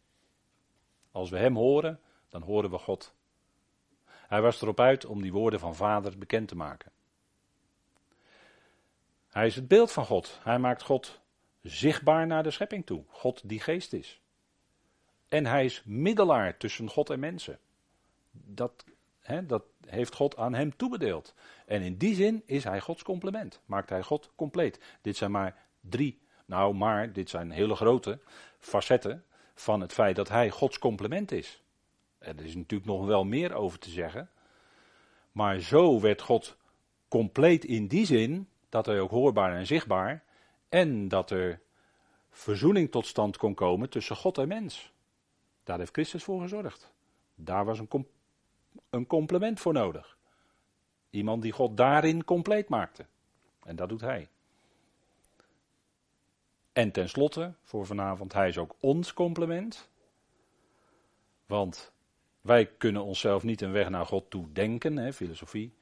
Als 1.12 1.30
we 1.30 1.38
Hem 1.38 1.55
horen, 1.55 1.99
dan 2.30 2.41
horen 2.41 2.70
we 2.70 2.78
God. 2.78 3.14
Hij 4.05 4.41
was 4.41 4.62
erop 4.62 4.80
uit 4.80 5.05
om 5.05 5.22
die 5.22 5.32
woorden 5.32 5.60
van 5.60 5.76
Vader 5.76 6.18
bekend 6.18 6.47
te 6.47 6.55
maken. 6.55 6.91
Hij 9.30 9.45
is 9.45 9.55
het 9.55 9.68
beeld 9.68 9.91
van 9.91 10.05
God. 10.05 10.39
Hij 10.43 10.60
maakt 10.60 10.84
God 10.84 11.20
zichtbaar 11.62 12.28
naar 12.28 12.43
de 12.43 12.51
schepping 12.51 12.86
toe. 12.86 13.03
God 13.07 13.49
die 13.49 13.60
geest 13.60 13.93
is. 13.93 14.22
En 15.28 15.45
hij 15.45 15.66
is 15.66 15.84
middelaar 15.86 16.57
tussen 16.57 16.89
God 16.89 17.10
en 17.10 17.20
mensen. 17.20 17.60
Dat, 18.32 18.86
hè, 19.20 19.45
dat 19.45 19.64
heeft 19.86 20.16
God 20.16 20.38
aan 20.38 20.53
hem 20.53 20.76
toebedeeld. 20.76 21.34
En 21.66 21.82
in 21.82 21.97
die 21.97 22.16
zin 22.16 22.43
is 22.45 22.64
hij 22.64 22.80
Gods 22.80 23.03
complement. 23.03 23.62
Maakt 23.66 23.89
hij 23.89 24.03
God 24.03 24.32
compleet. 24.36 24.80
Dit 25.01 25.18
zijn 25.18 25.32
maar 25.32 25.55
drie, 25.82 26.20
nou 26.45 26.74
maar, 26.74 27.14
dit 27.14 27.30
zijn 27.30 27.51
hele 27.51 27.76
grote 27.76 28.20
facetten 28.60 29.24
van 29.60 29.82
het 29.82 29.93
feit 29.93 30.16
dat 30.16 30.30
hij 30.30 30.49
Gods 30.49 30.80
complement 30.80 31.32
is. 31.32 31.64
Er 32.18 32.45
is 32.45 32.55
natuurlijk 32.55 32.89
nog 32.89 33.05
wel 33.05 33.24
meer 33.24 33.53
over 33.53 33.80
te 33.80 33.89
zeggen. 33.89 34.30
Maar 35.32 35.60
zo 35.60 35.99
werd 35.99 36.22
God 36.22 36.57
compleet 37.07 37.66
in 37.66 37.88
die 37.88 38.05
zin 38.05 38.49
dat 38.70 38.86
hij 38.86 38.99
ook 38.99 39.10
hoorbaar 39.10 39.55
en 39.55 39.68
zichtbaar 39.68 40.24
en 40.70 41.07
dat 41.07 41.32
er 41.32 41.62
verzoening 42.30 42.91
tot 42.91 43.05
stand 43.05 43.38
kon 43.38 43.53
komen 43.53 43.89
tussen 43.89 44.16
God 44.16 44.38
en 44.38 44.47
mens. 44.47 44.93
Daar 45.64 45.78
heeft 45.78 45.93
Christus 45.93 46.24
voor 46.24 46.41
gezorgd. 46.41 46.91
Daar 47.36 47.66
was 47.66 47.80
een, 47.80 48.07
een 48.89 49.07
complement 49.07 49.60
voor 49.60 49.74
nodig. 49.74 50.18
Iemand 51.10 51.41
die 51.41 51.51
God 51.51 51.78
daarin 51.78 52.24
compleet 52.24 52.70
maakte. 52.70 53.05
En 53.64 53.76
dat 53.76 53.89
doet 53.89 54.01
hij. 54.01 54.28
En 56.80 56.92
tenslotte, 56.92 57.54
voor 57.64 57.86
vanavond, 57.86 58.34
hij 58.34 58.48
is 58.48 58.58
ook 58.58 58.76
ons 58.80 59.14
complement. 59.14 59.90
Want 61.46 61.92
wij 62.42 62.66
kunnen 62.66 63.04
onszelf 63.04 63.44
niet 63.44 63.62
een 63.62 63.72
weg 63.72 63.90
naar 63.90 64.06
God 64.06 64.30
toe 64.30 64.52
denken, 64.52 64.98
hè, 64.98 65.14
filosofie. 65.14 65.74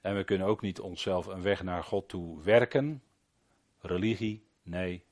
En 0.00 0.16
we 0.16 0.24
kunnen 0.24 0.46
ook 0.46 0.60
niet 0.60 0.80
onszelf 0.80 1.26
een 1.26 1.42
weg 1.42 1.62
naar 1.62 1.84
God 1.84 2.08
toe 2.08 2.42
werken. 2.42 3.02
Religie, 3.78 4.46
nee. 4.62 5.04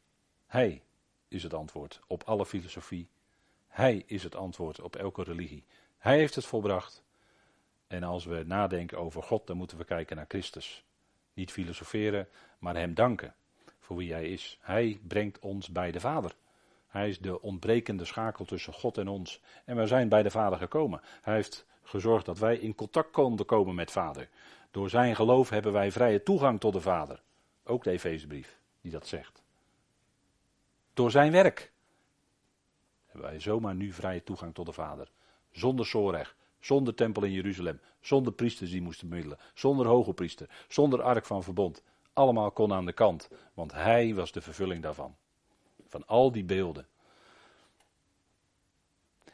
Hij 0.46 0.82
is 1.28 1.42
het 1.42 1.54
antwoord 1.54 2.00
op 2.06 2.22
alle 2.22 2.46
filosofie. 2.46 3.08
Hij 3.68 4.02
is 4.06 4.22
het 4.22 4.34
antwoord 4.34 4.80
op 4.80 4.96
elke 4.96 5.22
religie. 5.22 5.64
Hij 5.98 6.18
heeft 6.18 6.34
het 6.34 6.46
volbracht. 6.46 7.04
En 7.86 8.02
als 8.02 8.24
we 8.24 8.42
nadenken 8.46 8.98
over 8.98 9.22
God, 9.22 9.46
dan 9.46 9.56
moeten 9.56 9.78
we 9.78 9.84
kijken 9.84 10.16
naar 10.16 10.28
Christus. 10.28 10.84
Niet 11.34 11.52
filosoferen, 11.52 12.28
maar 12.58 12.76
Hem 12.76 12.94
danken 12.94 13.34
voor 13.84 13.96
wie 13.96 14.12
Hij 14.12 14.28
is. 14.28 14.58
Hij 14.60 15.00
brengt 15.06 15.38
ons 15.38 15.68
bij 15.68 15.90
de 15.90 16.00
Vader. 16.00 16.34
Hij 16.88 17.08
is 17.08 17.18
de 17.18 17.42
ontbrekende 17.42 18.04
schakel 18.04 18.44
tussen 18.44 18.72
God 18.72 18.98
en 18.98 19.08
ons. 19.08 19.40
En 19.64 19.76
we 19.76 19.86
zijn 19.86 20.08
bij 20.08 20.22
de 20.22 20.30
Vader 20.30 20.58
gekomen. 20.58 21.00
Hij 21.22 21.34
heeft 21.34 21.66
gezorgd 21.82 22.26
dat 22.26 22.38
wij 22.38 22.56
in 22.56 22.74
contact 22.74 23.10
konden 23.10 23.46
komen 23.46 23.74
met 23.74 23.90
Vader. 23.90 24.28
Door 24.70 24.90
zijn 24.90 25.16
geloof 25.16 25.48
hebben 25.48 25.72
wij 25.72 25.92
vrije 25.92 26.22
toegang 26.22 26.60
tot 26.60 26.72
de 26.72 26.80
Vader. 26.80 27.22
Ook 27.64 27.84
de 27.84 27.90
Efezebrief 27.90 28.58
die 28.80 28.90
dat 28.90 29.06
zegt. 29.06 29.42
Door 30.94 31.10
zijn 31.10 31.32
werk 31.32 31.72
hebben 33.06 33.30
wij 33.30 33.40
zomaar 33.40 33.74
nu 33.74 33.92
vrije 33.92 34.22
toegang 34.22 34.54
tot 34.54 34.66
de 34.66 34.72
Vader. 34.72 35.10
Zonder 35.50 35.86
zorg, 35.86 36.36
zonder 36.60 36.94
tempel 36.94 37.22
in 37.22 37.32
Jeruzalem, 37.32 37.80
zonder 38.00 38.32
priesters 38.32 38.70
die 38.70 38.82
moesten 38.82 39.08
middelen, 39.08 39.38
zonder 39.54 39.86
hoge 39.86 40.12
priester, 40.12 40.64
zonder 40.68 41.02
ark 41.02 41.26
van 41.26 41.42
verbond. 41.42 41.82
Allemaal 42.14 42.50
kon 42.50 42.72
aan 42.72 42.86
de 42.86 42.92
kant, 42.92 43.28
want 43.54 43.72
hij 43.72 44.14
was 44.14 44.32
de 44.32 44.40
vervulling 44.40 44.82
daarvan. 44.82 45.16
Van 45.88 46.06
al 46.06 46.32
die 46.32 46.44
beelden. 46.44 46.86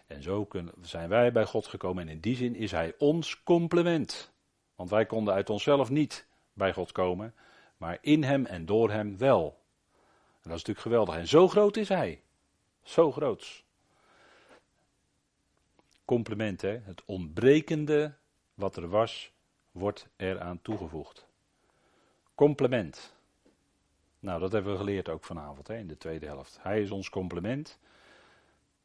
En 0.07 0.22
zo 0.22 0.49
zijn 0.83 1.09
wij 1.09 1.33
bij 1.33 1.45
God 1.45 1.66
gekomen 1.66 2.03
en 2.03 2.09
in 2.09 2.20
die 2.20 2.37
zin 2.37 2.55
is 2.55 2.70
hij 2.70 2.95
ons 2.99 3.43
complement. 3.43 4.33
Want 4.74 4.91
wij 4.91 5.07
konden 5.07 5.35
uit 5.35 5.51
onszelf 5.51 5.91
niet 5.91 6.26
bij 6.53 6.72
God 6.72 6.93
komen, 6.93 7.35
maar 7.76 7.99
in 8.01 8.22
hem 8.22 8.47
en 8.47 8.66
door 8.66 8.91
hem 8.91 9.18
wel. 9.18 9.61
En 10.43 10.51
dat 10.51 10.59
is 10.59 10.64
natuurlijk 10.66 10.81
geweldig. 10.81 11.14
En 11.14 11.28
zo 11.28 11.49
groot 11.49 11.76
is 11.76 11.89
hij. 11.89 12.22
Zo 12.83 13.12
groot. 13.12 13.64
Compliment, 16.05 16.61
hè? 16.61 16.78
Het 16.83 17.03
ontbrekende 17.05 18.14
wat 18.55 18.76
er 18.76 18.89
was, 18.89 19.33
wordt 19.70 20.09
eraan 20.16 20.62
toegevoegd. 20.62 21.30
Complement. 22.41 23.14
Nou, 24.18 24.41
dat 24.41 24.53
hebben 24.53 24.72
we 24.72 24.78
geleerd 24.78 25.09
ook 25.09 25.24
vanavond 25.24 25.68
hè, 25.68 25.76
in 25.76 25.86
de 25.86 25.97
tweede 25.97 26.26
helft. 26.26 26.59
Hij 26.61 26.82
is 26.82 26.91
ons 26.91 27.11
complement. 27.11 27.78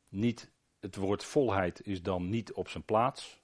Niet, 0.09 0.51
het 0.79 0.95
woord 0.95 1.23
volheid 1.23 1.87
is 1.87 2.01
dan 2.01 2.29
niet 2.29 2.53
op 2.53 2.69
zijn 2.69 2.83
plaats, 2.83 3.41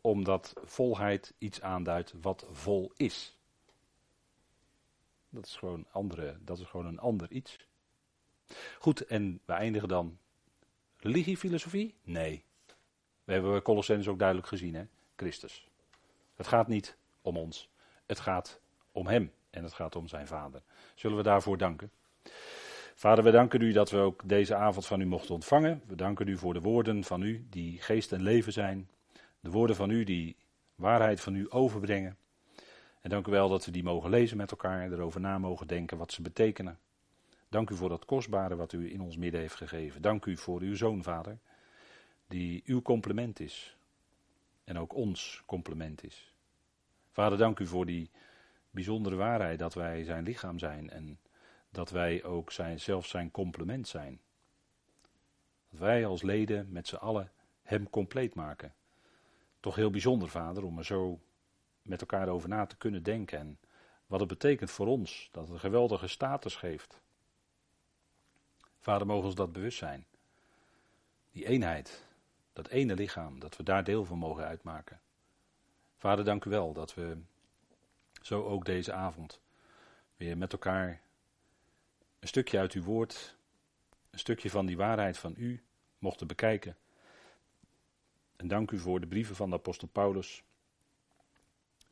omdat 0.00 0.52
volheid 0.64 1.34
iets 1.38 1.60
aanduidt 1.62 2.12
wat 2.20 2.46
vol 2.50 2.92
is. 2.96 3.38
Dat 5.28 5.46
is 5.46 5.56
gewoon, 5.56 5.86
andere, 5.90 6.38
dat 6.40 6.58
is 6.58 6.66
gewoon 6.66 6.86
een 6.86 7.00
ander 7.00 7.30
iets. 7.30 7.58
Goed, 8.78 9.06
en 9.06 9.40
we 9.44 9.52
eindigen 9.52 9.88
dan. 9.88 10.18
Religiefilosofie? 10.96 11.94
Nee. 12.02 12.44
We 13.24 13.32
hebben 13.32 13.62
Colossens 13.62 14.08
ook 14.08 14.18
duidelijk 14.18 14.48
gezien, 14.48 14.74
hè? 14.74 14.86
Christus. 15.16 15.68
Het 16.34 16.46
gaat 16.46 16.68
niet 16.68 16.96
om 17.22 17.36
ons. 17.36 17.68
Het 18.06 18.20
gaat 18.20 18.60
om 18.92 19.06
Hem 19.06 19.32
en 19.50 19.62
het 19.62 19.72
gaat 19.72 19.96
om 19.96 20.08
zijn 20.08 20.26
Vader. 20.26 20.62
Zullen 20.94 21.16
we 21.16 21.22
daarvoor 21.22 21.58
danken? 21.58 21.90
Vader, 22.94 23.24
we 23.24 23.30
danken 23.30 23.60
u 23.60 23.72
dat 23.72 23.90
we 23.90 23.96
ook 23.96 24.28
deze 24.28 24.54
avond 24.54 24.86
van 24.86 25.00
u 25.00 25.06
mochten 25.06 25.34
ontvangen. 25.34 25.82
We 25.86 25.94
danken 25.94 26.28
u 26.28 26.38
voor 26.38 26.54
de 26.54 26.60
woorden 26.60 27.04
van 27.04 27.22
u 27.22 27.46
die 27.50 27.82
geest 27.82 28.12
en 28.12 28.22
leven 28.22 28.52
zijn. 28.52 28.88
De 29.40 29.50
woorden 29.50 29.76
van 29.76 29.90
u 29.90 30.04
die 30.04 30.36
waarheid 30.74 31.20
van 31.20 31.34
u 31.34 31.46
overbrengen. 31.48 32.16
En 33.00 33.10
dank 33.10 33.26
u 33.26 33.30
wel 33.30 33.48
dat 33.48 33.64
we 33.64 33.70
die 33.70 33.82
mogen 33.82 34.10
lezen 34.10 34.36
met 34.36 34.50
elkaar, 34.50 34.82
en 34.82 34.92
erover 34.92 35.20
na 35.20 35.38
mogen 35.38 35.66
denken 35.66 35.98
wat 35.98 36.12
ze 36.12 36.22
betekenen. 36.22 36.78
Dank 37.48 37.70
u 37.70 37.76
voor 37.76 37.88
dat 37.88 38.04
kostbare 38.04 38.56
wat 38.56 38.72
u 38.72 38.92
in 38.92 39.00
ons 39.00 39.16
midden 39.16 39.40
heeft 39.40 39.54
gegeven. 39.54 40.02
Dank 40.02 40.24
u 40.24 40.36
voor 40.36 40.60
uw 40.60 40.74
zoon, 40.74 41.02
Vader, 41.02 41.38
die 42.28 42.62
uw 42.66 42.82
complement 42.82 43.40
is. 43.40 43.76
En 44.64 44.78
ook 44.78 44.94
ons 44.94 45.42
complement 45.46 46.04
is. 46.04 46.34
Vader, 47.12 47.38
dank 47.38 47.58
u 47.58 47.66
voor 47.66 47.86
die 47.86 48.10
bijzondere 48.70 49.16
waarheid 49.16 49.58
dat 49.58 49.74
wij 49.74 50.04
zijn 50.04 50.24
lichaam 50.24 50.58
zijn 50.58 50.90
en 50.90 51.18
dat 51.70 51.90
wij 51.90 52.24
ook 52.24 52.52
zijn, 52.52 52.80
zelf 52.80 53.06
zijn 53.06 53.30
complement 53.30 53.88
zijn. 53.88 54.20
Dat 55.70 55.80
wij 55.80 56.06
als 56.06 56.22
leden 56.22 56.72
met 56.72 56.88
z'n 56.88 56.94
allen 56.94 57.32
hem 57.62 57.90
compleet 57.90 58.34
maken. 58.34 58.74
Toch 59.60 59.74
heel 59.74 59.90
bijzonder, 59.90 60.28
vader, 60.28 60.64
om 60.64 60.78
er 60.78 60.84
zo 60.84 61.20
met 61.82 62.00
elkaar 62.00 62.28
over 62.28 62.48
na 62.48 62.66
te 62.66 62.76
kunnen 62.76 63.02
denken. 63.02 63.38
En 63.38 63.58
wat 64.06 64.20
het 64.20 64.28
betekent 64.28 64.70
voor 64.70 64.86
ons, 64.86 65.28
dat 65.32 65.42
het 65.42 65.52
een 65.52 65.60
geweldige 65.60 66.08
status 66.08 66.56
geeft. 66.56 67.00
Vader, 68.78 69.06
mogen 69.06 69.24
ons 69.24 69.34
dat 69.34 69.52
bewust 69.52 69.78
zijn. 69.78 70.06
Die 71.30 71.46
eenheid, 71.46 72.06
dat 72.52 72.68
ene 72.68 72.94
lichaam, 72.94 73.40
dat 73.40 73.56
we 73.56 73.62
daar 73.62 73.84
deel 73.84 74.04
van 74.04 74.18
mogen 74.18 74.44
uitmaken. 74.44 75.00
Vader, 75.96 76.24
dank 76.24 76.44
u 76.44 76.50
wel 76.50 76.72
dat 76.72 76.94
we 76.94 77.18
zo 78.20 78.44
ook 78.44 78.64
deze 78.64 78.92
avond 78.92 79.40
weer 80.16 80.38
met 80.38 80.52
elkaar 80.52 81.00
een 82.18 82.28
stukje 82.28 82.58
uit 82.58 82.72
uw 82.72 82.82
woord, 82.82 83.36
een 84.10 84.18
stukje 84.18 84.50
van 84.50 84.66
die 84.66 84.76
waarheid 84.76 85.18
van 85.18 85.34
u 85.36 85.62
mochten 85.98 86.26
bekijken. 86.26 86.76
En 88.36 88.48
dank 88.48 88.70
u 88.70 88.78
voor 88.78 89.00
de 89.00 89.06
brieven 89.06 89.36
van 89.36 89.50
de 89.50 89.56
apostel 89.56 89.88
Paulus, 89.88 90.42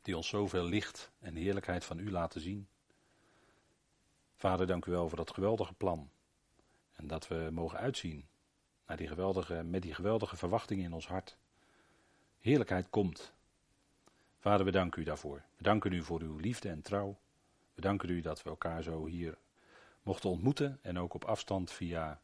die 0.01 0.17
ons 0.17 0.27
zoveel 0.27 0.63
licht 0.63 1.11
en 1.19 1.35
heerlijkheid 1.35 1.85
van 1.85 1.99
u 1.99 2.11
laten 2.11 2.41
zien. 2.41 2.67
Vader, 4.35 4.67
dank 4.67 4.85
u 4.85 4.91
wel 4.91 5.07
voor 5.07 5.17
dat 5.17 5.33
geweldige 5.33 5.73
plan. 5.73 6.09
En 6.91 7.07
dat 7.07 7.27
we 7.27 7.49
mogen 7.51 7.79
uitzien 7.79 8.27
naar 8.85 8.97
die 8.97 9.07
geweldige, 9.07 9.63
met 9.63 9.81
die 9.81 9.93
geweldige 9.93 10.37
verwachting 10.37 10.81
in 10.81 10.93
ons 10.93 11.07
hart. 11.07 11.37
Heerlijkheid 12.39 12.89
komt. 12.89 13.33
Vader, 14.39 14.65
we 14.65 14.71
danken 14.71 15.01
u 15.01 15.05
daarvoor. 15.05 15.43
We 15.57 15.63
danken 15.63 15.91
u 15.91 16.03
voor 16.03 16.21
uw 16.21 16.37
liefde 16.37 16.69
en 16.69 16.81
trouw. 16.81 17.17
We 17.73 17.81
danken 17.81 18.09
u 18.09 18.21
dat 18.21 18.43
we 18.43 18.49
elkaar 18.49 18.83
zo 18.83 19.05
hier 19.05 19.37
mochten 20.03 20.29
ontmoeten 20.29 20.79
en 20.81 20.99
ook 20.99 21.13
op 21.13 21.25
afstand 21.25 21.71
via 21.71 22.21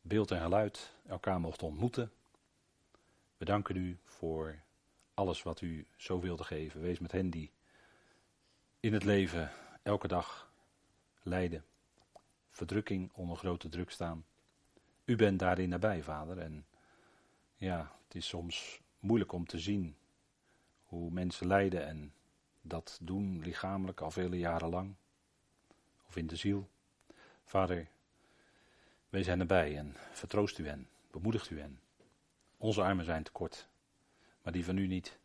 beeld 0.00 0.30
en 0.30 0.40
geluid 0.40 0.94
elkaar 1.06 1.40
mochten 1.40 1.66
ontmoeten. 1.66 2.12
We 3.36 3.44
danken 3.44 3.76
u 3.76 3.98
voor 4.04 4.62
alles 5.14 5.42
wat 5.42 5.60
u 5.60 5.86
zo 5.96 6.20
wilde 6.20 6.44
geven. 6.44 6.80
Wees 6.80 6.98
met 6.98 7.12
hen 7.12 7.30
die 7.30 7.52
in 8.80 8.92
het 8.92 9.04
leven 9.04 9.50
elke 9.82 10.08
dag 10.08 10.52
lijden, 11.22 11.64
verdrukking 12.50 13.12
onder 13.12 13.36
grote 13.36 13.68
druk 13.68 13.90
staan. 13.90 14.24
U 15.04 15.16
bent 15.16 15.38
daarin 15.38 15.68
nabij, 15.68 16.02
vader. 16.02 16.38
En 16.38 16.66
ja, 17.54 17.92
het 18.04 18.14
is 18.14 18.26
soms 18.26 18.80
moeilijk 18.98 19.32
om 19.32 19.46
te 19.46 19.58
zien 19.58 19.96
hoe 20.96 21.10
mensen 21.10 21.46
lijden 21.46 21.86
en 21.86 22.12
dat 22.60 22.98
doen 23.02 23.40
lichamelijk 23.40 24.00
al 24.00 24.10
vele 24.10 24.38
jaren 24.38 24.68
lang. 24.68 24.94
Of 26.06 26.16
in 26.16 26.26
de 26.26 26.36
ziel. 26.36 26.68
Vader, 27.44 27.88
wees 29.08 29.24
zijn 29.24 29.40
erbij 29.40 29.76
en 29.76 29.94
vertroost 30.12 30.58
u 30.58 30.66
hen, 30.66 30.88
bemoedigt 31.10 31.50
u 31.50 31.60
hen. 31.60 31.80
Onze 32.56 32.82
armen 32.82 33.04
zijn 33.04 33.22
te 33.22 33.30
kort, 33.30 33.68
maar 34.42 34.52
die 34.52 34.64
van 34.64 34.76
u 34.76 34.86
niet. 34.86 35.18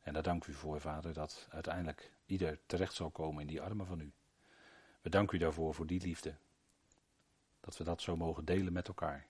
En 0.00 0.12
daar 0.12 0.22
dank 0.22 0.46
u 0.46 0.52
voor, 0.52 0.80
Vader, 0.80 1.12
dat 1.12 1.48
uiteindelijk 1.50 2.12
ieder 2.26 2.58
terecht 2.66 2.94
zal 2.94 3.10
komen 3.10 3.40
in 3.40 3.46
die 3.46 3.62
armen 3.62 3.86
van 3.86 4.00
u. 4.00 4.12
We 5.00 5.10
danken 5.10 5.36
u 5.36 5.40
daarvoor, 5.40 5.74
voor 5.74 5.86
die 5.86 6.00
liefde. 6.00 6.34
Dat 7.60 7.76
we 7.76 7.84
dat 7.84 8.02
zo 8.02 8.16
mogen 8.16 8.44
delen 8.44 8.72
met 8.72 8.88
elkaar. 8.88 9.26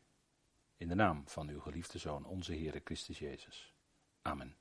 In 0.77 0.89
de 0.89 0.95
naam 0.95 1.23
van 1.27 1.49
uw 1.49 1.61
geliefde 1.61 1.99
Zoon, 1.99 2.25
onze 2.25 2.53
Heere 2.53 2.81
Christus 2.85 3.19
Jezus. 3.19 3.75
Amen. 4.23 4.57